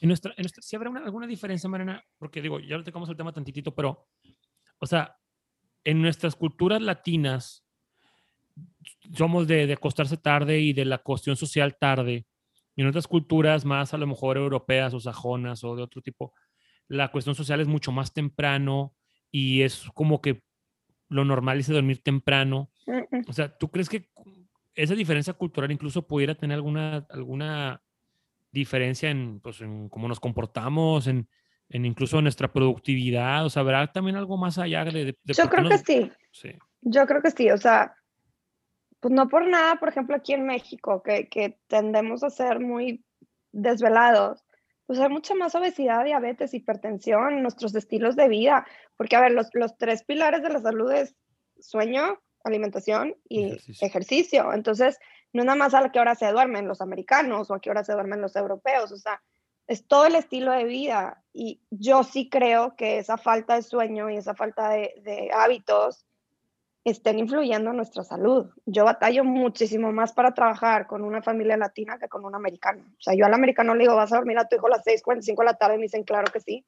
En 0.00 0.08
nuestra, 0.08 0.32
en 0.36 0.42
nuestra, 0.42 0.62
¿Sí 0.62 0.76
habrá 0.76 0.90
alguna 0.90 1.26
diferencia, 1.26 1.68
Mariana? 1.68 2.04
Porque 2.18 2.42
digo, 2.42 2.60
ya 2.60 2.76
lo 2.76 2.84
tocamos 2.84 3.08
el 3.08 3.16
tema 3.16 3.32
tantitito, 3.32 3.74
pero, 3.74 4.06
o 4.78 4.86
sea, 4.86 5.16
en 5.84 6.02
nuestras 6.02 6.36
culturas 6.36 6.82
latinas 6.82 7.64
somos 9.14 9.46
de, 9.46 9.66
de 9.66 9.72
acostarse 9.72 10.16
tarde 10.18 10.60
y 10.60 10.72
de 10.72 10.84
la 10.84 10.98
cuestión 10.98 11.36
social 11.36 11.76
tarde. 11.80 12.26
Y 12.74 12.82
en 12.82 12.88
otras 12.88 13.06
culturas 13.06 13.64
más, 13.64 13.94
a 13.94 13.98
lo 13.98 14.06
mejor 14.06 14.36
europeas 14.36 14.92
o 14.92 15.00
sajonas 15.00 15.64
o 15.64 15.74
de 15.74 15.82
otro 15.82 16.02
tipo, 16.02 16.34
la 16.88 17.10
cuestión 17.10 17.34
social 17.34 17.60
es 17.60 17.68
mucho 17.68 17.90
más 17.90 18.12
temprano 18.12 18.94
y 19.30 19.62
es 19.62 19.84
como 19.94 20.20
que 20.20 20.42
lo 21.08 21.24
normal 21.24 21.58
es 21.58 21.68
dormir 21.68 22.02
temprano. 22.02 22.70
O 23.28 23.32
sea, 23.32 23.56
¿tú 23.56 23.70
crees 23.70 23.88
que 23.88 24.08
esa 24.74 24.94
diferencia 24.94 25.32
cultural 25.32 25.70
incluso 25.70 26.06
pudiera 26.06 26.34
tener 26.34 26.56
alguna, 26.56 27.06
alguna 27.10 27.82
diferencia 28.52 29.10
en, 29.10 29.40
pues, 29.40 29.60
en 29.60 29.88
cómo 29.88 30.08
nos 30.08 30.20
comportamos, 30.20 31.06
en, 31.06 31.28
en 31.68 31.84
incluso 31.84 32.20
nuestra 32.20 32.52
productividad? 32.52 33.44
O 33.44 33.50
sea, 33.50 33.62
¿habrá 33.62 33.92
también 33.92 34.16
algo 34.16 34.36
más 34.36 34.58
allá 34.58 34.84
de... 34.84 35.16
Yo 35.24 35.48
creo 35.48 35.68
que 35.68 35.78
sí. 35.78 36.12
sí. 36.32 36.50
Yo 36.82 37.06
creo 37.06 37.22
que 37.22 37.30
sí. 37.30 37.50
O 37.50 37.58
sea, 37.58 37.96
pues 39.00 39.12
no 39.12 39.28
por 39.28 39.46
nada, 39.46 39.76
por 39.76 39.88
ejemplo, 39.88 40.16
aquí 40.16 40.32
en 40.32 40.46
México, 40.46 41.02
que, 41.02 41.28
que 41.28 41.58
tendemos 41.66 42.22
a 42.22 42.30
ser 42.30 42.60
muy 42.60 43.04
desvelados 43.52 44.45
pues 44.86 45.00
hay 45.00 45.08
mucha 45.08 45.34
más 45.34 45.54
obesidad, 45.54 46.04
diabetes, 46.04 46.54
hipertensión, 46.54 47.42
nuestros 47.42 47.74
estilos 47.74 48.16
de 48.16 48.28
vida, 48.28 48.66
porque 48.96 49.16
a 49.16 49.20
ver, 49.20 49.32
los, 49.32 49.48
los 49.52 49.76
tres 49.76 50.04
pilares 50.04 50.42
de 50.42 50.48
la 50.48 50.60
salud 50.60 50.90
es 50.92 51.16
sueño, 51.58 52.20
alimentación 52.44 53.16
y 53.28 53.58
ejercicio. 53.80 54.52
Entonces, 54.52 54.98
no 55.32 55.42
es 55.42 55.46
nada 55.46 55.58
más 55.58 55.74
a 55.74 55.90
qué 55.90 55.98
hora 55.98 56.14
se 56.14 56.30
duermen 56.30 56.68
los 56.68 56.80
americanos 56.80 57.50
o 57.50 57.54
a 57.54 57.60
qué 57.60 57.70
hora 57.70 57.84
se 57.84 57.92
duermen 57.92 58.22
los 58.22 58.36
europeos, 58.36 58.92
o 58.92 58.96
sea, 58.96 59.20
es 59.66 59.86
todo 59.88 60.06
el 60.06 60.14
estilo 60.14 60.52
de 60.52 60.64
vida. 60.64 61.24
Y 61.32 61.60
yo 61.70 62.04
sí 62.04 62.28
creo 62.30 62.76
que 62.76 62.98
esa 62.98 63.18
falta 63.18 63.56
de 63.56 63.62
sueño 63.62 64.08
y 64.08 64.16
esa 64.16 64.34
falta 64.34 64.68
de, 64.68 64.94
de 65.02 65.30
hábitos 65.34 66.06
estén 66.90 67.18
influyendo 67.18 67.70
en 67.70 67.76
nuestra 67.76 68.04
salud. 68.04 68.46
Yo 68.64 68.84
batallo 68.84 69.24
muchísimo 69.24 69.90
más 69.90 70.12
para 70.12 70.32
trabajar 70.32 70.86
con 70.86 71.02
una 71.02 71.20
familia 71.20 71.56
latina 71.56 71.98
que 71.98 72.08
con 72.08 72.24
un 72.24 72.34
americano. 72.34 72.84
O 72.92 73.02
sea, 73.02 73.14
yo 73.14 73.26
al 73.26 73.34
americano 73.34 73.74
le 73.74 73.84
digo, 73.84 73.96
vas 73.96 74.12
a 74.12 74.16
dormir 74.16 74.38
a 74.38 74.46
tu 74.46 74.56
hijo 74.56 74.68
a 74.68 74.70
las 74.70 74.84
6:45 74.84 75.38
de 75.38 75.44
la 75.44 75.54
tarde, 75.54 75.74
y 75.74 75.78
me 75.78 75.84
dicen, 75.84 76.04
claro 76.04 76.30
que 76.32 76.40
sí. 76.40 76.64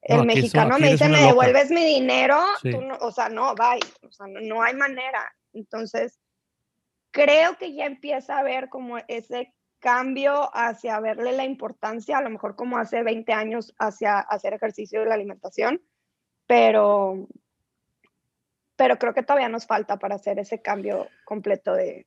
El 0.00 0.24
mexicano 0.24 0.78
me 0.78 0.92
dice, 0.92 1.08
¿me 1.08 1.20
devuelves 1.20 1.70
mi 1.70 1.84
dinero? 1.84 2.38
o 3.00 3.10
sea, 3.10 3.28
no, 3.28 3.54
bye. 3.54 3.80
O 4.06 4.10
sea, 4.10 4.26
no, 4.26 4.62
hay 4.62 4.74
manera. 4.74 5.34
Entonces, 5.52 6.18
creo 7.10 7.56
que 7.58 7.74
ya 7.74 7.84
empieza 7.84 8.36
a 8.36 8.40
haber 8.40 8.68
como 8.68 8.98
ese 9.08 9.52
cambio 9.80 10.48
hacia 10.54 10.98
verle 11.00 11.32
la 11.32 11.44
importancia, 11.44 12.18
a 12.18 12.22
lo 12.22 12.30
mejor 12.30 12.56
como 12.56 12.78
hace 12.78 13.02
20 13.02 13.32
años, 13.32 13.74
hacia 13.78 14.18
hacer 14.18 14.54
ejercicio 14.54 15.02
y 15.02 15.06
la 15.06 15.14
alimentación, 15.14 15.82
pero, 16.46 17.26
pero 18.76 18.98
creo 18.98 19.14
que 19.14 19.22
todavía 19.22 19.48
nos 19.48 19.66
falta 19.66 19.98
para 19.98 20.16
hacer 20.16 20.38
ese 20.38 20.60
cambio 20.60 21.08
completo 21.24 21.74
de... 21.74 22.06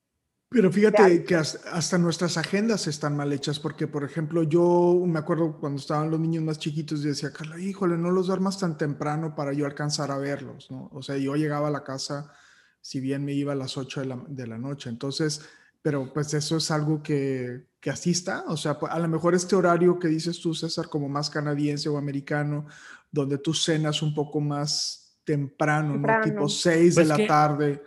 Pero 0.51 0.71
fíjate 0.71 1.23
que 1.25 1.35
hasta, 1.35 1.99
nuestras 1.99 2.35
agendas 2.37 2.87
están 2.87 3.15
mal 3.15 3.31
hechas, 3.31 3.59
porque 3.59 3.85
por 3.85 4.03
ejemplo 4.03 4.41
yo 4.41 4.99
me 5.05 5.19
acuerdo 5.19 5.59
cuando 5.59 5.79
estaban 5.79 6.09
los 6.09 6.19
niños 6.19 6.43
más 6.43 6.57
chiquitos 6.57 7.01
y 7.01 7.09
decía, 7.09 7.31
Carla, 7.31 7.59
híjole, 7.59 7.97
no 7.97 8.09
los 8.09 8.27
duermas 8.27 8.57
tan 8.57 8.75
temprano 8.75 9.35
para 9.35 9.53
yo 9.53 9.67
alcanzar 9.67 10.09
a 10.09 10.17
verlos, 10.17 10.71
¿no? 10.71 10.89
O 10.91 11.03
sea, 11.03 11.17
yo 11.17 11.35
llegaba 11.35 11.67
a 11.67 11.71
la 11.71 11.83
casa, 11.83 12.33
si 12.81 12.99
bien 12.99 13.25
me 13.25 13.33
iba 13.33 13.53
a 13.53 13.55
las 13.55 13.77
8 13.77 13.99
de 14.01 14.05
la, 14.07 14.23
de 14.27 14.47
la 14.47 14.57
noche, 14.57 14.89
entonces, 14.89 15.47
pero 15.83 16.11
pues 16.11 16.33
eso 16.33 16.57
es 16.57 16.71
algo 16.71 17.03
que, 17.03 17.67
que 17.79 17.91
así 17.91 18.09
está, 18.09 18.43
o 18.47 18.57
sea, 18.57 18.79
a 18.89 18.97
lo 18.97 19.07
mejor 19.07 19.35
este 19.35 19.55
horario 19.55 19.99
que 19.99 20.07
dices 20.07 20.39
tú, 20.41 20.55
César, 20.55 20.89
como 20.89 21.07
más 21.09 21.29
canadiense 21.29 21.89
o 21.89 21.97
americano, 21.99 22.65
donde 23.11 23.37
tú 23.37 23.53
cenas 23.53 24.01
un 24.01 24.15
poco 24.15 24.41
más 24.41 24.98
temprano, 25.29 25.95
¿no? 25.95 26.21
Tipo 26.23 26.49
6 26.49 26.95
de 26.95 27.05
pues 27.05 27.07
la 27.07 27.27
tarde. 27.27 27.83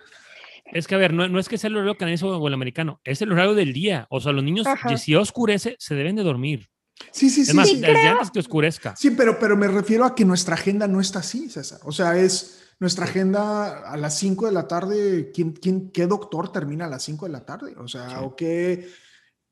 Es 0.67 0.87
que, 0.87 0.95
a 0.95 0.99
ver, 0.99 1.13
no, 1.13 1.27
no, 1.29 1.41
es 1.41 1.49
que 1.49 1.59
sea 1.59 1.67
el 1.67 1.77
horario 1.77 1.97
canadiense 1.97 2.25
o 2.25 2.47
el 2.47 2.55
americano, 2.55 3.01
es 3.03 3.21
el 3.21 3.33
horario 3.33 3.55
del 3.55 3.73
día. 3.73 4.07
O 4.11 4.21
sea, 4.21 4.31
los 4.31 4.45
niños, 4.45 4.65
si 4.97 5.17
oscurece, 5.17 5.75
se 5.81 5.97
deben 5.97 6.15
de 6.15 6.23
dormir. 6.23 6.71
Sí, 7.11 7.31
sí, 7.31 7.45
sí. 7.45 7.53
Más, 7.53 7.69
sí, 7.69 7.81
desde 7.81 8.07
antes 8.07 8.31
que 8.31 8.39
oscurezca. 8.39 8.95
Sí, 8.95 9.11
pero, 9.11 9.41
pero 9.41 9.57
me 9.57 9.67
refiero 9.67 10.05
a 10.05 10.15
que 10.15 10.25
nuestra 10.25 10.55
agenda 10.55 10.87
no 10.87 11.01
está 11.01 11.19
así, 11.19 11.51
César. 11.51 11.81
O 11.83 11.91
sea, 11.91 12.17
es 12.17 12.75
nuestra 12.79 13.07
agenda 13.07 13.91
a 13.91 13.97
las 13.97 14.17
5 14.19 14.47
de 14.47 14.53
la 14.53 14.69
tarde. 14.69 15.33
¿quién, 15.35 15.53
quién, 15.53 15.91
¿Qué 15.91 16.07
doctor 16.07 16.53
termina 16.53 16.85
a 16.85 16.89
las 16.89 17.03
5 17.03 17.27
de 17.27 17.33
la 17.33 17.45
tarde? 17.45 17.75
O 17.77 17.89
sea, 17.89 18.21
o 18.21 18.37
qué 18.37 18.89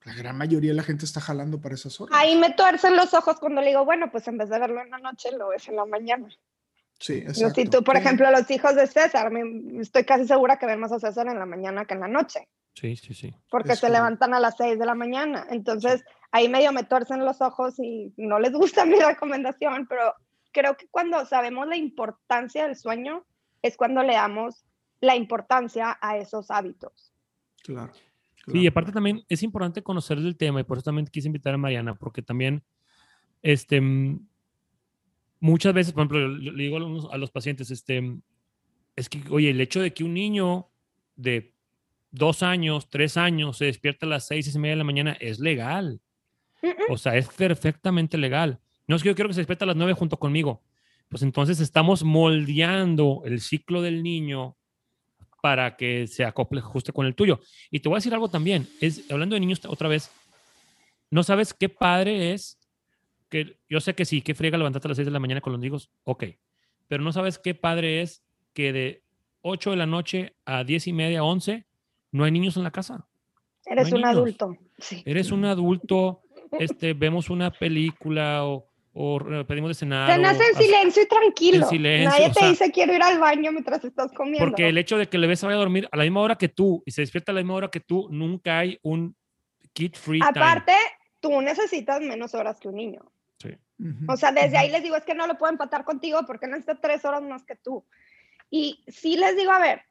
la 0.04 0.14
gran 0.14 0.38
mayoría 0.38 0.70
de 0.70 0.76
la 0.76 0.82
gente 0.82 1.04
está 1.04 1.20
jalando 1.20 1.60
para 1.60 1.74
esas 1.74 2.00
horas. 2.00 2.18
Ahí 2.18 2.36
me 2.36 2.52
tuercen 2.52 2.96
los 2.96 3.12
ojos 3.12 3.38
cuando 3.38 3.60
le 3.60 3.68
digo, 3.68 3.84
bueno, 3.84 4.10
pues 4.10 4.26
en 4.28 4.38
vez 4.38 4.48
de 4.48 4.58
verlo 4.58 4.80
en 4.80 4.90
la 4.90 4.98
noche, 4.98 5.30
lo 5.36 5.48
ves 5.48 5.68
en 5.68 5.76
la 5.76 5.84
mañana. 5.84 6.28
Sí, 7.00 7.14
exacto. 7.14 7.54
Si 7.54 7.64
tú, 7.64 7.82
por 7.82 7.96
ejemplo, 7.96 8.30
los 8.30 8.48
hijos 8.50 8.76
de 8.76 8.86
César, 8.86 9.32
estoy 9.80 10.04
casi 10.04 10.26
segura 10.26 10.58
que 10.58 10.66
ven 10.66 10.78
más 10.78 10.92
a 10.92 11.00
César 11.00 11.26
en 11.28 11.38
la 11.38 11.46
mañana 11.46 11.86
que 11.86 11.94
en 11.94 12.00
la 12.00 12.08
noche. 12.08 12.46
Sí, 12.74 12.94
sí, 12.96 13.14
sí. 13.14 13.34
Porque 13.50 13.74
se 13.74 13.90
levantan 13.90 14.34
a 14.34 14.40
las 14.40 14.56
6 14.56 14.78
de 14.78 14.86
la 14.86 14.94
mañana. 14.94 15.46
Entonces, 15.50 16.04
ahí 16.30 16.48
medio 16.48 16.72
me 16.72 16.84
tuercen 16.84 17.24
los 17.24 17.40
ojos 17.40 17.78
y 17.78 18.12
no 18.16 18.38
les 18.38 18.52
gusta 18.52 18.84
mi 18.86 19.00
recomendación, 19.00 19.86
pero 19.88 20.14
creo 20.52 20.76
que 20.76 20.88
cuando 20.88 21.24
sabemos 21.24 21.66
la 21.66 21.76
importancia 21.76 22.66
del 22.66 22.76
sueño 22.76 23.24
es 23.62 23.76
cuando 23.76 24.02
le 24.02 24.14
damos 24.14 24.64
la 25.00 25.16
importancia 25.16 25.98
a 26.00 26.18
esos 26.18 26.50
hábitos. 26.50 27.12
Claro. 27.62 27.92
Y 28.46 28.66
aparte 28.66 28.92
también 28.92 29.24
es 29.28 29.42
importante 29.42 29.82
conocer 29.82 30.18
el 30.18 30.36
tema 30.36 30.60
y 30.60 30.64
por 30.64 30.78
eso 30.78 30.84
también 30.84 31.06
quise 31.06 31.28
invitar 31.28 31.54
a 31.54 31.58
Mariana, 31.58 31.94
porque 31.94 32.22
también, 32.22 32.62
este, 33.42 33.80
muchas 35.40 35.74
veces, 35.74 35.92
por 35.92 36.02
ejemplo, 36.02 36.28
le, 36.28 36.62
digo 36.62 36.76
a 37.10 37.18
los, 37.18 37.30
pacientes, 37.30 37.70
este, 37.70 38.18
es 38.94 39.08
que, 39.08 39.22
oye, 39.30 39.50
el 39.50 39.60
hecho 39.60 39.80
de 39.80 39.92
que 39.92 40.04
un 40.04 40.14
niño 40.14 40.68
de 41.16 41.54
dos 42.10 42.42
años, 42.42 42.88
tres 42.88 43.16
años 43.16 43.58
se 43.58 43.64
despierta 43.64 44.06
a 44.06 44.08
las 44.08 44.26
seis, 44.26 44.54
y 44.54 44.58
media 44.58 44.72
de 44.72 44.78
la 44.78 44.84
mañana 44.84 45.16
es 45.20 45.40
legal. 45.40 46.00
O 46.90 46.98
sea, 46.98 47.16
es 47.16 47.28
perfectamente 47.28 48.18
legal. 48.18 48.60
No 48.86 48.96
es 48.96 49.02
que 49.02 49.08
yo 49.08 49.14
quiero 49.14 49.28
que 49.28 49.34
se 49.34 49.40
despierte 49.40 49.64
a 49.64 49.68
las 49.68 49.76
nueve 49.76 49.94
junto 49.94 50.18
conmigo. 50.18 50.62
Pues 51.08 51.22
entonces 51.22 51.58
estamos 51.60 52.04
moldeando 52.04 53.22
el 53.24 53.40
ciclo 53.40 53.82
del 53.82 54.02
niño 54.02 54.56
para 55.42 55.76
que 55.76 56.06
se 56.06 56.24
acople 56.24 56.60
justo 56.60 56.92
con 56.92 57.06
el 57.06 57.14
tuyo. 57.14 57.40
Y 57.70 57.80
te 57.80 57.88
voy 57.88 57.96
a 57.96 57.98
decir 57.98 58.12
algo 58.12 58.28
también, 58.28 58.68
es 58.80 59.10
hablando 59.10 59.34
de 59.34 59.40
niños 59.40 59.60
otra 59.66 59.88
vez, 59.88 60.10
no 61.10 61.22
sabes 61.22 61.54
qué 61.54 61.68
padre 61.68 62.32
es 62.32 62.59
que 63.30 63.56
yo 63.68 63.80
sé 63.80 63.94
que 63.94 64.04
sí, 64.04 64.20
que 64.20 64.34
friega 64.34 64.58
levantarte 64.58 64.88
a 64.88 64.90
las 64.90 64.96
6 64.96 65.06
de 65.06 65.12
la 65.12 65.20
mañana 65.20 65.40
con 65.40 65.52
los 65.52 65.64
hijos, 65.64 65.90
ok, 66.04 66.24
pero 66.88 67.02
no 67.02 67.12
sabes 67.12 67.38
qué 67.38 67.54
padre 67.54 68.02
es 68.02 68.22
que 68.52 68.72
de 68.72 69.04
8 69.42 69.70
de 69.70 69.76
la 69.76 69.86
noche 69.86 70.34
a 70.44 70.64
10 70.64 70.88
y 70.88 70.92
media, 70.92 71.24
11, 71.24 71.64
no 72.12 72.24
hay 72.24 72.32
niños 72.32 72.56
en 72.56 72.64
la 72.64 72.70
casa. 72.70 73.06
Eres 73.64 73.92
un 73.92 74.04
adulto. 74.04 74.56
Sí. 74.78 75.02
Eres 75.06 75.30
un 75.30 75.44
adulto, 75.44 76.22
este, 76.58 76.92
vemos 76.94 77.30
una 77.30 77.52
película 77.52 78.44
o, 78.44 78.66
o 78.92 79.20
pedimos 79.46 79.68
de 79.70 79.74
cenar. 79.74 80.10
Cenas 80.10 80.38
en 80.40 80.56
silencio 80.56 81.02
y 81.02 81.06
tranquilo. 81.06 81.68
Nadie 81.70 82.32
te 82.32 82.48
dice 82.48 82.72
quiero 82.72 82.94
ir 82.94 83.02
al 83.02 83.18
baño 83.20 83.52
mientras 83.52 83.84
estás 83.84 84.10
comiendo. 84.12 84.46
Porque 84.46 84.68
el 84.68 84.78
hecho 84.78 84.98
de 84.98 85.08
que 85.08 85.18
le 85.18 85.26
ves 85.26 85.44
a 85.44 85.46
vaya 85.46 85.56
a 85.56 85.60
dormir 85.60 85.88
a 85.92 85.96
la 85.96 86.02
misma 86.02 86.20
hora 86.20 86.36
que 86.36 86.48
tú 86.48 86.82
y 86.84 86.90
se 86.90 87.02
despierta 87.02 87.30
a 87.32 87.34
la 87.34 87.42
misma 87.42 87.54
hora 87.54 87.70
que 87.70 87.80
tú, 87.80 88.08
nunca 88.10 88.58
hay 88.58 88.78
un 88.82 89.14
kid 89.72 89.94
free 89.94 90.20
Aparte, 90.22 90.74
tú 91.20 91.40
necesitas 91.40 92.00
menos 92.00 92.34
horas 92.34 92.58
que 92.58 92.68
un 92.68 92.74
niño. 92.74 93.12
Sí. 93.80 94.06
O 94.08 94.16
sea, 94.16 94.32
desde 94.32 94.58
ahí 94.58 94.70
les 94.70 94.82
digo, 94.82 94.96
es 94.96 95.04
que 95.04 95.14
no 95.14 95.26
lo 95.26 95.38
puedo 95.38 95.52
empatar 95.52 95.84
contigo 95.84 96.20
porque 96.26 96.46
necesita 96.46 96.80
tres 96.80 97.04
horas 97.04 97.22
más 97.22 97.44
que 97.44 97.56
tú. 97.56 97.84
Y 98.50 98.84
sí 98.88 99.16
les 99.16 99.36
digo, 99.36 99.52
a 99.52 99.58
ver, 99.58 99.82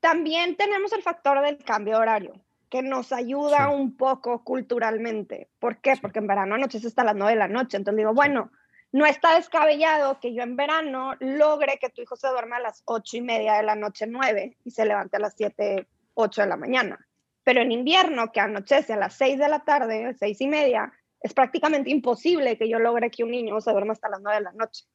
también 0.00 0.56
tenemos 0.56 0.92
el 0.92 1.02
factor 1.02 1.40
del 1.42 1.58
cambio 1.58 1.96
de 1.96 2.00
horario 2.00 2.40
que 2.70 2.82
nos 2.82 3.12
ayuda 3.12 3.68
un 3.68 3.96
poco 3.96 4.44
culturalmente. 4.44 5.48
¿Por 5.58 5.78
qué? 5.78 5.94
Porque 6.00 6.20
en 6.20 6.28
verano 6.28 6.54
anochece 6.54 6.86
hasta 6.86 7.04
las 7.04 7.16
9 7.16 7.32
de 7.32 7.38
la 7.38 7.48
noche. 7.48 7.76
Entonces 7.76 7.98
digo, 7.98 8.14
bueno, 8.14 8.52
no 8.92 9.06
está 9.06 9.34
descabellado 9.34 10.20
que 10.20 10.32
yo 10.32 10.42
en 10.42 10.56
verano 10.56 11.14
logre 11.18 11.78
que 11.78 11.90
tu 11.90 12.00
hijo 12.00 12.16
se 12.16 12.28
duerma 12.28 12.56
a 12.56 12.60
las 12.60 12.82
8 12.84 13.16
y 13.18 13.22
media 13.22 13.54
de 13.54 13.64
la 13.64 13.74
noche, 13.74 14.06
9, 14.06 14.56
y 14.64 14.70
se 14.70 14.84
levante 14.84 15.16
a 15.16 15.20
las 15.20 15.34
7, 15.36 15.86
8 16.14 16.42
de 16.42 16.46
la 16.46 16.56
mañana. 16.56 17.06
Pero 17.42 17.60
en 17.60 17.72
invierno, 17.72 18.30
que 18.30 18.40
anochece 18.40 18.92
a 18.92 18.96
las 18.96 19.14
6 19.14 19.38
de 19.38 19.48
la 19.48 19.60
tarde, 19.60 20.14
6 20.18 20.40
y 20.40 20.46
media, 20.46 20.92
es 21.20 21.34
prácticamente 21.34 21.90
imposible 21.90 22.56
que 22.56 22.68
yo 22.68 22.78
logre 22.78 23.10
que 23.10 23.24
un 23.24 23.30
niño 23.30 23.60
se 23.60 23.70
duerma 23.72 23.92
hasta 23.92 24.08
las 24.08 24.20
9 24.20 24.38
de 24.38 24.44
la 24.44 24.52
noche. 24.52 24.86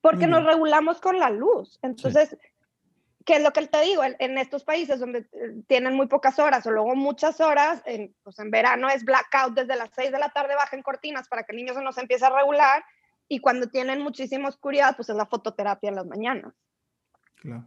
Porque 0.00 0.26
nos 0.26 0.44
regulamos 0.44 1.00
con 1.00 1.18
la 1.18 1.30
luz. 1.30 1.78
Entonces, 1.82 2.36
¿Qué 3.24 3.36
es 3.36 3.42
lo 3.42 3.52
que 3.52 3.66
te 3.66 3.80
digo? 3.80 4.02
En, 4.04 4.38
estos 4.38 4.64
países 4.64 5.00
donde 5.00 5.20
eh, 5.20 5.62
tienen 5.66 5.94
muy 5.94 6.06
pocas 6.06 6.38
horas 6.38 6.66
o 6.66 6.70
luego 6.70 6.94
muchas 6.94 7.40
horas, 7.40 7.82
en, 7.86 8.14
pues 8.22 8.38
en 8.38 8.50
verano 8.50 8.90
es 8.90 9.04
blackout 9.04 9.54
desde 9.54 9.76
las 9.76 9.90
6 9.96 10.12
de 10.12 10.18
la 10.18 10.28
tarde, 10.28 10.54
bajen 10.54 10.82
cortinas 10.82 11.26
para 11.28 11.44
que 11.44 11.52
el 11.52 11.56
niño 11.56 11.72
se 11.72 11.82
nos 11.82 11.96
empiece 11.96 12.26
a 12.26 12.30
regular 12.30 12.84
y 13.26 13.38
cuando 13.38 13.68
tienen 13.68 14.02
muchísima 14.02 14.48
oscuridad, 14.48 14.94
pues 14.94 15.08
es 15.08 15.16
la 15.16 15.24
fototerapia 15.24 15.88
en 15.88 15.94
las 15.94 16.06
mañanas. 16.06 16.52
Claro. 17.36 17.64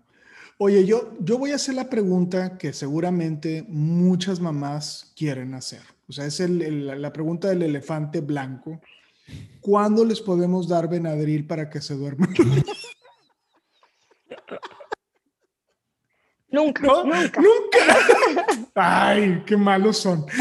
Oye, 0.59 0.85
yo, 0.85 1.13
yo 1.19 1.39
voy 1.39 1.51
a 1.51 1.55
hacer 1.55 1.73
la 1.73 1.89
pregunta 1.89 2.57
que 2.57 2.71
seguramente 2.73 3.65
muchas 3.67 4.39
mamás 4.39 5.13
quieren 5.15 5.55
hacer. 5.55 5.81
O 6.09 6.11
sea, 6.11 6.25
es 6.25 6.39
el, 6.39 7.01
la 7.01 7.11
pregunta 7.11 7.49
del 7.49 7.63
elefante 7.63 8.21
blanco. 8.21 8.79
¿Cuándo 9.59 10.05
les 10.05 10.21
podemos 10.21 10.67
dar 10.67 10.89
Benadryl 10.89 11.45
para 11.45 11.69
que 11.69 11.81
se 11.81 11.95
duerman? 11.95 12.33
Nunca, 16.49 16.81
nunca. 16.81 17.41
Nunca. 17.41 18.71
Ay, 18.75 19.43
qué 19.45 19.57
malos 19.57 19.97
son. 19.97 20.25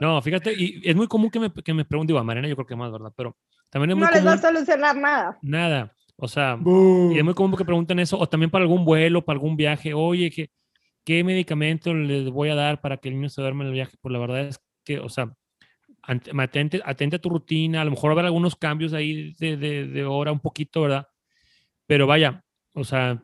No, 0.00 0.20
fíjate, 0.20 0.52
y 0.52 0.82
es 0.84 0.94
muy 0.94 1.06
común 1.06 1.30
que 1.30 1.40
me, 1.40 1.50
que 1.50 1.72
me 1.72 1.86
pregunten, 1.86 2.08
digo, 2.08 2.18
a 2.18 2.24
Mariana 2.24 2.46
yo 2.46 2.56
creo 2.56 2.66
que 2.66 2.76
más, 2.76 2.92
¿verdad? 2.92 3.10
Pero 3.16 3.38
también 3.70 3.92
es 3.92 3.96
muy 3.96 4.04
No 4.04 4.12
les 4.12 4.26
va 4.26 4.32
a 4.34 4.38
solucionar 4.38 4.94
nada. 4.96 5.38
Nada. 5.40 5.94
O 6.16 6.28
sea, 6.28 6.58
y 6.62 7.16
es 7.16 7.24
muy 7.24 7.32
común 7.32 7.56
que 7.56 7.64
pregunten 7.64 7.98
eso, 8.00 8.18
o 8.18 8.28
también 8.28 8.50
para 8.50 8.64
algún 8.64 8.84
vuelo, 8.84 9.24
para 9.24 9.36
algún 9.36 9.56
viaje, 9.56 9.94
oye, 9.94 10.30
¿qué, 10.30 10.50
qué 11.04 11.24
medicamento 11.24 11.94
les 11.94 12.28
voy 12.30 12.48
a 12.48 12.54
dar 12.54 12.80
para 12.80 12.96
que 12.96 13.08
el 13.08 13.16
niño 13.16 13.28
se 13.28 13.40
duerma 13.40 13.62
en 13.62 13.68
el 13.68 13.74
viaje? 13.74 13.96
Pues 14.00 14.12
la 14.12 14.18
verdad 14.18 14.48
es 14.48 14.60
que, 14.84 14.98
o 14.98 15.08
sea, 15.08 15.34
atente, 16.02 16.80
atente 16.84 17.16
a 17.16 17.20
tu 17.20 17.30
rutina, 17.30 17.80
a 17.80 17.84
lo 17.84 17.92
mejor 17.92 18.10
va 18.10 18.12
a 18.12 18.14
haber 18.14 18.24
algunos 18.26 18.56
cambios 18.56 18.92
ahí 18.92 19.34
de, 19.38 19.56
de, 19.56 19.86
de 19.86 20.04
hora 20.04 20.32
un 20.32 20.40
poquito, 20.40 20.82
¿verdad? 20.82 21.06
Pero 21.86 22.06
vaya, 22.06 22.44
o 22.74 22.84
sea, 22.84 23.22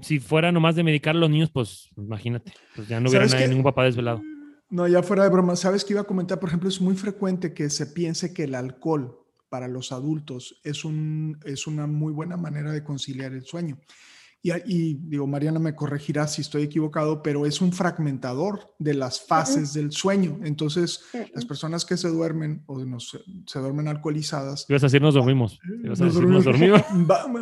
si 0.00 0.18
fuera 0.18 0.50
nomás 0.52 0.76
de 0.76 0.82
medicar 0.82 1.14
a 1.14 1.18
los 1.18 1.30
niños, 1.30 1.50
pues 1.50 1.88
imagínate, 1.96 2.52
pues 2.74 2.88
ya 2.88 3.00
no 3.00 3.08
hubiera 3.08 3.26
nadie, 3.26 3.48
ningún 3.48 3.64
papá 3.64 3.84
desvelado. 3.84 4.20
No, 4.68 4.86
ya 4.86 5.02
fuera 5.02 5.24
de 5.24 5.30
broma, 5.30 5.56
sabes 5.56 5.84
que 5.84 5.92
iba 5.92 6.02
a 6.02 6.04
comentar, 6.04 6.38
por 6.38 6.48
ejemplo, 6.48 6.68
es 6.68 6.80
muy 6.80 6.96
frecuente 6.96 7.54
que 7.54 7.70
se 7.70 7.86
piense 7.86 8.32
que 8.32 8.44
el 8.44 8.54
alcohol 8.54 9.16
para 9.48 9.68
los 9.68 9.92
adultos 9.92 10.60
es, 10.62 10.84
un, 10.84 11.38
es 11.44 11.66
una 11.66 11.86
muy 11.86 12.12
buena 12.12 12.36
manera 12.36 12.72
de 12.72 12.84
conciliar 12.84 13.32
el 13.32 13.44
sueño. 13.44 13.78
Y, 14.42 14.94
digo, 14.94 15.26
Mariana 15.26 15.58
me 15.58 15.74
corregirá 15.74 16.26
si 16.26 16.40
estoy 16.40 16.62
equivocado, 16.62 17.22
pero 17.22 17.44
es 17.44 17.60
un 17.60 17.72
fragmentador 17.72 18.74
de 18.78 18.94
las 18.94 19.20
fases 19.20 19.74
del 19.74 19.92
sueño. 19.92 20.40
Entonces, 20.44 21.02
las 21.34 21.44
personas 21.44 21.84
que 21.84 21.98
se 21.98 22.08
duermen 22.08 22.62
o 22.66 22.78
no, 22.78 23.00
se, 23.00 23.18
se 23.46 23.58
duermen 23.58 23.88
alcoholizadas. 23.88 24.64
Ibas 24.66 24.82
a 24.82 24.86
decir 24.86 25.02
nos 25.02 25.12
dormimos. 25.12 25.60
Ibas 25.84 26.00
a 26.00 26.06
decir 26.06 26.26
nos 26.26 26.44
dormimos. 26.44 26.82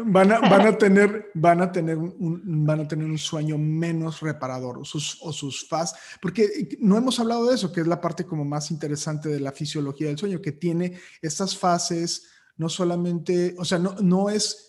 van, 0.06 0.32
a, 0.32 0.40
van, 0.40 0.66
a, 0.66 0.76
tener, 0.76 1.30
van, 1.34 1.62
a 1.62 1.70
tener 1.70 1.96
un, 1.96 2.66
van 2.66 2.80
a 2.80 2.88
tener 2.88 3.06
un 3.06 3.18
sueño 3.18 3.58
menos 3.58 4.20
reparador 4.20 4.78
o 4.78 4.84
sus, 4.84 5.18
o 5.22 5.32
sus 5.32 5.68
fases. 5.68 5.96
Porque 6.20 6.78
no 6.80 6.96
hemos 6.96 7.20
hablado 7.20 7.46
de 7.46 7.54
eso, 7.54 7.70
que 7.70 7.80
es 7.80 7.86
la 7.86 8.00
parte 8.00 8.24
como 8.24 8.44
más 8.44 8.72
interesante 8.72 9.28
de 9.28 9.38
la 9.38 9.52
fisiología 9.52 10.08
del 10.08 10.18
sueño, 10.18 10.42
que 10.42 10.50
tiene 10.50 10.98
estas 11.22 11.56
fases 11.56 12.26
no 12.56 12.68
solamente, 12.68 13.54
o 13.56 13.64
sea, 13.64 13.78
no, 13.78 13.94
no 14.02 14.30
es 14.30 14.68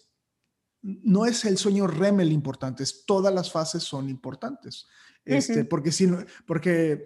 no 0.81 1.25
es 1.25 1.45
el 1.45 1.57
sueño 1.57 1.87
REM 1.87 2.21
el 2.21 2.31
importante, 2.31 2.83
es 2.83 3.05
todas 3.05 3.33
las 3.33 3.51
fases 3.51 3.83
son 3.83 4.09
importantes. 4.09 4.87
Este, 5.25 5.65
porque, 5.65 5.91
si, 5.91 6.07
porque 6.47 7.03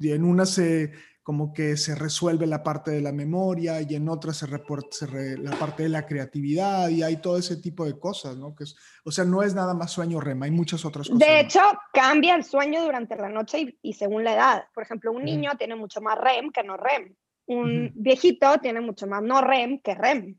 en 0.00 0.24
una 0.24 0.46
se 0.46 0.92
como 1.24 1.54
que 1.54 1.78
se 1.78 1.94
resuelve 1.94 2.46
la 2.46 2.62
parte 2.62 2.90
de 2.90 3.00
la 3.00 3.10
memoria 3.10 3.80
y 3.80 3.94
en 3.94 4.10
otra 4.10 4.34
se 4.34 4.46
reporta 4.46 5.06
la 5.38 5.52
parte 5.52 5.84
de 5.84 5.88
la 5.88 6.04
creatividad 6.04 6.90
y 6.90 7.02
hay 7.02 7.16
todo 7.16 7.38
ese 7.38 7.56
tipo 7.56 7.86
de 7.86 7.98
cosas, 7.98 8.36
¿no? 8.36 8.54
Que 8.54 8.64
es, 8.64 8.76
o 9.04 9.10
sea, 9.10 9.24
no 9.24 9.42
es 9.42 9.54
nada 9.54 9.72
más 9.72 9.90
sueño 9.90 10.20
REM, 10.20 10.42
hay 10.42 10.50
muchas 10.50 10.84
otras 10.84 11.08
cosas. 11.08 11.26
De 11.26 11.40
hecho, 11.40 11.60
cambia 11.94 12.36
el 12.36 12.44
sueño 12.44 12.84
durante 12.84 13.16
la 13.16 13.30
noche 13.30 13.74
y, 13.80 13.94
según 13.94 14.22
la 14.22 14.34
edad. 14.34 14.64
Por 14.74 14.82
ejemplo, 14.82 15.12
un 15.12 15.24
niño 15.24 15.52
tiene 15.56 15.74
mucho 15.76 16.02
más 16.02 16.18
REM 16.18 16.52
que 16.52 16.62
no 16.62 16.76
REM. 16.76 17.14
Un 17.46 17.90
viejito 17.94 18.58
tiene 18.58 18.82
mucho 18.82 19.06
más 19.06 19.22
no 19.22 19.40
REM 19.40 19.80
que 19.80 19.94
REM. 19.94 20.36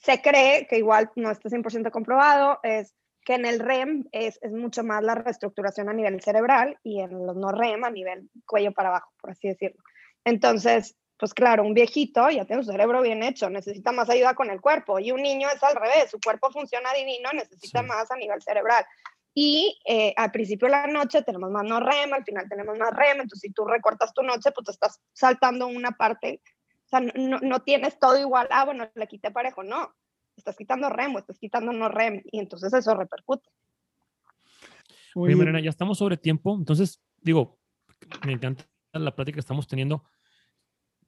Se 0.00 0.20
cree 0.20 0.66
que 0.66 0.78
igual 0.78 1.10
no 1.16 1.30
está 1.30 1.48
100% 1.48 1.90
comprobado, 1.90 2.58
es 2.62 2.94
que 3.24 3.34
en 3.34 3.44
el 3.44 3.60
REM 3.60 4.08
es, 4.12 4.38
es, 4.42 4.50
mucho 4.50 4.82
más 4.82 5.02
la 5.02 5.14
reestructuración 5.14 5.88
a 5.88 5.92
nivel 5.92 6.20
cerebral 6.22 6.78
y 6.82 7.00
en 7.00 7.26
los 7.26 7.36
no 7.36 7.52
REM 7.52 7.84
a 7.84 7.90
nivel 7.90 8.30
cuello 8.46 8.72
para 8.72 8.88
abajo, 8.88 9.12
por 9.20 9.30
así 9.30 9.48
decirlo. 9.48 9.82
Entonces, 10.24 10.96
pues 11.20 11.34
claro, 11.34 11.64
un 11.64 11.74
viejito 11.74 12.30
ya 12.30 12.46
tiene 12.46 12.64
su 12.64 12.70
cerebro 12.70 13.02
bien 13.02 13.22
hecho, 13.22 13.50
necesita 13.50 13.92
más 13.92 14.08
ayuda 14.08 14.34
con 14.34 14.50
el 14.50 14.60
cuerpo 14.60 14.98
y 14.98 15.12
un 15.12 15.22
niño 15.22 15.48
es 15.54 15.62
al 15.62 15.76
revés, 15.76 16.10
su 16.10 16.18
cuerpo 16.18 16.50
funciona 16.50 16.94
divino, 16.94 17.28
necesita 17.34 17.82
más 17.82 18.10
a 18.10 18.16
nivel 18.16 18.40
cerebral. 18.42 18.86
Y 19.34 19.78
eh, 19.86 20.12
al 20.16 20.30
principio 20.32 20.66
de 20.66 20.72
la 20.72 20.86
noche 20.86 21.22
tenemos 21.22 21.50
más 21.50 21.64
no 21.64 21.78
REM, 21.78 22.14
al 22.14 22.24
final 22.24 22.48
tenemos 22.48 22.76
más 22.78 22.90
REM, 22.94 23.20
entonces 23.20 23.40
si 23.40 23.52
tú 23.52 23.66
recortas 23.66 24.14
tu 24.14 24.22
noche, 24.22 24.50
pues 24.52 24.64
te 24.64 24.72
estás 24.72 24.98
saltando 25.12 25.66
una 25.66 25.90
parte, 25.92 26.40
o 26.90 26.98
sea, 26.98 27.00
no, 27.00 27.38
no 27.38 27.60
tienes 27.60 27.98
todo 28.00 28.18
igual, 28.18 28.48
ah, 28.50 28.64
bueno, 28.64 28.90
le 28.94 29.06
quité 29.06 29.30
parejo, 29.30 29.62
no, 29.62 29.94
estás 30.36 30.56
quitando 30.56 30.88
REM 30.88 31.14
o 31.14 31.18
estás 31.20 31.38
quitando 31.38 31.72
no 31.72 31.88
REM 31.88 32.22
y 32.24 32.40
entonces 32.40 32.72
eso 32.72 32.94
repercute. 32.96 33.48
Oye, 35.14 35.36
Mariana, 35.36 35.60
ya 35.60 35.70
estamos 35.70 35.98
sobre 35.98 36.16
tiempo, 36.16 36.56
entonces 36.56 37.00
digo, 37.20 37.60
me 38.26 38.32
encanta 38.32 38.64
la 38.92 39.14
plática 39.14 39.36
que 39.36 39.40
estamos 39.40 39.68
teniendo, 39.68 40.02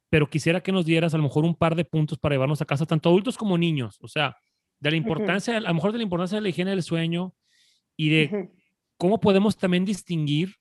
pero 0.08 0.30
quisiera 0.30 0.62
que 0.62 0.70
nos 0.70 0.84
dieras 0.84 1.14
a 1.14 1.16
lo 1.16 1.24
mejor 1.24 1.44
un 1.44 1.56
par 1.56 1.74
de 1.74 1.84
puntos 1.84 2.18
para 2.18 2.34
llevarnos 2.36 2.62
a 2.62 2.64
casa, 2.64 2.86
tanto 2.86 3.08
adultos 3.08 3.36
como 3.36 3.58
niños, 3.58 3.98
o 4.02 4.08
sea, 4.08 4.36
de 4.78 4.90
la 4.90 4.96
importancia, 4.96 5.56
a 5.56 5.60
lo 5.60 5.74
mejor 5.74 5.90
de 5.90 5.98
la 5.98 6.04
importancia 6.04 6.36
de 6.36 6.42
la 6.42 6.48
higiene 6.48 6.70
del 6.70 6.82
sueño 6.82 7.34
y 7.96 8.10
de 8.10 8.50
cómo 8.96 9.18
podemos 9.18 9.56
también 9.56 9.84
distinguir 9.84 10.54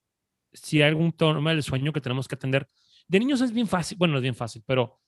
si 0.52 0.82
hay 0.82 0.90
algún 0.90 1.12
tema 1.12 1.52
del 1.52 1.62
sueño 1.62 1.94
que 1.94 2.02
tenemos 2.02 2.28
que 2.28 2.36
atender. 2.36 2.68
De 3.08 3.20
niños 3.20 3.42
es 3.42 3.52
bien 3.52 3.68
fácil, 3.68 3.98
bueno, 3.98 4.16
es 4.18 4.22
bien 4.22 4.36
fácil, 4.36 4.64
pero 4.66 5.00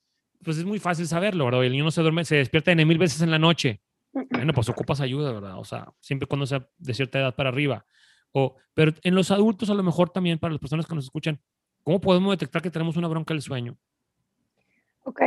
pues 0.43 0.57
es 0.57 0.65
muy 0.65 0.79
fácil 0.79 1.07
saberlo, 1.07 1.45
¿verdad? 1.45 1.63
El 1.63 1.71
niño 1.71 1.85
no 1.85 1.91
se 1.91 2.01
duerme, 2.01 2.25
se 2.25 2.35
despierta 2.35 2.71
en 2.71 2.87
mil 2.87 2.97
veces 2.97 3.21
en 3.21 3.31
la 3.31 3.39
noche. 3.39 3.81
Bueno, 4.11 4.53
pues 4.53 4.69
ocupas 4.69 5.01
ayuda, 5.01 5.31
¿verdad? 5.31 5.57
O 5.57 5.65
sea, 5.65 5.91
siempre 5.99 6.27
cuando 6.27 6.45
sea 6.45 6.67
de 6.77 6.93
cierta 6.93 7.19
edad 7.19 7.35
para 7.35 7.49
arriba. 7.49 7.85
O, 8.31 8.55
pero 8.73 8.93
en 9.03 9.15
los 9.15 9.31
adultos, 9.31 9.69
a 9.69 9.73
lo 9.73 9.83
mejor 9.83 10.09
también, 10.09 10.39
para 10.39 10.51
las 10.51 10.59
personas 10.59 10.85
que 10.85 10.95
nos 10.95 11.05
escuchan, 11.05 11.39
¿cómo 11.83 11.99
podemos 11.99 12.31
detectar 12.31 12.61
que 12.61 12.69
tenemos 12.69 12.95
una 12.97 13.07
bronca 13.07 13.33
del 13.33 13.41
sueño? 13.41 13.77
Ok. 15.03 15.21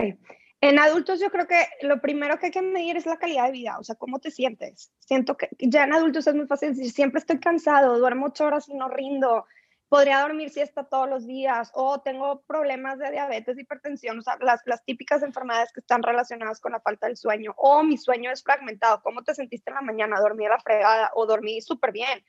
En 0.60 0.78
adultos 0.78 1.20
yo 1.20 1.30
creo 1.30 1.46
que 1.46 1.66
lo 1.82 2.00
primero 2.00 2.38
que 2.38 2.46
hay 2.46 2.52
que 2.52 2.62
medir 2.62 2.96
es 2.96 3.06
la 3.06 3.18
calidad 3.18 3.46
de 3.46 3.52
vida, 3.52 3.78
o 3.78 3.84
sea, 3.84 3.94
cómo 3.94 4.18
te 4.18 4.30
sientes. 4.30 4.90
Siento 5.00 5.36
que 5.36 5.48
ya 5.58 5.84
en 5.84 5.92
adultos 5.92 6.26
es 6.26 6.34
muy 6.34 6.46
fácil 6.46 6.70
decir, 6.70 6.90
siempre 6.90 7.18
estoy 7.18 7.38
cansado, 7.38 7.98
duermo 7.98 8.26
ocho 8.26 8.46
horas 8.46 8.68
y 8.68 8.74
no 8.74 8.88
rindo, 8.88 9.44
podría 9.88 10.20
dormir 10.20 10.50
siesta 10.50 10.84
todos 10.84 11.08
los 11.08 11.26
días 11.26 11.70
o 11.74 12.00
tengo 12.00 12.42
problemas 12.42 12.98
de 12.98 13.10
diabetes, 13.10 13.58
hipertensión, 13.58 14.18
o 14.18 14.22
sea, 14.22 14.36
las, 14.40 14.62
las 14.66 14.84
típicas 14.84 15.22
enfermedades 15.22 15.72
que 15.72 15.80
están 15.80 16.02
relacionadas 16.02 16.60
con 16.60 16.72
la 16.72 16.80
falta 16.80 17.06
del 17.06 17.16
sueño 17.16 17.54
o 17.56 17.82
mi 17.82 17.96
sueño 17.96 18.30
es 18.30 18.42
fragmentado, 18.42 19.00
¿cómo 19.02 19.22
te 19.22 19.34
sentiste 19.34 19.70
en 19.70 19.76
la 19.76 19.82
mañana? 19.82 20.20
¿Dormí 20.20 20.46
a 20.46 20.50
la 20.50 20.60
fregada 20.60 21.10
o 21.14 21.26
dormí 21.26 21.60
súper 21.60 21.92
bien? 21.92 22.24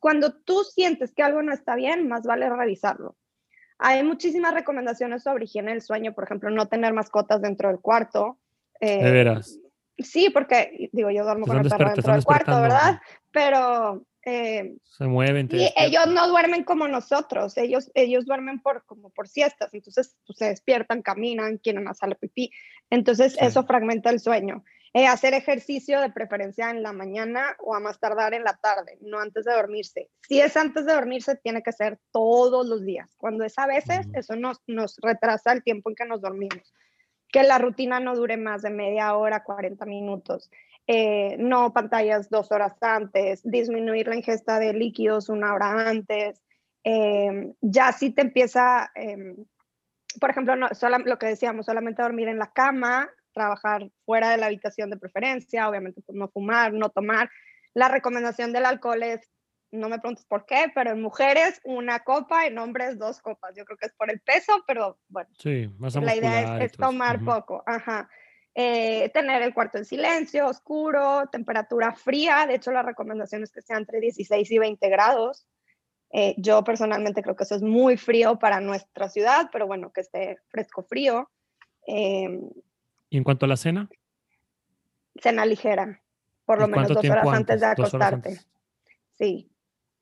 cuando 0.00 0.32
tú 0.32 0.64
sientes 0.64 1.14
que 1.14 1.22
algo 1.22 1.42
no 1.42 1.52
está 1.52 1.76
bien, 1.76 2.08
más 2.08 2.24
vale 2.24 2.50
revisarlo. 2.50 3.16
Hay 3.78 4.02
muchísimas 4.02 4.54
recomendaciones 4.54 5.22
sobre 5.22 5.44
higiene 5.44 5.72
del 5.72 5.82
sueño, 5.82 6.14
por 6.14 6.24
ejemplo, 6.24 6.50
no 6.50 6.66
tener 6.66 6.92
mascotas 6.92 7.42
dentro 7.42 7.68
del 7.68 7.80
cuarto. 7.80 8.38
Eh, 8.80 9.04
de 9.04 9.10
veras. 9.10 9.58
Sí, 9.98 10.30
porque 10.30 10.90
digo, 10.92 11.10
yo 11.10 11.24
duermo 11.24 11.46
con 11.46 11.58
el 11.58 11.68
perro 11.68 11.90
dentro 11.90 12.12
del 12.12 12.24
cuarto, 12.24 12.60
¿verdad? 12.60 13.00
Pero 13.30 14.04
eh, 14.28 14.76
se 14.82 15.06
mueven. 15.06 15.48
Y 15.52 15.72
ellos 15.76 16.08
no 16.08 16.26
duermen 16.26 16.64
como 16.64 16.88
nosotros, 16.88 17.56
ellos, 17.56 17.92
ellos 17.94 18.26
duermen 18.26 18.60
por, 18.60 18.84
como 18.84 19.10
por 19.10 19.28
siestas, 19.28 19.72
entonces 19.72 20.16
pues, 20.26 20.38
se 20.38 20.46
despiertan, 20.46 21.00
caminan, 21.00 21.58
quieren 21.58 21.86
hacer 21.86 22.16
pipí, 22.16 22.50
entonces 22.90 23.36
eso 23.40 23.64
fragmenta 23.64 24.10
el 24.10 24.18
sueño. 24.18 24.64
Eh, 24.94 25.06
hacer 25.06 25.34
ejercicio 25.34 26.00
de 26.00 26.10
preferencia 26.10 26.70
en 26.70 26.82
la 26.82 26.92
mañana 26.92 27.54
o 27.60 27.74
a 27.76 27.80
más 27.80 28.00
tardar 28.00 28.34
en 28.34 28.42
la 28.42 28.56
tarde, 28.56 28.98
no 29.00 29.20
antes 29.20 29.44
de 29.44 29.52
dormirse. 29.52 30.08
Si 30.26 30.40
es 30.40 30.56
antes 30.56 30.86
de 30.86 30.94
dormirse, 30.94 31.36
tiene 31.36 31.62
que 31.62 31.70
ser 31.70 31.98
todos 32.10 32.66
los 32.66 32.82
días. 32.84 33.14
Cuando 33.18 33.44
es 33.44 33.56
a 33.58 33.66
veces, 33.66 34.08
eso 34.14 34.34
nos, 34.34 34.60
nos 34.66 34.96
retrasa 35.02 35.52
el 35.52 35.62
tiempo 35.62 35.90
en 35.90 35.96
que 35.96 36.06
nos 36.06 36.20
dormimos. 36.20 36.74
Que 37.28 37.42
la 37.42 37.58
rutina 37.58 38.00
no 38.00 38.16
dure 38.16 38.38
más 38.38 38.62
de 38.62 38.70
media 38.70 39.14
hora, 39.14 39.44
40 39.44 39.84
minutos. 39.84 40.50
Eh, 40.88 41.36
no 41.38 41.72
pantallas 41.72 42.30
dos 42.30 42.52
horas 42.52 42.74
antes, 42.80 43.42
disminuir 43.42 44.06
la 44.06 44.14
ingesta 44.14 44.60
de 44.60 44.72
líquidos 44.72 45.28
una 45.28 45.52
hora 45.52 45.88
antes. 45.88 46.40
Eh, 46.84 47.52
ya 47.60 47.90
si 47.90 48.10
te 48.10 48.22
empieza, 48.22 48.92
em, 48.94 49.34
por 50.20 50.30
ejemplo, 50.30 50.54
no, 50.54 50.68
lo 51.04 51.18
que 51.18 51.26
decíamos, 51.26 51.66
solamente 51.66 52.02
dormir 52.02 52.28
en 52.28 52.38
la 52.38 52.52
cama, 52.52 53.10
trabajar 53.32 53.90
fuera 54.04 54.30
de 54.30 54.36
la 54.36 54.46
habitación 54.46 54.88
de 54.88 54.96
preferencia, 54.96 55.68
obviamente 55.68 56.00
pues, 56.02 56.16
no 56.16 56.28
fumar, 56.28 56.72
no 56.72 56.88
tomar. 56.88 57.30
La 57.74 57.88
recomendación 57.88 58.52
del 58.52 58.64
alcohol 58.64 59.02
es, 59.02 59.28
no 59.72 59.88
me 59.88 59.98
preguntes 59.98 60.24
por 60.24 60.46
qué, 60.46 60.70
pero 60.72 60.92
en 60.92 61.02
mujeres 61.02 61.60
una 61.64 61.98
copa, 62.00 62.46
en 62.46 62.58
hombres 62.58 62.96
dos 62.96 63.20
copas. 63.20 63.54
Yo 63.56 63.64
creo 63.64 63.76
que 63.76 63.86
es 63.86 63.94
por 63.94 64.10
el 64.10 64.20
peso, 64.20 64.52
pero 64.68 65.00
bueno, 65.08 65.28
sí, 65.38 65.68
la 66.00 66.14
idea 66.14 66.62
es, 66.62 66.72
tomar 66.72 67.24
poco. 67.24 67.64
Ajá. 67.66 68.08
Eh, 68.58 69.10
tener 69.10 69.42
el 69.42 69.52
cuarto 69.52 69.76
en 69.76 69.84
silencio, 69.84 70.46
oscuro, 70.46 71.28
temperatura 71.30 71.92
fría. 71.92 72.46
De 72.46 72.54
hecho, 72.54 72.72
la 72.72 72.82
recomendación 72.82 73.42
es 73.42 73.52
que 73.52 73.60
sea 73.60 73.76
entre 73.76 74.00
16 74.00 74.50
y 74.50 74.58
20 74.58 74.88
grados. 74.88 75.46
Eh, 76.10 76.34
yo 76.38 76.64
personalmente 76.64 77.22
creo 77.22 77.36
que 77.36 77.44
eso 77.44 77.54
es 77.54 77.60
muy 77.60 77.98
frío 77.98 78.38
para 78.38 78.62
nuestra 78.62 79.10
ciudad, 79.10 79.50
pero 79.52 79.66
bueno, 79.66 79.92
que 79.92 80.00
esté 80.00 80.38
fresco 80.48 80.82
frío. 80.82 81.28
Em, 81.86 82.48
¿Y 83.10 83.18
en 83.18 83.24
cuanto 83.24 83.44
a 83.44 83.48
la 83.50 83.58
cena? 83.58 83.90
Cena 85.20 85.44
ligera, 85.44 86.00
por 86.46 86.58
lo 86.58 86.66
menos 86.66 86.88
dos 86.88 87.04
horas 87.04 87.28
antes, 87.28 87.60
de 87.60 87.66
acostarte. 87.66 88.40
Sí. 89.18 89.50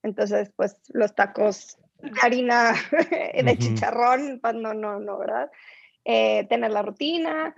Entonces, 0.04 0.52
pues 0.54 0.76
los 0.90 1.12
tacos 1.16 1.76
de 1.98 2.12
harina 2.22 2.72
de 3.34 3.58
chicharrón, 3.58 4.38
pues 4.40 4.54
no, 4.54 4.74
no, 4.74 5.00
no, 5.00 5.18
¿verdad? 5.18 5.50
Eh, 6.04 6.46
tener 6.48 6.70
la 6.70 6.82
rutina, 6.82 7.56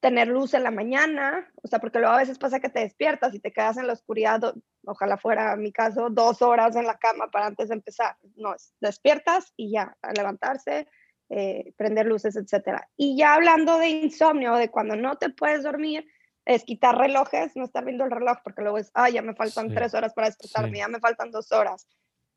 tener 0.00 0.28
luz 0.28 0.54
en 0.54 0.64
la 0.64 0.70
mañana, 0.70 1.46
o 1.62 1.68
sea, 1.68 1.78
porque 1.78 1.98
luego 1.98 2.14
a 2.14 2.18
veces 2.18 2.38
pasa 2.38 2.58
que 2.58 2.70
te 2.70 2.80
despiertas 2.80 3.34
y 3.34 3.40
te 3.40 3.52
quedas 3.52 3.76
en 3.76 3.86
la 3.86 3.92
oscuridad, 3.92 4.54
ojalá 4.84 5.18
fuera 5.18 5.54
mi 5.56 5.72
caso, 5.72 6.08
dos 6.08 6.40
horas 6.40 6.74
en 6.76 6.86
la 6.86 6.96
cama 6.98 7.30
para 7.30 7.46
antes 7.46 7.68
de 7.68 7.74
empezar. 7.74 8.16
No, 8.36 8.54
despiertas 8.80 9.52
y 9.56 9.72
ya, 9.72 9.96
a 10.00 10.12
levantarse, 10.12 10.88
eh, 11.28 11.74
prender 11.76 12.06
luces, 12.06 12.34
etcétera. 12.34 12.88
Y 12.96 13.16
ya 13.16 13.34
hablando 13.34 13.78
de 13.78 13.88
insomnio, 13.90 14.54
de 14.56 14.70
cuando 14.70 14.96
no 14.96 15.16
te 15.16 15.28
puedes 15.28 15.62
dormir, 15.62 16.06
es 16.46 16.64
quitar 16.64 16.96
relojes, 16.96 17.54
no 17.54 17.64
estar 17.64 17.84
viendo 17.84 18.04
el 18.04 18.10
reloj, 18.10 18.38
porque 18.42 18.62
luego 18.62 18.78
es, 18.78 18.90
ah, 18.94 19.10
ya 19.10 19.20
me 19.20 19.34
faltan 19.34 19.72
tres 19.74 19.92
horas 19.92 20.14
para 20.14 20.28
despertarme, 20.28 20.78
ya 20.78 20.88
me 20.88 20.98
faltan 20.98 21.30
dos 21.30 21.52
horas. 21.52 21.86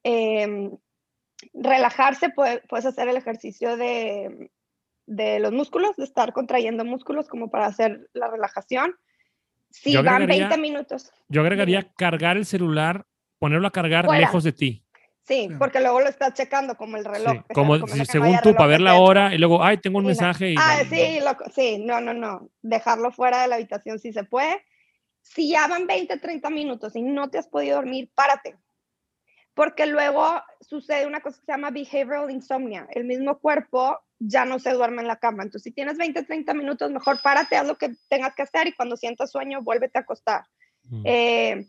Em, 0.03 0.69
relajarse, 1.53 2.29
puedes 2.29 2.85
hacer 2.85 3.07
el 3.07 3.15
ejercicio 3.15 3.77
de 3.77 4.51
de 5.05 5.39
los 5.39 5.51
músculos, 5.51 5.95
de 5.95 6.03
estar 6.03 6.33
contrayendo 6.33 6.85
músculos 6.85 7.27
como 7.27 7.49
para 7.49 7.65
hacer 7.65 8.09
la 8.13 8.29
relajación. 8.29 8.95
Si 9.69 9.95
van 9.97 10.27
20 10.27 10.57
minutos. 10.57 11.11
Yo 11.29 11.41
agregaría 11.41 11.91
cargar 11.97 12.37
el 12.37 12.45
celular, 12.45 13.05
ponerlo 13.39 13.67
a 13.67 13.71
cargar 13.71 14.07
lejos 14.09 14.43
de 14.43 14.51
ti. 14.51 14.85
Sí, 15.23 15.49
porque 15.57 15.79
luego 15.79 16.01
lo 16.01 16.09
estás 16.09 16.33
checando 16.33 16.75
como 16.75 16.97
el 16.97 17.05
reloj. 17.05 17.45
como, 17.53 17.87
según 17.87 18.37
tú, 18.43 18.53
para 18.53 18.67
ver 18.67 18.81
la 18.81 18.95
hora 18.95 19.33
y 19.33 19.37
luego, 19.37 19.63
ay, 19.63 19.77
tengo 19.77 19.99
un 19.99 20.05
mensaje. 20.05 20.51
Y 20.51 20.55
ah, 20.59 20.81
sí, 20.89 21.19
sí, 21.55 21.77
no, 21.79 22.01
no, 22.01 22.13
no. 22.13 22.49
Dejarlo 22.61 23.09
fuera 23.11 23.41
de 23.41 23.47
la 23.47 23.55
habitación 23.55 23.99
si 23.99 24.11
se 24.11 24.25
puede. 24.25 24.63
Si 25.21 25.49
ya 25.49 25.67
van 25.67 25.87
20, 25.87 26.17
30 26.17 26.49
minutos 26.49 26.95
y 26.97 27.01
no 27.01 27.29
te 27.29 27.37
has 27.37 27.47
podido 27.47 27.77
dormir, 27.77 28.11
párate 28.13 28.57
porque 29.53 29.85
luego 29.85 30.41
sucede 30.61 31.05
una 31.05 31.21
cosa 31.21 31.39
que 31.39 31.45
se 31.45 31.51
llama 31.51 31.69
behavioral 31.69 32.31
insomnia. 32.31 32.87
El 32.91 33.05
mismo 33.05 33.39
cuerpo 33.39 33.99
ya 34.19 34.45
no 34.45 34.59
se 34.59 34.71
duerme 34.71 35.01
en 35.01 35.07
la 35.07 35.17
cama. 35.17 35.43
Entonces, 35.43 35.63
si 35.63 35.71
tienes 35.71 35.97
20, 35.97 36.23
30 36.23 36.53
minutos, 36.53 36.91
mejor 36.91 37.21
párate, 37.21 37.55
haz 37.55 37.67
lo 37.67 37.77
que 37.77 37.93
tengas 38.09 38.33
que 38.35 38.43
hacer 38.43 38.67
y 38.67 38.73
cuando 38.73 38.97
sientas 38.97 39.31
sueño, 39.31 39.61
vuélvete 39.61 39.99
a 39.99 40.01
acostar. 40.01 40.43
Mm. 40.83 41.03
Eh, 41.05 41.67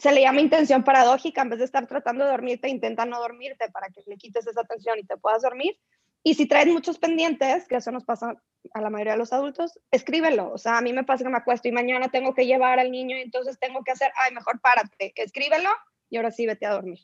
se 0.00 0.12
le 0.12 0.22
llama 0.22 0.40
intención 0.40 0.82
paradójica. 0.82 1.42
En 1.42 1.50
vez 1.50 1.58
de 1.58 1.66
estar 1.66 1.86
tratando 1.86 2.24
de 2.24 2.30
dormirte, 2.30 2.68
intenta 2.68 3.04
no 3.04 3.20
dormirte 3.20 3.70
para 3.70 3.88
que 3.88 4.02
le 4.06 4.16
quites 4.16 4.46
esa 4.46 4.64
tensión 4.64 4.98
y 4.98 5.04
te 5.04 5.16
puedas 5.16 5.42
dormir. 5.42 5.78
Y 6.26 6.34
si 6.34 6.46
traes 6.46 6.66
muchos 6.68 6.98
pendientes, 6.98 7.68
que 7.68 7.76
eso 7.76 7.92
nos 7.92 8.04
pasa 8.04 8.34
a 8.72 8.80
la 8.80 8.88
mayoría 8.88 9.12
de 9.12 9.18
los 9.18 9.34
adultos, 9.34 9.78
escríbelo. 9.90 10.50
O 10.50 10.58
sea, 10.58 10.78
a 10.78 10.80
mí 10.80 10.94
me 10.94 11.04
pasa 11.04 11.22
que 11.22 11.28
me 11.28 11.36
acuesto 11.36 11.68
y 11.68 11.72
mañana 11.72 12.08
tengo 12.08 12.34
que 12.34 12.46
llevar 12.46 12.80
al 12.80 12.90
niño 12.90 13.18
y 13.18 13.20
entonces 13.20 13.58
tengo 13.58 13.84
que 13.84 13.92
hacer, 13.92 14.10
ay, 14.24 14.32
mejor 14.32 14.58
párate, 14.60 15.12
escríbelo 15.16 15.68
y 16.14 16.16
ahora 16.16 16.30
sí 16.30 16.46
vete 16.46 16.64
a 16.64 16.74
dormir. 16.74 17.00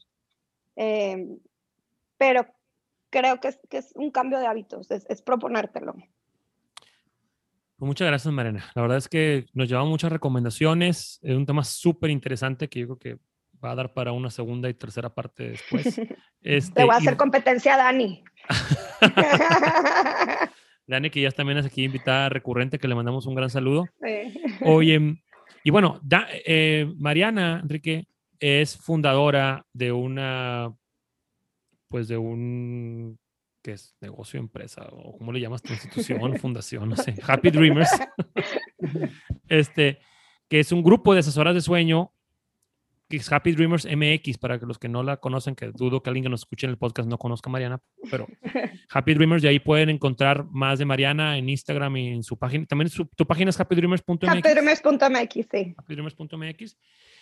Eh, 0.76 1.26
pero 2.16 2.46
creo 3.10 3.40
que 3.40 3.48
es, 3.48 3.58
que 3.68 3.78
es, 3.78 3.90
un 3.96 4.12
cambio 4.12 4.38
de 4.38 4.46
hábitos, 4.46 4.88
es, 4.92 5.04
es 5.08 5.20
proponértelo. 5.20 5.94
Pues 5.94 7.88
muchas 7.88 8.06
gracias, 8.06 8.32
Mariana. 8.32 8.70
La 8.76 8.82
verdad 8.82 8.98
es 8.98 9.08
que 9.08 9.46
nos 9.52 9.68
llevamos 9.68 9.90
muchas 9.90 10.12
recomendaciones. 10.12 11.18
Es 11.22 11.36
un 11.36 11.44
tema 11.44 11.64
súper 11.64 12.10
interesante 12.10 12.68
que 12.68 12.80
yo 12.80 12.86
creo 12.86 12.98
que 12.98 13.18
va 13.64 13.72
a 13.72 13.74
dar 13.74 13.92
para 13.92 14.12
una 14.12 14.30
segunda 14.30 14.68
y 14.68 14.74
tercera 14.74 15.12
parte 15.12 15.50
después. 15.50 16.00
Este, 16.42 16.72
Te 16.72 16.84
voy 16.84 16.94
a 16.94 16.98
hacer 16.98 17.18
competencia 17.18 17.74
a 17.74 17.76
Dani. 17.76 18.24
Dani, 20.86 21.10
que 21.10 21.20
ya 21.20 21.30
también 21.32 21.58
es 21.58 21.66
aquí 21.66 21.84
invitada 21.84 22.30
recurrente, 22.30 22.78
que 22.78 22.88
le 22.88 22.94
mandamos 22.94 23.26
un 23.26 23.34
gran 23.34 23.50
saludo. 23.50 23.86
Oye, 24.62 25.20
y 25.62 25.70
bueno, 25.70 26.00
eh, 26.46 26.90
Mariana, 26.96 27.60
Enrique, 27.62 28.06
es 28.40 28.76
fundadora 28.76 29.66
de 29.72 29.92
una, 29.92 30.74
pues 31.88 32.08
de 32.08 32.16
un 32.16 33.18
que 33.62 33.72
es 33.72 33.94
negocio, 34.00 34.40
empresa, 34.40 34.88
o 34.90 35.18
cómo 35.18 35.32
le 35.32 35.40
llamas 35.40 35.62
tu 35.62 35.72
institución, 35.72 36.36
fundación, 36.40 36.88
no 36.88 36.96
sé, 36.96 37.14
Happy 37.26 37.50
Dreamers, 37.50 37.90
este, 39.48 39.98
que 40.48 40.60
es 40.60 40.72
un 40.72 40.82
grupo 40.82 41.12
de 41.12 41.20
asesoras 41.20 41.54
de 41.54 41.60
sueño, 41.60 42.12
que 43.08 43.16
es 43.16 43.30
Happy 43.30 43.52
Dreamers 43.52 43.86
MX, 43.86 44.38
para 44.38 44.58
que 44.60 44.66
los 44.66 44.78
que 44.78 44.88
no 44.88 45.02
la 45.02 45.16
conocen, 45.16 45.56
que 45.56 45.72
dudo 45.72 46.00
que 46.00 46.10
alguien 46.10 46.22
que 46.22 46.30
nos 46.30 46.42
escuche 46.42 46.66
en 46.66 46.70
el 46.70 46.78
podcast 46.78 47.08
no 47.08 47.18
conozca 47.18 47.50
a 47.50 47.52
Mariana, 47.52 47.82
pero 48.08 48.28
Happy 48.90 49.14
Dreamers, 49.14 49.42
y 49.42 49.48
ahí 49.48 49.58
pueden 49.58 49.90
encontrar 49.90 50.44
más 50.44 50.78
de 50.78 50.84
Mariana 50.84 51.36
en 51.36 51.48
Instagram 51.48 51.96
y 51.96 52.08
en 52.08 52.22
su 52.22 52.38
página, 52.38 52.66
también 52.66 52.88
su, 52.88 53.06
tu 53.06 53.26
página 53.26 53.50
es 53.50 53.60
happydreamers.mx. 53.60 54.28
Happydreamers.mx, 54.28 55.48
sí. 55.50 55.74
Happydreamers.mx. 55.76 56.76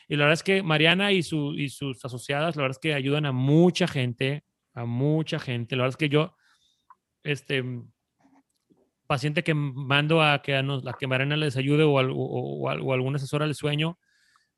Y 0.08 0.16
la 0.16 0.24
verdad 0.24 0.34
es 0.34 0.42
que 0.42 0.62
Mariana 0.62 1.12
y, 1.12 1.22
su, 1.22 1.54
y 1.54 1.68
sus 1.68 2.04
asociadas, 2.04 2.56
la 2.56 2.62
verdad 2.62 2.76
es 2.76 2.80
que 2.80 2.94
ayudan 2.94 3.26
a 3.26 3.32
mucha 3.32 3.86
gente 3.86 4.44
a 4.78 4.84
mucha 4.84 5.38
gente. 5.38 5.76
La 5.76 5.82
verdad 5.82 5.94
es 5.94 5.96
que 5.96 6.08
yo, 6.08 6.36
este, 7.24 7.64
paciente 9.06 9.42
que 9.42 9.54
mando 9.54 10.22
a 10.22 10.40
que, 10.42 10.54
a, 10.54 10.62
nos, 10.62 10.84
que 10.98 11.06
Mariana 11.06 11.36
les 11.36 11.56
ayude 11.56 11.82
o, 11.82 11.94
o, 11.94 12.60
o, 12.62 12.92
alguna 12.92 13.16
asesora 13.16 13.46
del 13.46 13.54
sueño, 13.54 13.98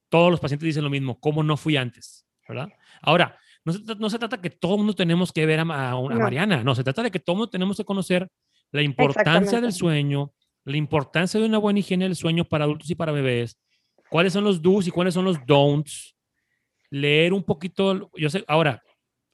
todos 0.09 0.31
los 0.31 0.41
pacientes 0.41 0.67
dicen 0.67 0.85
lo 0.85 0.91
mismo, 0.91 1.19
¿cómo 1.21 1.43
no 1.43 1.57
fui 1.57 1.77
antes? 1.77 2.27
¿Verdad? 2.47 2.69
Ahora, 3.01 3.39
no 3.65 3.73
se, 3.73 3.81
no 3.97 4.11
se 4.11 4.19
trata 4.19 4.41
que 4.41 4.51
todo 4.51 4.77
mundo 4.77 4.95
tenemos 4.95 5.33
que 5.33 5.47
ver 5.47 5.61
a, 5.61 5.63
a, 5.63 6.01
Mariana, 6.01 6.65
no, 6.65 6.75
se 6.75 6.85
trata 6.85 7.03
de 7.03 7.11
que 7.11 7.21
todo 7.21 7.37
mundo 7.37 7.51
tenemos 7.51 7.77
que 7.77 7.85
conocer 7.85 8.29
la 8.73 8.83
importancia 8.83 9.61
del 9.61 9.73
sueño, 9.73 10.33
la 10.65 10.77
importancia 10.77 11.41
de 11.41 11.47
una 11.47 11.59
buena 11.59 11.79
higiene 11.79 12.05
del 12.05 12.17
sueño 12.17 12.45
para 12.45 12.65
adultos 12.65 12.91
y 12.91 12.95
para 12.95 13.13
bebés, 13.13 13.59
cuáles 14.11 14.33
son 14.33 14.45
los 14.45 14.61
do's 14.61 14.87
y 14.87 14.91
cuáles 14.91 15.15
son 15.15 15.25
los 15.25 15.45
don'ts, 15.47 16.17
leer 16.91 17.33
un 17.33 17.43
poquito, 17.43 18.11
yo 18.15 18.29
sé, 18.29 18.45
ahora, 18.47 18.83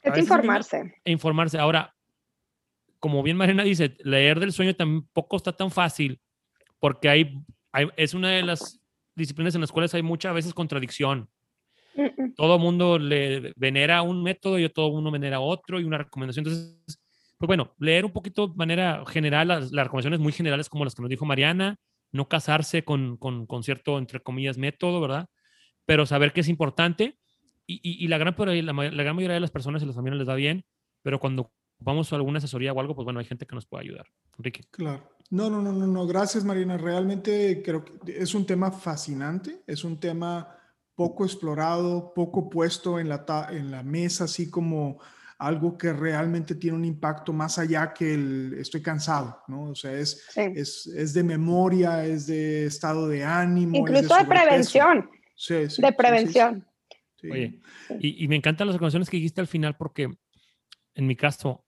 es 0.03 0.19
informarse. 0.19 0.95
E 1.05 1.11
informarse. 1.11 1.59
Ahora, 1.59 1.95
como 3.01 3.23
bien 3.23 3.37
Mariana 3.37 3.65
dice, 3.65 3.97
leer 4.05 4.39
del 4.39 4.53
sueño 4.53 4.75
tampoco 4.75 5.37
está 5.37 5.53
tan 5.53 5.71
fácil 5.71 6.21
porque 6.79 7.09
hay, 7.09 7.35
es 7.97 8.15
una 8.15 8.31
de 8.31 8.43
las 8.43 8.81
disciplinas 9.15 9.55
en 9.55 9.63
las 9.63 9.73
cuales 9.73 9.95
hay 9.95 10.03
muchas 10.03 10.35
veces 10.35 10.55
contradicción. 10.55 11.29
Todo 12.37 12.59
mundo 12.59 12.99
le 12.99 13.53
venera 13.57 14.03
un 14.03 14.23
método 14.23 14.59
y 14.59 14.69
todo 14.69 14.89
el 14.89 14.93
mundo 14.93 15.11
venera 15.11 15.41
otro 15.41 15.81
y 15.81 15.85
una 15.85 15.99
recomendación. 15.99 16.47
Entonces, 16.47 17.01
pues 17.39 17.47
bueno, 17.47 17.75
leer 17.79 18.05
un 18.05 18.13
poquito 18.13 18.49
de 18.49 18.55
manera 18.55 19.03
general, 19.07 19.49
las, 19.49 19.71
recomendaciones 19.71 20.21
muy 20.21 20.33
generales 20.33 20.69
como 20.69 20.85
las 20.85 20.95
que 20.95 21.03
nos 21.03 21.09
dijo 21.09 21.25
Mariana, 21.25 21.77
no 22.13 22.29
casarse 22.29 22.85
con, 22.85 23.17
con, 23.17 23.47
con 23.47 23.63
cierto, 23.63 23.99
entre 23.99 24.21
comillas, 24.21 24.59
método, 24.59 25.01
¿verdad? 25.01 25.29
Pero 25.85 26.07
saber 26.07 26.33
que 26.33 26.41
es 26.41 26.49
importante 26.49 27.19
y, 27.67 28.07
la, 28.07 28.19
gran, 28.19 28.35
la, 28.39 28.73
la, 28.73 29.03
gran 29.03 29.17
mayoría 29.17 29.35
de 29.35 29.41
las 29.41 29.51
personas 29.51 29.83
y 29.83 29.87
las 29.87 29.97
familias 29.97 30.19
les 30.19 30.29
da 30.29 30.35
bien, 30.35 30.65
pero 31.03 31.19
cuando 31.19 31.51
vamos 31.79 32.13
a 32.13 32.17
alguna 32.17 32.39
asesoría 32.39 32.73
o 32.73 32.81
algo, 32.81 32.95
pues 32.95 33.05
bueno, 33.05 33.19
hay 33.19 33.27
gente 33.27 33.47
que 33.47 33.55
nos 33.55 33.67
puede 33.67 33.85
ayudar. 33.85 34.07
Enrique. 34.39 34.63
Claro. 34.71 35.17
No, 35.31 35.51
no, 35.51 35.61
no, 35.61 35.73
no, 35.73 35.87
no. 35.87 36.07
Gracias, 36.07 36.45
Marina. 36.45 36.77
Realmente 36.77 37.63
creo 37.65 37.85
que 37.85 37.95
es 38.07 38.35
un 38.35 38.47
tema 38.47 38.71
fascinante, 38.71 39.63
es 39.67 39.83
un 39.83 39.99
tema 39.99 40.57
poco 40.95 41.25
explorado, 41.25 42.13
poco 42.15 42.49
puesto 42.49 43.01
en 43.01 43.09
la, 43.09 43.25
en 43.51 43.71
la 43.71 43.83
mesa, 43.83 44.25
así 44.25 44.49
como 44.49 45.01
algo 45.39 45.77
que 45.77 45.93
realmente 45.93 46.55
tiene 46.55 46.77
un 46.77 46.85
impacto 46.85 47.33
más 47.33 47.59
allá 47.59 47.93
que 47.93 48.15
el 48.15 48.57
estoy 48.59 48.81
cansado, 48.81 49.43
¿no? 49.49 49.65
O 49.71 49.75
sea, 49.75 49.93
es, 49.93 50.25
es, 50.35 50.87
es, 50.87 51.13
de 51.13 51.23
memoria, 51.23 52.05
es 52.05 52.27
de 52.27 52.67
estado 52.67 53.07
de 53.09 53.23
ánimo. 53.23 53.77
Incluso 53.77 54.17
de, 54.17 54.25
prevención. 54.25 55.11
Sí, 55.35 55.69
sí, 55.69 55.83
de 55.83 55.93
prevención. 55.93 56.67
Oye, 57.31 57.61
y, 58.01 58.29
me 58.29 58.37
encantan 58.37 58.69
las 58.69 58.79
canciones 58.79 59.11
que 59.11 59.17
dijiste 59.17 59.41
al 59.41 59.47
final 59.47 59.77
porque 59.77 60.09
en 60.95 61.07
mi 61.07 61.17
caso, 61.17 61.67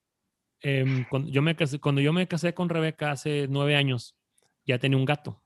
em, 0.61 1.05
cuando, 1.09 1.29
yo 1.29 1.41
me 1.41 1.55
casé, 1.55 1.79
cuando 1.79 2.01
yo 2.01 2.13
me 2.13 2.27
casé 2.27 2.53
con 2.53 2.69
Rebeca 2.69 3.11
hace 3.11 3.47
nueve 3.49 3.75
años, 3.75 4.15
ya 4.65 4.79
tenía 4.79 4.97
un 4.97 5.05
gato. 5.05 5.43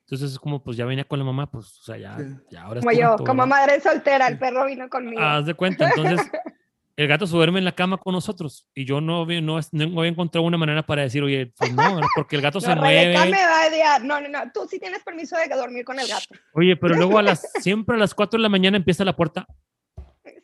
Entonces 0.00 0.32
es 0.32 0.38
como, 0.38 0.62
pues 0.62 0.76
ya 0.76 0.84
venía 0.84 1.04
con 1.04 1.18
la 1.18 1.24
mamá, 1.24 1.50
pues, 1.50 1.66
o 1.80 1.82
sea, 1.82 1.96
ya, 1.96 2.18
ya 2.50 2.62
ahora 2.62 2.80
Como 2.80 2.92
yo, 2.92 3.16
como 3.18 3.46
madre 3.46 3.80
soltera, 3.80 4.28
el 4.28 4.38
perro 4.38 4.66
vino 4.66 4.88
conmigo. 4.88 5.20
Haz 5.20 5.46
de 5.46 5.54
cuenta, 5.54 5.90
entonces 5.90 6.20
el 6.98 7.06
gato 7.06 7.28
se 7.28 7.36
duerme 7.36 7.60
en 7.60 7.64
la 7.64 7.76
cama 7.76 7.96
con 7.96 8.12
nosotros 8.12 8.66
y 8.74 8.84
yo 8.84 9.00
no, 9.00 9.24
no, 9.24 9.60
no 9.70 10.00
había 10.00 10.10
encontrado 10.10 10.44
una 10.44 10.58
manera 10.58 10.84
para 10.84 11.02
decir, 11.02 11.22
oye, 11.22 11.52
pues 11.56 11.72
no, 11.72 12.00
porque 12.16 12.34
el 12.34 12.42
gato 12.42 12.60
se 12.60 12.74
mueve. 12.74 13.16
Me 13.30 13.36
va 13.36 13.94
a 13.94 13.98
no, 14.00 14.20
no, 14.20 14.28
no, 14.28 14.50
tú 14.52 14.66
sí 14.68 14.80
tienes 14.80 15.04
permiso 15.04 15.36
de 15.36 15.46
dormir 15.54 15.84
con 15.84 16.00
el 16.00 16.08
gato. 16.08 16.24
Oye, 16.54 16.74
pero 16.74 16.96
luego 16.96 17.16
a 17.18 17.22
las, 17.22 17.52
siempre 17.60 17.94
a 17.94 18.00
las 18.00 18.14
4 18.14 18.36
de 18.36 18.42
la 18.42 18.48
mañana 18.48 18.76
empieza 18.76 19.04
la 19.04 19.14
puerta, 19.14 19.46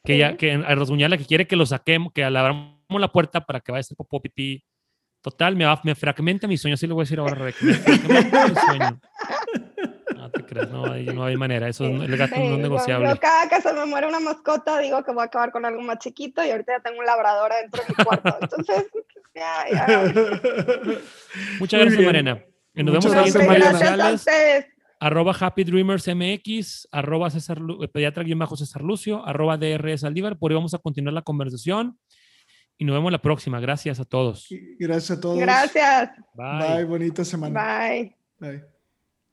que 0.05 0.17
ya, 0.17 0.37
que 0.37 0.53
a 0.53 0.75
rasguñarla, 0.77 1.19
que 1.19 1.25
quiere 1.25 1.49
que 1.49 1.57
lo 1.57 1.67
saquemos, 1.67 2.13
que 2.13 2.23
abramos 2.23 2.79
la 2.89 3.11
puerta 3.11 3.45
para 3.45 3.59
que 3.59 3.73
vaya 3.73 3.81
a 3.81 3.81
hacer 3.81 3.97
popó, 3.97 4.23
pipí. 4.23 4.65
Total, 5.23 5.57
me, 5.57 5.65
me 5.83 5.97
fragmenta 5.97 6.47
mi 6.47 6.57
sueño, 6.57 6.75
así 6.75 6.87
lo 6.87 6.95
voy 6.95 7.03
a 7.03 7.07
decir 7.07 7.19
ahora, 7.19 7.35
Rebeca. 7.35 7.59
Me 7.63 7.75
fragmenta 7.75 8.47
mi 8.47 8.55
sueño. 8.55 9.01
No 10.35 10.45
te 10.45 10.47
creas, 10.47 10.71
no 10.71 10.93
hay, 10.93 11.07
no 11.07 11.25
hay 11.25 11.37
manera. 11.37 11.69
Eso 11.69 11.85
el 11.85 12.17
gato 12.17 12.37
no 12.37 12.55
es 12.55 12.59
negociable. 12.59 13.09
Yo 13.09 13.21
cada 13.21 13.49
que 13.49 13.61
se 13.61 13.73
me 13.73 13.87
muere 13.87 14.07
una 14.07 14.21
mascota 14.21 14.79
digo 14.79 15.03
que 15.05 15.13
voy 15.13 15.23
a 15.23 15.27
acabar 15.27 15.53
con 15.53 15.65
algo 15.65 15.81
más 15.83 15.99
chiquito 15.99 16.45
y 16.45 16.51
ahorita 16.51 16.79
ya 16.79 16.83
tengo 16.83 16.99
un 16.99 17.07
labrador 17.07 17.53
dentro 17.61 17.83
de 17.83 17.89
mi 17.89 18.05
cuarto. 18.05 18.37
Entonces, 18.41 18.87
ya, 19.35 19.65
ya. 19.71 20.13
Muchas 21.59 21.81
gracias, 21.81 22.05
Mariana. 22.05 22.45
Nos 22.75 22.93
vemos 22.93 23.13
ahí 23.15 23.29
en 23.29 23.49
redes 23.49 24.19
sociales. 24.19 24.67
Arroba 25.01 25.37
Happy 25.39 25.65
Dreamers 25.65 26.09
MX, 26.09 26.89
arroba 26.91 27.29
César, 27.29 27.59
eh, 27.83 27.89
pediatra-césar 27.89 28.83
Lucio, 28.83 29.27
arroba 29.27 29.59
DR 29.59 29.99
Saldívar. 29.99 30.39
Por 30.39 30.51
ahí 30.51 30.55
vamos 30.55 30.73
a 30.73 30.79
continuar 30.79 31.13
la 31.13 31.23
conversación 31.23 31.99
y 32.79 32.85
nos 32.85 32.97
vemos 32.97 33.13
la 33.13 33.21
próxima. 33.21 33.61
Gracias 33.61 34.01
a 34.01 34.05
todos. 34.05 34.49
Gracias 34.79 35.19
a 35.19 35.21
todos. 35.21 35.39
Gracias. 35.39 36.11
Bye. 36.35 36.77
Bye. 36.77 36.85
Bonita 36.85 37.25
semana. 37.25 37.89
Bye. 37.89 38.17
Bye. 38.39 38.74